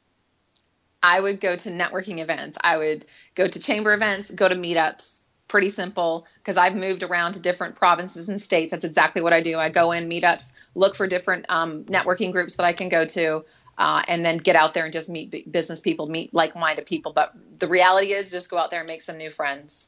I 1.04 1.20
would 1.20 1.40
go 1.40 1.56
to 1.56 1.70
networking 1.70 2.20
events. 2.20 2.58
I 2.62 2.78
would 2.78 3.06
go 3.36 3.48
to 3.48 3.60
chamber 3.60 3.94
events, 3.94 4.32
go 4.32 4.48
to 4.48 4.56
meetups, 4.56 5.20
pretty 5.48 5.70
simple 5.70 6.26
because 6.38 6.58
I've 6.58 6.76
moved 6.76 7.04
around 7.04 7.34
to 7.34 7.40
different 7.40 7.76
provinces 7.76 8.30
and 8.30 8.40
states. 8.40 8.72
That's 8.72 8.86
exactly 8.86 9.22
what 9.22 9.34
I 9.34 9.42
do. 9.42 9.58
I 9.58 9.70
go 9.70 9.92
in 9.92 10.10
meetups, 10.10 10.52
look 10.76 10.96
for 10.96 11.08
different 11.08 11.46
um, 11.50 11.84
networking 11.86 12.32
groups 12.32 12.56
that 12.56 12.66
I 12.66 12.74
can 12.74 12.90
go 12.90 13.06
to, 13.06 13.46
uh, 13.78 14.02
and 14.08 14.26
then 14.26 14.38
get 14.38 14.56
out 14.56 14.74
there 14.74 14.86
and 14.86 14.94
just 14.94 15.10
meet 15.10 15.52
business 15.52 15.80
people, 15.80 16.08
meet 16.08 16.34
like-minded 16.34 16.86
people. 16.86 17.14
But 17.14 17.34
the 17.60 17.68
reality 17.68 18.14
is, 18.14 18.32
just 18.32 18.50
go 18.50 18.58
out 18.58 18.72
there 18.72 18.82
and 18.82 18.88
make 18.88 19.02
some 19.02 19.18
new 19.18 19.32
friends. 19.32 19.88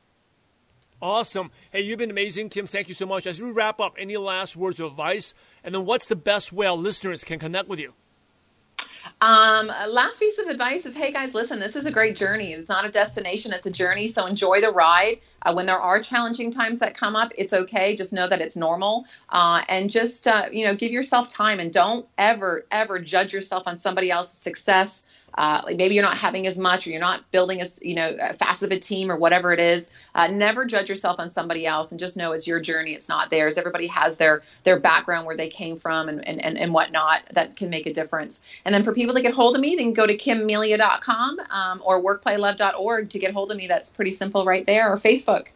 Awesome. 1.02 1.52
Hey, 1.72 1.82
you've 1.82 1.98
been 1.98 2.12
amazing, 2.12 2.50
Kim. 2.50 2.68
Thank 2.68 2.90
you 2.90 2.94
so 2.94 3.06
much. 3.06 3.26
As 3.26 3.40
we 3.40 3.50
wrap 3.52 3.80
up, 3.80 3.96
any 3.98 4.18
last 4.18 4.58
words 4.58 4.80
of 4.80 4.92
advice? 4.92 5.34
And 5.64 5.74
then 5.74 5.86
what's 5.86 6.08
the 6.08 6.16
best 6.16 6.52
way 6.52 6.68
our 6.68 6.76
listeners 6.76 7.24
can 7.24 7.40
connect 7.40 7.70
with 7.70 7.80
you? 7.80 7.94
Um, 9.22 9.68
last 9.68 10.20
piece 10.20 10.40
of 10.40 10.48
advice 10.48 10.86
is, 10.86 10.96
hey 10.96 11.12
guys, 11.12 11.34
listen, 11.34 11.60
this 11.60 11.76
is 11.76 11.86
a 11.86 11.92
great 11.92 12.16
journey. 12.16 12.54
It's 12.54 12.70
not 12.70 12.86
a 12.86 12.90
destination; 12.90 13.52
it's 13.52 13.66
a 13.66 13.72
journey. 13.72 14.08
So 14.08 14.26
enjoy 14.26 14.62
the 14.62 14.72
ride. 14.72 15.20
Uh, 15.42 15.54
when 15.54 15.66
there 15.66 15.80
are 15.80 16.00
challenging 16.02 16.52
times 16.52 16.80
that 16.80 16.96
come 16.96 17.18
up, 17.18 17.34
it's 17.38 17.52
okay. 17.52 17.98
Just 17.98 18.14
know 18.14 18.30
that 18.30 18.40
it's 18.40 18.56
normal, 18.56 19.06
uh, 19.30 19.62
and 19.68 19.90
just 19.90 20.26
uh, 20.26 20.46
you 20.54 20.66
know, 20.66 20.74
give 20.74 20.92
yourself 20.94 21.28
time 21.28 21.60
and 21.60 21.74
don't 21.74 22.08
ever, 22.18 22.66
ever 22.72 23.00
judge 23.00 23.34
yourself 23.34 23.68
on 23.68 23.76
somebody 23.76 24.10
else's 24.10 24.38
success 24.38 25.19
uh, 25.38 25.62
like 25.66 25.78
maybe 25.78 25.96
you're 25.96 26.04
not 26.04 26.18
having 26.18 26.48
as 26.48 26.58
much 26.58 26.86
or 26.86 26.92
you're 26.92 27.00
not 27.00 27.30
building 27.32 27.62
as 27.62 27.80
you 27.82 27.96
know 27.96 28.16
fast 28.38 28.64
of 28.64 28.72
a 28.72 28.80
team 28.80 29.12
or 29.12 29.18
whatever 29.18 29.54
it 29.54 29.60
is. 29.60 30.08
Uh, 30.16 30.28
never 30.28 30.66
judge 30.66 30.90
yourself 30.90 31.20
on 31.20 31.30
somebody 31.30 31.66
else 31.66 31.92
and 31.92 32.00
just 32.00 32.18
know 32.18 32.32
it's 32.32 32.48
your 32.48 32.60
journey 32.60 32.94
it's 32.94 33.10
not 33.10 33.30
theirs. 33.30 33.58
Everybody 33.58 33.88
has 33.88 34.18
their 34.18 34.42
their 34.64 34.80
background 34.80 35.26
where 35.26 35.38
they 35.38 35.50
came 35.50 35.78
from 35.78 36.10
and, 36.10 36.28
and, 36.28 36.44
and, 36.44 36.58
and 36.58 36.74
whatnot 36.74 37.24
that 37.34 37.56
can 37.56 37.70
make 37.70 37.86
a 37.86 37.94
difference. 37.94 38.44
And 38.66 38.74
then 38.74 38.84
for 38.84 38.94
people 38.94 39.16
to 39.16 39.22
get 39.22 39.34
hold 39.34 39.56
of 39.56 39.62
me 39.62 39.76
they 39.76 39.84
can 39.84 39.94
go 39.94 40.08
to 40.08 40.18
kimmelia.com 40.18 41.40
um, 41.50 41.82
or 41.86 42.04
workplaylove.org 42.04 43.10
to 43.10 43.20
get 43.20 43.34
hold 43.34 43.52
of 43.52 43.58
me. 43.58 43.68
That's 43.68 43.92
pretty 43.92 44.12
simple 44.12 44.46
right 44.46 44.66
there 44.66 44.92
or 44.92 44.98
facebook 44.98 45.48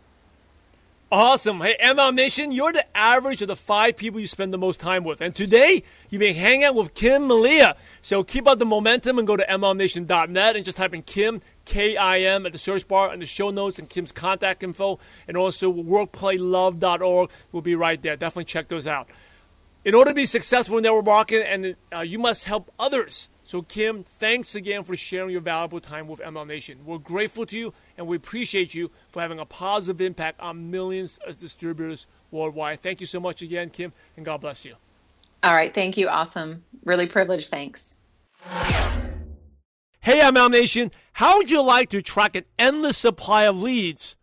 Awesome. 1.14 1.62
Hey, 1.62 1.78
MLM 1.80 2.16
Nation, 2.16 2.52
you're 2.52 2.74
the 2.74 2.98
average 2.98 3.44
of 3.44 3.48
the 3.48 3.56
five 3.56 3.98
people 3.98 4.20
you 4.20 4.26
spend 4.26 4.52
the 4.52 4.58
most 4.58 4.80
time 4.80 5.04
with. 5.04 5.22
And 5.22 5.36
today, 5.36 5.84
you've 6.10 6.20
been 6.20 6.34
hanging 6.34 6.64
out 6.64 6.74
with 6.74 6.96
Kim 6.96 7.28
Malia. 7.28 7.76
So 8.02 8.24
keep 8.24 8.48
up 8.48 8.58
the 8.58 8.66
momentum 8.66 9.20
and 9.20 9.28
go 9.28 9.38
to 9.38 9.46
MLMNation.net 9.46 10.56
and 10.56 10.66
just 10.66 10.80
type 10.80 10.92
in 10.96 11.04
Kim, 11.04 11.44
K-I-M, 11.66 12.48
at 12.48 12.52
the 12.52 12.58
search 12.58 12.88
bar 12.88 13.12
and 13.12 13.22
the 13.22 13.28
show 13.28 13.52
notes 13.52 13.78
and 13.78 13.88
Kim's 13.88 14.12
contact 14.12 14.64
info. 14.64 14.98
And 15.28 15.38
also 15.38 15.72
workplaylove.org 15.72 17.30
will 17.52 17.62
be 17.62 17.76
right 17.76 18.02
there. 18.02 18.16
Definitely 18.16 18.46
check 18.46 18.68
those 18.70 18.88
out. 18.88 19.08
In 19.86 19.94
order 19.94 20.10
to 20.10 20.16
be 20.16 20.26
successful 20.26 20.78
in 20.78 20.84
network 20.84 21.06
marketing, 21.06 21.46
and 21.48 21.76
uh, 21.96 22.02
you 22.02 22.18
must 22.18 22.46
help 22.46 22.74
others 22.80 23.30
so, 23.54 23.62
Kim, 23.62 24.04
thanks 24.04 24.56
again 24.56 24.84
for 24.84 24.98
sharing 24.98 25.30
your 25.30 25.40
valuable 25.40 25.80
time 25.80 26.08
with 26.08 26.20
MLM 26.22 26.48
Nation. 26.48 26.80
We're 26.88 26.98
grateful 26.98 27.46
to 27.46 27.56
you 27.56 27.72
and 28.00 28.08
we 28.08 28.18
appreciate 28.18 28.74
you 28.74 28.90
for 29.10 29.22
having 29.22 29.38
a 29.38 29.46
positive 29.46 30.02
impact 30.02 30.40
on 30.40 30.72
millions 30.72 31.20
of 31.28 31.38
distributors 31.38 32.08
worldwide. 32.32 32.82
Thank 32.82 33.00
you 33.00 33.06
so 33.06 33.20
much 33.20 33.44
again, 33.44 33.70
Kim, 33.70 33.94
and 34.18 34.26
God 34.26 34.42
bless 34.42 34.66
you. 34.66 34.74
All 35.44 35.54
right. 35.54 35.72
Thank 35.72 35.98
you. 35.98 36.08
Awesome. 36.08 36.64
Really 36.84 37.06
privileged. 37.06 37.50
Thanks. 37.50 37.96
Hey, 40.02 40.20
MLM 40.20 40.50
Nation. 40.50 40.90
How 41.12 41.38
would 41.38 41.52
you 41.52 41.62
like 41.62 41.92
to 41.92 42.02
track 42.02 42.36
an 42.36 42.46
endless 42.58 42.98
supply 42.98 43.44
of 43.44 43.62
leads 43.62 44.16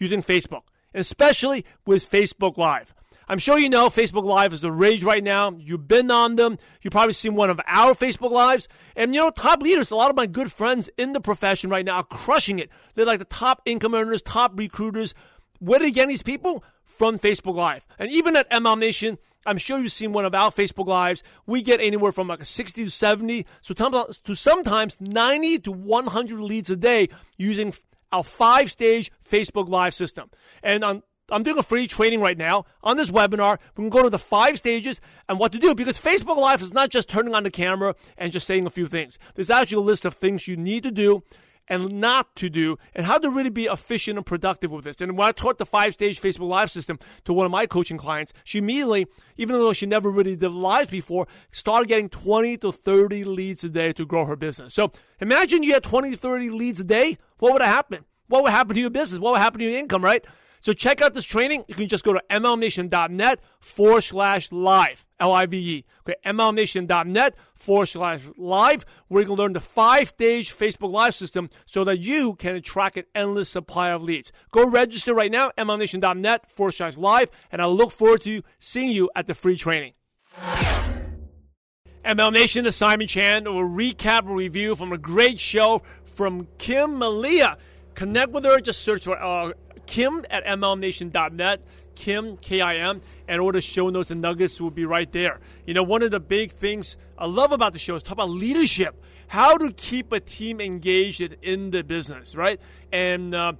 using 0.00 0.24
Facebook, 0.24 0.62
especially 0.92 1.64
with 1.86 2.10
Facebook 2.10 2.56
Live? 2.58 2.92
I'm 3.28 3.38
sure 3.38 3.58
you 3.58 3.68
know 3.68 3.88
Facebook 3.88 4.24
Live 4.24 4.52
is 4.52 4.60
the 4.60 4.72
rage 4.72 5.02
right 5.02 5.22
now. 5.22 5.56
You've 5.58 5.88
been 5.88 6.10
on 6.10 6.36
them. 6.36 6.58
You've 6.82 6.92
probably 6.92 7.12
seen 7.12 7.34
one 7.34 7.50
of 7.50 7.60
our 7.66 7.94
Facebook 7.94 8.30
Lives. 8.30 8.68
And 8.96 9.14
you 9.14 9.20
know, 9.20 9.30
top 9.30 9.62
leaders, 9.62 9.90
a 9.90 9.96
lot 9.96 10.10
of 10.10 10.16
my 10.16 10.26
good 10.26 10.52
friends 10.52 10.90
in 10.98 11.12
the 11.12 11.20
profession 11.20 11.70
right 11.70 11.84
now 11.84 11.96
are 11.96 12.04
crushing 12.04 12.58
it. 12.58 12.70
They're 12.94 13.06
like 13.06 13.18
the 13.18 13.24
top 13.24 13.62
income 13.64 13.94
earners, 13.94 14.22
top 14.22 14.58
recruiters. 14.58 15.14
Where 15.60 15.78
do 15.78 15.84
they 15.86 15.92
get 15.92 16.08
these 16.08 16.22
people? 16.22 16.64
From 16.84 17.18
Facebook 17.18 17.54
Live. 17.54 17.86
And 17.98 18.10
even 18.10 18.36
at 18.36 18.50
MLM 18.50 18.78
Nation, 18.78 19.18
I'm 19.46 19.58
sure 19.58 19.78
you've 19.78 19.92
seen 19.92 20.12
one 20.12 20.24
of 20.24 20.34
our 20.34 20.50
Facebook 20.50 20.86
Lives. 20.86 21.22
We 21.46 21.62
get 21.62 21.80
anywhere 21.80 22.12
from 22.12 22.28
like 22.28 22.44
60 22.44 22.84
to 22.84 22.90
70, 22.90 23.46
so 23.60 23.74
to 23.74 24.34
sometimes 24.34 25.00
90 25.00 25.58
to 25.60 25.72
100 25.72 26.40
leads 26.40 26.70
a 26.70 26.76
day 26.76 27.08
using 27.38 27.74
our 28.12 28.22
five 28.22 28.70
stage 28.70 29.10
Facebook 29.28 29.68
Live 29.68 29.94
system. 29.94 30.30
And 30.62 30.84
on 30.84 31.02
I'm 31.32 31.42
doing 31.42 31.58
a 31.58 31.62
free 31.62 31.86
training 31.86 32.20
right 32.20 32.36
now 32.36 32.66
on 32.82 32.96
this 32.96 33.10
webinar. 33.10 33.58
We 33.76 33.82
can 33.82 33.90
go 33.90 34.02
to 34.02 34.10
the 34.10 34.18
five 34.18 34.58
stages 34.58 35.00
and 35.28 35.38
what 35.38 35.52
to 35.52 35.58
do 35.58 35.74
because 35.74 36.00
Facebook 36.00 36.36
Live 36.36 36.62
is 36.62 36.72
not 36.74 36.90
just 36.90 37.08
turning 37.08 37.34
on 37.34 37.42
the 37.42 37.50
camera 37.50 37.94
and 38.18 38.32
just 38.32 38.46
saying 38.46 38.66
a 38.66 38.70
few 38.70 38.86
things. 38.86 39.18
There's 39.34 39.50
actually 39.50 39.82
a 39.82 39.86
list 39.86 40.04
of 40.04 40.14
things 40.14 40.46
you 40.46 40.56
need 40.56 40.82
to 40.82 40.90
do 40.90 41.22
and 41.68 42.00
not 42.00 42.34
to 42.36 42.50
do 42.50 42.76
and 42.94 43.06
how 43.06 43.18
to 43.18 43.30
really 43.30 43.50
be 43.50 43.64
efficient 43.64 44.18
and 44.18 44.26
productive 44.26 44.70
with 44.70 44.84
this. 44.84 45.00
And 45.00 45.16
when 45.16 45.28
I 45.28 45.32
taught 45.32 45.58
the 45.58 45.66
five 45.66 45.94
stage 45.94 46.20
Facebook 46.20 46.48
Live 46.48 46.70
system 46.70 46.98
to 47.24 47.32
one 47.32 47.46
of 47.46 47.52
my 47.52 47.66
coaching 47.66 47.98
clients, 47.98 48.32
she 48.44 48.58
immediately, 48.58 49.06
even 49.36 49.56
though 49.56 49.72
she 49.72 49.86
never 49.86 50.10
really 50.10 50.36
did 50.36 50.50
lives 50.50 50.90
before, 50.90 51.26
started 51.50 51.88
getting 51.88 52.08
20 52.08 52.58
to 52.58 52.72
30 52.72 53.24
leads 53.24 53.64
a 53.64 53.68
day 53.68 53.92
to 53.94 54.04
grow 54.04 54.24
her 54.24 54.36
business. 54.36 54.74
So 54.74 54.92
imagine 55.20 55.62
you 55.62 55.72
had 55.72 55.82
20 55.82 56.10
to 56.10 56.16
30 56.16 56.50
leads 56.50 56.80
a 56.80 56.84
day. 56.84 57.18
What 57.38 57.52
would 57.54 57.62
happen? 57.62 58.04
What 58.28 58.42
would 58.44 58.52
happen 58.52 58.74
to 58.74 58.80
your 58.80 58.90
business? 58.90 59.20
What 59.20 59.32
would 59.32 59.40
happen 59.40 59.60
to 59.60 59.64
your 59.66 59.78
income, 59.78 60.04
right? 60.04 60.24
So 60.62 60.72
check 60.72 61.02
out 61.02 61.12
this 61.12 61.24
training. 61.24 61.64
You 61.66 61.74
can 61.74 61.88
just 61.88 62.04
go 62.04 62.12
to 62.12 62.22
mlmnation.net 62.30 63.40
forward 63.58 64.02
slash 64.02 64.52
live, 64.52 65.04
L 65.18 65.32
I 65.32 65.46
V 65.46 65.56
E. 65.58 65.84
Okay, 66.02 66.14
mlmnation.net 66.24 67.34
forward 67.52 67.86
slash 67.86 68.20
live, 68.36 68.86
where 69.08 69.22
you 69.22 69.26
can 69.26 69.34
learn 69.34 69.54
the 69.54 69.60
five 69.60 70.08
stage 70.08 70.54
Facebook 70.54 70.92
Live 70.92 71.16
system 71.16 71.50
so 71.66 71.82
that 71.82 71.98
you 71.98 72.36
can 72.36 72.54
attract 72.54 72.96
an 72.96 73.04
endless 73.12 73.48
supply 73.48 73.90
of 73.90 74.04
leads. 74.04 74.30
Go 74.52 74.68
register 74.68 75.12
right 75.12 75.32
now, 75.32 75.50
mlmnation.net 75.58 76.48
forward 76.48 76.72
slash 76.72 76.96
live, 76.96 77.28
and 77.50 77.60
I 77.60 77.66
look 77.66 77.90
forward 77.90 78.20
to 78.22 78.42
seeing 78.60 78.90
you 78.90 79.10
at 79.16 79.26
the 79.26 79.34
free 79.34 79.56
training. 79.56 79.94
MLM 82.04 82.32
Nation, 82.32 82.64
the 82.64 82.72
Simon 82.72 83.08
Chan 83.08 83.48
A 83.48 83.50
recap 83.50 84.26
and 84.26 84.36
review 84.36 84.76
from 84.76 84.92
a 84.92 84.98
great 84.98 85.40
show 85.40 85.82
from 86.04 86.46
Kim 86.58 86.98
Malia. 86.98 87.58
Connect 87.94 88.30
with 88.30 88.44
her. 88.44 88.60
Just 88.60 88.82
search 88.82 89.04
for 89.04 89.20
uh, 89.20 89.52
Kim 89.92 90.24
at 90.30 90.42
MLMNation.net. 90.46 91.60
Kim, 91.94 92.38
K 92.38 92.62
I 92.62 92.76
M, 92.76 93.02
and 93.28 93.42
all 93.42 93.52
the 93.52 93.60
show 93.60 93.90
notes 93.90 94.10
and 94.10 94.22
nuggets 94.22 94.58
will 94.58 94.70
be 94.70 94.86
right 94.86 95.12
there. 95.12 95.38
You 95.66 95.74
know, 95.74 95.82
one 95.82 96.02
of 96.02 96.10
the 96.10 96.18
big 96.18 96.52
things 96.52 96.96
I 97.18 97.26
love 97.26 97.52
about 97.52 97.74
the 97.74 97.78
show 97.78 97.96
is 97.96 98.02
talk 98.02 98.14
about 98.14 98.30
leadership, 98.30 98.98
how 99.26 99.58
to 99.58 99.70
keep 99.70 100.10
a 100.10 100.18
team 100.18 100.62
engaged 100.62 101.20
in 101.20 101.72
the 101.72 101.84
business, 101.84 102.34
right? 102.34 102.58
And 102.90 103.34
uh, 103.34 103.52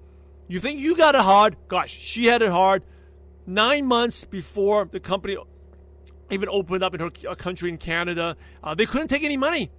you 0.49 0.59
think 0.59 0.81
you 0.81 0.97
got 0.97 1.15
it 1.15 1.21
hard. 1.21 1.57
Gosh, 1.69 1.95
she 2.01 2.25
had 2.25 2.41
it 2.41 2.51
hard. 2.51 2.83
Nine 3.47 3.85
months 3.85 4.25
before 4.25 4.87
the 4.87 5.01
company 5.01 5.37
even 6.31 6.49
opened 6.49 6.83
up 6.83 6.95
in 6.95 7.01
her 7.01 7.11
uh, 7.29 7.35
country 7.35 7.69
in 7.69 7.77
Canada, 7.77 8.39
uh, 8.65 8.75
they 8.75 8.87
couldn't 8.87 9.09
take 9.09 9.23
any 9.23 9.37
money. 9.37 9.71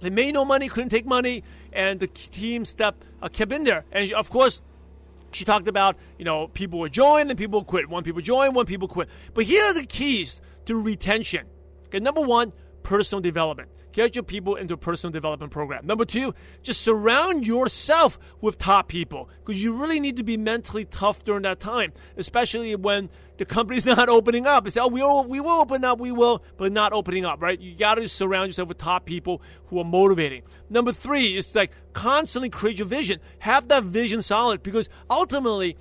They 0.00 0.10
made 0.10 0.34
no 0.34 0.44
money, 0.44 0.68
couldn't 0.68 0.90
take 0.90 1.06
money, 1.06 1.42
and 1.72 1.98
the 2.00 2.06
team 2.06 2.66
step 2.66 3.02
uh, 3.22 3.28
kept 3.28 3.50
in 3.50 3.64
there. 3.64 3.86
And 3.90 4.12
of 4.12 4.28
course, 4.28 4.60
she 5.32 5.44
talked 5.44 5.68
about, 5.68 5.96
you 6.18 6.24
know, 6.24 6.48
people 6.48 6.78
would 6.80 6.92
join 6.92 7.30
and 7.30 7.38
people 7.38 7.60
would 7.60 7.66
quit. 7.66 7.88
One 7.88 8.04
people 8.04 8.20
join, 8.22 8.54
one 8.54 8.66
people 8.66 8.88
quit. 8.88 9.08
But 9.34 9.44
here 9.44 9.64
are 9.64 9.74
the 9.74 9.84
keys 9.84 10.40
to 10.66 10.76
retention. 10.76 11.46
Okay, 11.86 12.00
number 12.00 12.20
one, 12.20 12.52
personal 12.90 13.20
development. 13.20 13.68
Get 13.92 14.16
your 14.16 14.24
people 14.24 14.56
into 14.56 14.74
a 14.74 14.76
personal 14.76 15.12
development 15.12 15.52
program. 15.52 15.86
Number 15.86 16.04
two, 16.04 16.34
just 16.64 16.80
surround 16.80 17.46
yourself 17.46 18.18
with 18.40 18.58
top 18.58 18.88
people 18.88 19.30
because 19.44 19.62
you 19.62 19.74
really 19.74 20.00
need 20.00 20.16
to 20.16 20.24
be 20.24 20.36
mentally 20.36 20.86
tough 20.86 21.22
during 21.22 21.42
that 21.42 21.60
time, 21.60 21.92
especially 22.16 22.74
when 22.74 23.08
the 23.36 23.44
company's 23.44 23.86
not 23.96 24.08
opening 24.08 24.44
up. 24.44 24.66
It's, 24.66 24.76
oh, 24.76 24.88
we 24.88 25.02
will, 25.02 25.24
we 25.24 25.38
will 25.38 25.60
open 25.60 25.84
up, 25.84 26.00
we 26.00 26.10
will, 26.10 26.42
but 26.56 26.72
not 26.72 26.92
opening 26.92 27.24
up, 27.24 27.40
right? 27.40 27.60
You 27.60 27.76
got 27.76 27.94
to 27.94 28.08
surround 28.08 28.48
yourself 28.48 28.66
with 28.66 28.78
top 28.78 29.04
people 29.04 29.40
who 29.66 29.78
are 29.78 29.84
motivating. 29.84 30.42
Number 30.68 30.92
three 30.92 31.36
is 31.36 31.54
like 31.54 31.70
constantly 31.92 32.48
create 32.48 32.78
your 32.78 32.88
vision. 32.88 33.20
Have 33.38 33.68
that 33.68 33.84
vision 33.84 34.20
solid 34.20 34.64
because 34.64 34.88
ultimately, 35.08 35.76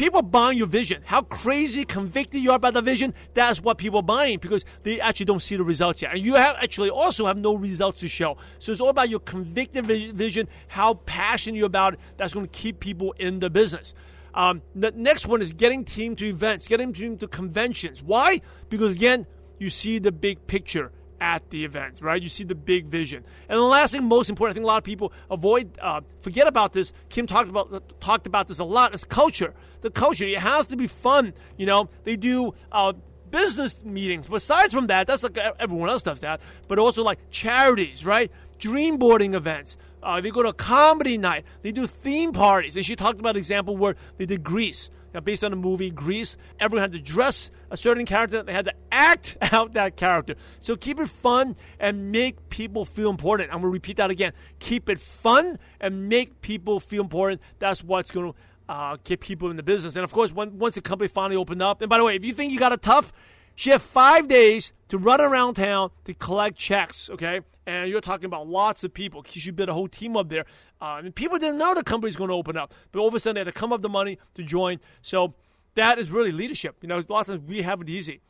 people 0.00 0.22
buying 0.22 0.56
your 0.56 0.66
vision. 0.66 1.02
How 1.04 1.20
crazy 1.20 1.84
convicted 1.84 2.40
you 2.40 2.52
are 2.52 2.58
by 2.58 2.70
the 2.70 2.80
vision, 2.80 3.12
that's 3.34 3.60
what 3.60 3.76
people 3.76 3.98
are 3.98 4.02
buying 4.02 4.38
because 4.38 4.64
they 4.82 4.98
actually 4.98 5.26
don't 5.26 5.42
see 5.42 5.56
the 5.56 5.62
results 5.62 6.00
yet. 6.00 6.12
And 6.14 6.24
you 6.24 6.36
have 6.36 6.56
actually 6.56 6.88
also 6.88 7.26
have 7.26 7.36
no 7.36 7.54
results 7.54 8.00
to 8.00 8.08
show. 8.08 8.38
So 8.58 8.72
it's 8.72 8.80
all 8.80 8.88
about 8.88 9.10
your 9.10 9.20
convicted 9.20 9.84
vision, 9.86 10.48
how 10.68 10.94
passionate 10.94 11.58
you're 11.58 11.66
about 11.66 11.94
it. 11.94 12.00
That's 12.16 12.32
going 12.32 12.46
to 12.46 12.50
keep 12.50 12.80
people 12.80 13.14
in 13.18 13.40
the 13.40 13.50
business. 13.50 13.92
Um, 14.32 14.62
the 14.74 14.90
next 14.92 15.26
one 15.26 15.42
is 15.42 15.52
getting 15.52 15.84
team 15.84 16.16
to 16.16 16.26
events, 16.26 16.66
getting 16.66 16.94
team 16.94 17.18
to 17.18 17.28
conventions. 17.28 18.02
Why? 18.02 18.40
Because 18.70 18.96
again, 18.96 19.26
you 19.58 19.68
see 19.68 19.98
the 19.98 20.12
big 20.12 20.46
picture 20.46 20.92
at 21.20 21.50
the 21.50 21.66
event, 21.66 22.00
right? 22.00 22.22
You 22.22 22.30
see 22.30 22.44
the 22.44 22.54
big 22.54 22.86
vision. 22.88 23.22
And 23.50 23.58
the 23.58 23.62
last 23.62 23.92
thing, 23.92 24.04
most 24.04 24.30
important, 24.30 24.54
I 24.54 24.56
think 24.56 24.64
a 24.64 24.66
lot 24.66 24.78
of 24.78 24.84
people 24.84 25.12
avoid, 25.30 25.78
uh, 25.82 26.00
forget 26.22 26.46
about 26.46 26.72
this. 26.72 26.94
Kim 27.10 27.26
talked 27.26 27.50
about 27.50 28.00
talked 28.00 28.26
about 28.26 28.48
this 28.48 28.58
a 28.58 28.64
lot. 28.64 28.94
Is 28.94 29.04
culture. 29.04 29.52
The 29.80 29.90
culture. 29.90 30.26
It 30.26 30.38
has 30.38 30.66
to 30.68 30.76
be 30.76 30.86
fun. 30.86 31.34
You 31.56 31.66
know, 31.66 31.90
they 32.04 32.16
do. 32.16 32.54
Uh, 32.70 32.94
business 33.30 33.84
meetings. 33.84 34.28
Besides 34.28 34.74
from 34.74 34.88
that, 34.88 35.06
that's 35.06 35.22
like 35.22 35.38
everyone 35.38 35.88
else 35.88 36.02
does 36.02 36.20
that. 36.20 36.40
But 36.68 36.78
also 36.78 37.02
like 37.02 37.18
charities, 37.30 38.04
right? 38.04 38.30
Dream 38.58 38.96
boarding 38.96 39.34
events. 39.34 39.76
Uh, 40.02 40.20
they 40.20 40.30
go 40.30 40.42
to 40.42 40.48
a 40.48 40.54
comedy 40.54 41.18
night. 41.18 41.44
They 41.62 41.72
do 41.72 41.86
theme 41.86 42.32
parties. 42.32 42.76
And 42.76 42.84
she 42.84 42.96
talked 42.96 43.20
about 43.20 43.36
an 43.36 43.38
example 43.38 43.76
where 43.76 43.96
they 44.16 44.26
did 44.26 44.42
Grease 44.42 44.90
based 45.24 45.42
on 45.42 45.50
the 45.50 45.56
movie 45.56 45.90
Grease. 45.90 46.36
Everyone 46.60 46.82
had 46.82 46.92
to 46.92 47.00
dress 47.00 47.50
a 47.70 47.76
certain 47.76 48.06
character. 48.06 48.42
They 48.42 48.52
had 48.52 48.66
to 48.66 48.74
act 48.92 49.36
out 49.52 49.74
that 49.74 49.96
character. 49.96 50.36
So 50.60 50.76
keep 50.76 51.00
it 51.00 51.08
fun 51.08 51.56
and 51.78 52.12
make 52.12 52.48
people 52.48 52.84
feel 52.84 53.10
important. 53.10 53.50
I'm 53.50 53.60
going 53.60 53.70
to 53.70 53.74
repeat 53.74 53.96
that 53.96 54.10
again. 54.10 54.32
Keep 54.60 54.88
it 54.88 55.00
fun 55.00 55.58
and 55.80 56.08
make 56.08 56.40
people 56.40 56.80
feel 56.80 57.02
important. 57.02 57.40
That's 57.58 57.82
what's 57.82 58.10
going 58.10 58.32
to 58.32 58.38
uh, 58.70 58.96
get 59.02 59.18
people 59.18 59.50
in 59.50 59.56
the 59.56 59.64
business. 59.64 59.96
And 59.96 60.04
of 60.04 60.12
course, 60.12 60.32
when, 60.32 60.56
once 60.56 60.76
the 60.76 60.80
company 60.80 61.08
finally 61.08 61.34
opened 61.34 61.60
up, 61.60 61.82
and 61.82 61.90
by 61.90 61.98
the 61.98 62.04
way, 62.04 62.14
if 62.14 62.24
you 62.24 62.32
think 62.32 62.52
you 62.52 62.58
got 62.58 62.72
a 62.72 62.76
tough, 62.76 63.12
she 63.56 63.70
had 63.70 63.82
five 63.82 64.28
days 64.28 64.72
to 64.88 64.96
run 64.96 65.20
around 65.20 65.54
town 65.54 65.90
to 66.04 66.14
collect 66.14 66.56
checks, 66.56 67.10
okay? 67.10 67.40
And 67.66 67.90
you're 67.90 68.00
talking 68.00 68.26
about 68.26 68.46
lots 68.46 68.84
of 68.84 68.94
people. 68.94 69.26
You 69.32 69.40
should 69.40 69.56
build 69.56 69.68
a 69.70 69.74
whole 69.74 69.88
team 69.88 70.16
up 70.16 70.28
there. 70.28 70.44
Uh, 70.80 71.00
and 71.02 71.12
people 71.12 71.36
didn't 71.36 71.58
know 71.58 71.74
the 71.74 71.82
company's 71.82 72.14
going 72.14 72.28
to 72.28 72.34
open 72.34 72.56
up, 72.56 72.72
but 72.92 73.00
all 73.00 73.08
of 73.08 73.14
a 73.14 73.18
sudden 73.18 73.34
they 73.34 73.40
had 73.40 73.52
to 73.52 73.58
come 73.58 73.72
up 73.72 73.82
the 73.82 73.88
money 73.88 74.18
to 74.34 74.44
join. 74.44 74.78
So 75.02 75.34
that 75.74 75.98
is 75.98 76.08
really 76.12 76.30
leadership. 76.30 76.76
You 76.80 76.88
know, 76.88 76.96
a 76.96 77.04
lot 77.08 77.22
of 77.22 77.26
times 77.26 77.48
we 77.48 77.62
have 77.62 77.80
it 77.80 77.88
easy. 77.88 78.20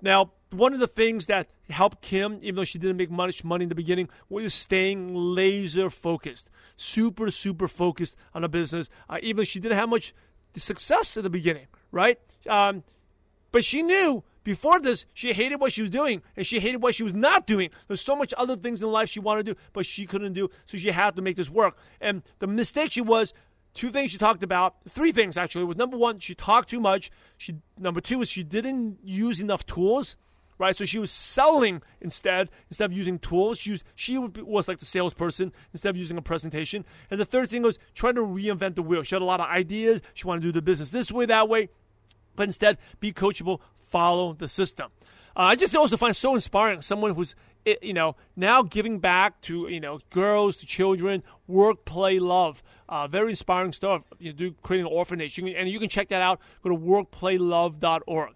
Now, 0.00 0.32
one 0.50 0.72
of 0.72 0.80
the 0.80 0.86
things 0.86 1.26
that 1.26 1.48
helped 1.68 2.02
Kim, 2.02 2.38
even 2.42 2.56
though 2.56 2.64
she 2.64 2.78
didn't 2.78 2.96
make 2.96 3.10
much 3.10 3.44
money 3.44 3.64
in 3.64 3.68
the 3.68 3.74
beginning, 3.74 4.08
was 4.28 4.54
staying 4.54 5.14
laser 5.14 5.90
focused, 5.90 6.48
super, 6.76 7.30
super 7.30 7.68
focused 7.68 8.16
on 8.34 8.44
a 8.44 8.48
business. 8.48 8.88
Uh, 9.08 9.18
even 9.22 9.38
though 9.38 9.44
she 9.44 9.60
didn't 9.60 9.78
have 9.78 9.88
much 9.88 10.14
success 10.56 11.16
in 11.16 11.22
the 11.22 11.30
beginning, 11.30 11.66
right? 11.90 12.18
Um, 12.48 12.84
but 13.52 13.64
she 13.64 13.82
knew 13.82 14.22
before 14.46 14.78
this, 14.78 15.06
she 15.12 15.32
hated 15.32 15.60
what 15.60 15.72
she 15.72 15.82
was 15.82 15.90
doing 15.90 16.22
and 16.36 16.46
she 16.46 16.60
hated 16.60 16.80
what 16.80 16.94
she 16.94 17.02
was 17.02 17.14
not 17.14 17.48
doing. 17.48 17.70
There's 17.88 18.00
so 18.00 18.14
much 18.14 18.32
other 18.38 18.54
things 18.54 18.80
in 18.80 18.92
life 18.92 19.08
she 19.08 19.18
wanted 19.18 19.46
to 19.46 19.54
do, 19.54 19.60
but 19.72 19.86
she 19.86 20.06
couldn't 20.06 20.34
do, 20.34 20.50
so 20.66 20.78
she 20.78 20.92
had 20.92 21.16
to 21.16 21.22
make 21.22 21.34
this 21.34 21.50
work. 21.50 21.76
And 22.00 22.22
the 22.38 22.46
mistake 22.46 22.92
she 22.92 23.00
was, 23.00 23.34
two 23.76 23.90
things 23.90 24.10
she 24.10 24.18
talked 24.18 24.42
about, 24.42 24.76
three 24.88 25.12
things 25.12 25.36
actually, 25.36 25.64
was 25.64 25.76
number 25.76 25.96
one, 25.96 26.18
she 26.18 26.34
talked 26.34 26.68
too 26.68 26.80
much. 26.80 27.10
She 27.36 27.56
number 27.78 28.00
two 28.00 28.20
is 28.22 28.28
she 28.28 28.42
didn't 28.42 28.98
use 29.04 29.40
enough 29.40 29.64
tools. 29.66 30.16
Right, 30.58 30.74
so 30.74 30.86
she 30.86 30.98
was 30.98 31.10
selling 31.10 31.82
instead 32.00 32.48
instead 32.70 32.86
of 32.86 32.96
using 32.96 33.18
tools. 33.18 33.58
She 33.58 33.72
was, 33.72 33.84
she 33.94 34.16
was 34.16 34.68
like 34.68 34.78
the 34.78 34.86
salesperson 34.86 35.52
instead 35.74 35.90
of 35.90 35.98
using 35.98 36.16
a 36.16 36.22
presentation. 36.22 36.86
And 37.10 37.20
the 37.20 37.26
third 37.26 37.50
thing 37.50 37.60
was 37.60 37.78
trying 37.94 38.14
to 38.14 38.22
reinvent 38.22 38.74
the 38.74 38.82
wheel. 38.82 39.02
She 39.02 39.14
had 39.14 39.20
a 39.20 39.26
lot 39.26 39.40
of 39.40 39.48
ideas. 39.48 40.00
She 40.14 40.26
wanted 40.26 40.40
to 40.40 40.46
do 40.46 40.52
the 40.52 40.62
business 40.62 40.90
this 40.90 41.12
way, 41.12 41.26
that 41.26 41.50
way, 41.50 41.68
but 42.36 42.44
instead 42.44 42.78
be 43.00 43.12
coachable, 43.12 43.60
follow 43.90 44.32
the 44.32 44.48
system. 44.48 44.90
Uh, 45.36 45.40
I 45.40 45.56
just 45.56 45.76
also 45.76 45.98
find 45.98 46.16
so 46.16 46.34
inspiring 46.34 46.80
someone 46.80 47.14
who's 47.14 47.34
you 47.82 47.92
know 47.92 48.16
now 48.36 48.62
giving 48.62 48.98
back 48.98 49.40
to 49.42 49.68
you 49.68 49.80
know 49.80 50.00
girls 50.10 50.56
to 50.58 50.66
children, 50.66 51.22
work, 51.46 51.84
play, 51.84 52.18
love. 52.18 52.62
Uh, 52.88 53.08
very 53.08 53.30
inspiring 53.30 53.72
stuff. 53.72 54.02
You 54.18 54.32
do 54.32 54.52
creating 54.62 54.86
an 54.86 54.92
orphanage, 54.92 55.36
you 55.36 55.44
can, 55.44 55.54
and 55.56 55.68
you 55.68 55.80
can 55.80 55.88
check 55.88 56.08
that 56.08 56.22
out. 56.22 56.40
Go 56.62 56.70
to 56.70 56.76
workplaylove.org. 56.76 58.34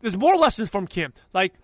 There's 0.00 0.16
more 0.16 0.36
lessons 0.36 0.68
from 0.68 0.86
Kim, 0.86 1.14
like 1.32 1.54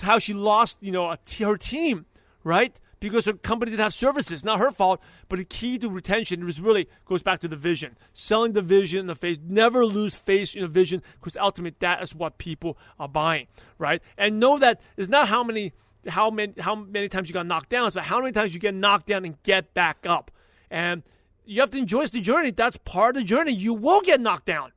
how 0.00 0.20
she 0.20 0.32
lost 0.32 0.78
you 0.80 0.92
know 0.92 1.16
her 1.40 1.56
team, 1.56 2.06
right? 2.44 2.78
because 3.00 3.24
her 3.24 3.32
company 3.32 3.70
didn't 3.70 3.82
have 3.82 3.94
services. 3.94 4.44
Not 4.44 4.60
her 4.60 4.70
fault, 4.70 5.00
but 5.28 5.38
the 5.38 5.44
key 5.44 5.78
to 5.78 5.88
retention 5.88 6.44
was 6.44 6.60
really 6.60 6.88
goes 7.06 7.22
back 7.22 7.40
to 7.40 7.48
the 7.48 7.56
vision. 7.56 7.96
Selling 8.12 8.52
the 8.52 8.62
vision, 8.62 9.06
the 9.06 9.16
face. 9.16 9.38
Never 9.42 9.84
lose 9.84 10.14
face 10.14 10.54
in 10.54 10.62
the 10.62 10.68
vision 10.68 11.02
because 11.14 11.36
ultimately 11.36 11.76
that 11.80 12.02
is 12.02 12.14
what 12.14 12.38
people 12.38 12.78
are 12.98 13.08
buying, 13.08 13.48
right? 13.78 14.02
And 14.16 14.38
know 14.38 14.58
that 14.58 14.80
it's 14.96 15.08
not 15.08 15.28
how 15.28 15.42
many 15.42 15.72
how 16.08 16.30
many 16.30 16.54
how 16.58 16.74
many 16.74 17.08
times 17.08 17.28
you 17.28 17.34
got 17.34 17.46
knocked 17.46 17.70
down, 17.70 17.90
but 17.92 18.04
how 18.04 18.20
many 18.20 18.32
times 18.32 18.54
you 18.54 18.60
get 18.60 18.74
knocked 18.74 19.06
down 19.06 19.24
and 19.24 19.42
get 19.42 19.74
back 19.74 20.06
up. 20.06 20.30
And 20.70 21.02
you 21.44 21.60
have 21.60 21.70
to 21.70 21.78
enjoy 21.78 22.06
the 22.06 22.20
journey. 22.20 22.50
That's 22.52 22.76
part 22.76 23.16
of 23.16 23.22
the 23.22 23.26
journey. 23.26 23.52
You 23.52 23.74
will 23.74 24.00
get 24.00 24.20
knocked 24.20 24.46
down. 24.46 24.72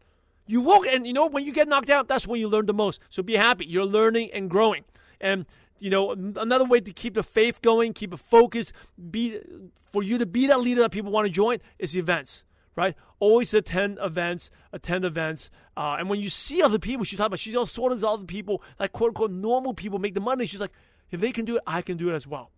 You 0.46 0.60
will, 0.60 0.84
and 0.90 1.08
you 1.08 1.14
know 1.14 1.28
when 1.28 1.46
you 1.46 1.54
get 1.54 1.68
knocked 1.68 1.90
out, 1.90 2.08
that's 2.08 2.28
when 2.28 2.40
you 2.40 2.50
learn 2.50 2.66
the 2.66 2.74
most. 2.74 3.00
So 3.10 3.24
be 3.24 3.36
happy. 3.36 3.66
You're 3.66 3.86
learning 3.86 4.32
and 4.34 4.50
growing. 4.50 4.84
And 5.22 5.46
you 5.80 5.90
know, 5.90 6.12
another 6.12 6.66
way 6.66 6.80
to 6.82 6.92
keep 6.92 7.14
the 7.14 7.24
faith 7.24 7.62
going, 7.62 7.94
keep 7.94 8.14
a 8.14 8.18
focus, 8.18 8.74
be 9.12 9.40
for 9.92 10.04
you 10.04 10.18
to 10.18 10.26
be 10.26 10.48
that 10.48 10.60
leader 10.60 10.82
that 10.82 10.92
people 10.92 11.12
want 11.12 11.28
to 11.28 11.32
join 11.32 11.60
is 11.78 11.96
events, 11.96 12.44
right? 12.76 12.96
Always 13.20 13.54
attend 13.54 14.00
events, 14.02 14.50
attend 14.72 15.06
events, 15.06 15.50
uh, 15.76 15.96
and 15.98 16.10
when 16.10 16.20
you 16.20 16.30
see 16.30 16.62
other 16.62 16.80
people, 16.80 17.06
she 17.06 17.16
talks 17.16 17.28
about 17.28 17.40
she 17.40 17.56
also 17.56 17.72
sort 17.72 17.92
of 17.92 18.04
other 18.04 18.26
people, 18.26 18.62
like 18.80 18.92
quote 18.92 19.10
unquote 19.10 19.32
normal 19.32 19.74
people, 19.74 20.00
make 20.00 20.14
the 20.14 20.20
money. 20.20 20.46
She's 20.46 20.62
like, 20.62 20.72
if 21.14 21.22
they 21.22 21.32
can 21.32 21.46
do 21.46 21.58
it, 21.58 21.64
I 21.66 21.82
can 21.82 21.98
do 21.98 22.10
it 22.10 22.14
as 22.14 22.28
well. 22.28 22.52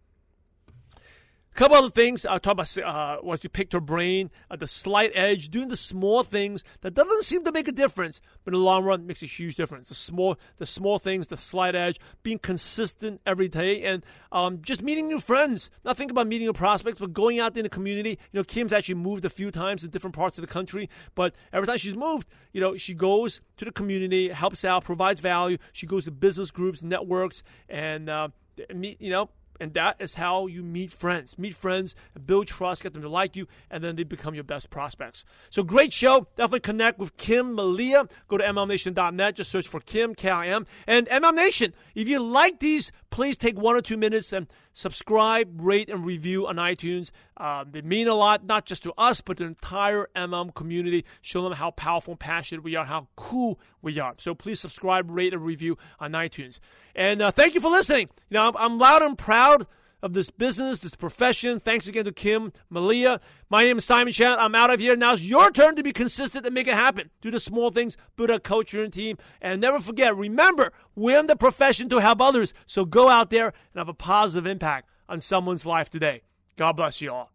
A 1.56 1.58
couple 1.58 1.78
other 1.78 1.90
things 1.90 2.26
I'll 2.26 2.38
talk 2.38 2.52
about 2.52 2.78
uh, 2.80 3.20
was 3.24 3.42
you 3.42 3.50
picked 3.50 3.72
her 3.72 3.80
brain, 3.80 4.30
uh, 4.52 4.58
the 4.58 4.68
slight 4.68 5.14
edge, 5.16 5.48
doing 5.48 5.70
the 5.70 5.78
small 5.78 6.22
things 6.22 6.66
that 6.82 6.94
doesn't 6.94 7.24
seem 7.24 7.46
to 7.46 7.52
make 7.54 7.70
a 7.70 7.72
difference, 7.72 8.20
but 8.44 8.54
in 8.54 8.60
the 8.60 8.66
long 8.66 8.84
run 8.84 9.08
makes 9.08 9.24
a 9.24 9.26
huge 9.26 9.56
difference. 9.56 9.88
The 9.88 9.96
small, 9.96 10.38
the 10.58 10.66
small 10.66 11.00
things, 11.00 11.30
the 11.30 11.38
slight 11.38 11.74
edge, 11.74 11.98
being 12.24 12.40
consistent 12.40 13.22
every 13.26 13.48
day, 13.48 13.84
and 13.84 14.04
um, 14.34 14.64
just 14.64 14.84
meeting 14.84 15.08
new 15.08 15.22
friends. 15.22 15.70
Not 15.86 15.96
thinking 15.96 16.12
about 16.12 16.28
meeting 16.28 16.46
new 16.46 16.52
prospects, 16.52 17.00
but 17.00 17.14
going 17.14 17.40
out 17.40 17.56
in 17.56 17.64
the 17.64 17.70
community. 17.70 18.20
You 18.34 18.40
know, 18.42 18.44
Kim's 18.44 18.74
actually 18.74 18.96
moved 18.96 19.24
a 19.24 19.30
few 19.30 19.50
times 19.50 19.86
in 19.86 19.92
different 19.92 20.14
parts 20.14 20.38
of 20.38 20.42
the 20.42 20.52
country, 20.52 20.90
but 21.16 21.34
every 21.54 21.68
time 21.68 21.78
she's 21.78 21.96
moved, 21.96 22.28
you 22.52 22.60
know, 22.60 22.76
she 22.76 22.94
goes 22.94 23.40
to 23.56 23.64
the 23.64 23.72
community, 23.72 24.28
helps 24.28 24.66
out, 24.66 24.84
provides 24.84 25.22
value. 25.22 25.58
She 25.72 25.88
goes 25.88 26.04
to 26.04 26.12
business 26.12 26.52
groups, 26.52 26.84
networks, 26.84 27.44
and 27.70 28.10
uh, 28.10 28.28
meet, 28.74 29.02
you 29.02 29.10
know, 29.10 29.30
and 29.60 29.74
that 29.74 29.98
is 30.00 30.16
how 30.16 30.48
you 30.48 30.64
meet 30.64 30.92
friends. 30.92 31.38
Meet 31.38 31.56
friends, 31.56 31.96
build 32.26 32.48
trust, 32.48 32.84
get 32.84 32.94
them 32.94 33.02
to 33.02 33.10
like 33.10 33.36
you, 33.36 33.48
and 33.70 33.84
then 33.84 33.96
they 33.96 34.04
become 34.04 34.36
your 34.36 34.44
best 34.44 34.70
prospects. 34.70 35.26
So 35.50 35.64
great 35.64 35.94
show. 35.94 36.28
Definitely 36.36 36.60
connect 36.62 37.00
with 37.00 37.18
Kim 37.18 37.56
Malia. 37.56 38.08
Go 38.28 38.38
to 38.38 38.44
MLMNation.net. 38.44 39.36
Just 39.36 39.52
search 39.52 39.68
for 39.68 39.80
Kim, 39.80 40.16
K-I-M. 40.16 40.66
And 40.88 41.08
MM 41.08 41.36
Nation, 41.36 41.74
if 41.94 42.08
you 42.08 42.22
like 42.22 42.60
these, 42.60 42.92
please 43.16 43.38
take 43.38 43.58
one 43.58 43.78
or 43.78 43.82
two 43.82 43.96
minutes 43.96 44.34
and 44.34 44.46
subscribe, 44.74 45.48
rate, 45.58 45.90
and 45.90 46.06
review 46.06 46.46
on 46.48 46.58
iTunes. 46.58 47.12
Uh, 47.38 47.64
they 47.64 47.80
mean 47.80 48.10
a 48.10 48.14
lot, 48.14 48.46
not 48.46 48.66
just 48.66 48.84
to 48.84 48.92
us, 48.98 49.22
but 49.22 49.38
to 49.38 49.44
the 49.44 49.48
entire 49.48 50.10
MM 50.18 50.54
community. 50.54 51.06
Show 51.22 51.42
them 51.42 51.54
how 51.54 51.72
powerful 51.72 52.12
and 52.12 52.20
passionate 52.20 52.62
we 52.62 52.76
are, 52.76 52.84
how 52.84 53.08
cool 53.16 53.58
we 53.82 53.98
are. 54.00 54.16
So 54.18 54.36
please 54.36 54.60
subscribe, 54.60 55.10
rate, 55.10 55.32
and 55.32 55.46
review 55.46 55.78
on 55.98 56.12
iTunes. 56.12 56.60
And 56.94 57.22
uh, 57.22 57.32
thank 57.32 57.56
you 57.56 57.62
for 57.62 57.72
listening. 57.72 58.10
You 58.30 58.36
know, 58.36 58.50
I'm, 58.50 58.58
I'm 58.58 58.78
loud 58.80 59.02
and 59.02 59.18
proud 59.18 59.66
of 60.06 60.14
this 60.14 60.30
business, 60.30 60.80
this 60.80 60.96
profession. 60.96 61.60
Thanks 61.60 61.88
again 61.88 62.06
to 62.06 62.12
Kim 62.12 62.54
Malia. 62.70 63.20
My 63.50 63.64
name 63.64 63.80
is 63.80 63.86
Simon 63.86 64.14
Chan. 64.14 64.38
I'm 64.40 64.54
out 64.54 64.72
of 64.72 64.80
here. 64.80 64.96
Now 64.96 65.14
it's 65.14 65.22
your 65.24 65.50
turn 65.50 65.76
to 65.78 65.84
be 65.84 65.92
consistent 65.92 66.46
and 66.46 66.54
make 66.54 66.68
it 66.68 66.76
happen. 66.76 67.10
Do 67.22 67.32
the 67.32 67.40
small 67.40 67.72
things, 67.72 67.98
build 68.16 68.30
a 68.30 68.40
culture 68.40 68.84
and 68.84 68.94
team. 68.94 69.18
And 69.42 69.60
never 69.60 69.80
forget, 69.80 70.16
remember, 70.16 70.72
we're 70.96 71.20
in 71.20 71.26
the 71.26 71.36
profession 71.36 71.90
to 71.90 71.98
help 71.98 72.22
others. 72.22 72.54
So 72.68 72.86
go 72.86 73.10
out 73.10 73.32
there 73.32 73.48
and 73.48 73.80
have 73.80 73.90
a 73.90 73.96
positive 73.96 74.46
impact 74.46 74.90
on 75.10 75.20
someone's 75.20 75.66
life 75.66 75.90
today. 75.90 76.22
God 76.56 76.74
bless 76.74 77.02
you 77.02 77.12
all. 77.12 77.32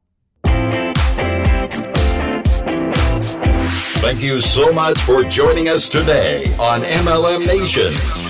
Thank 4.01 4.23
you 4.23 4.41
so 4.41 4.73
much 4.73 4.99
for 5.01 5.25
joining 5.25 5.69
us 5.69 5.89
today 5.89 6.45
on 6.61 6.83
MLM 6.83 7.47
Nation. 7.47 8.30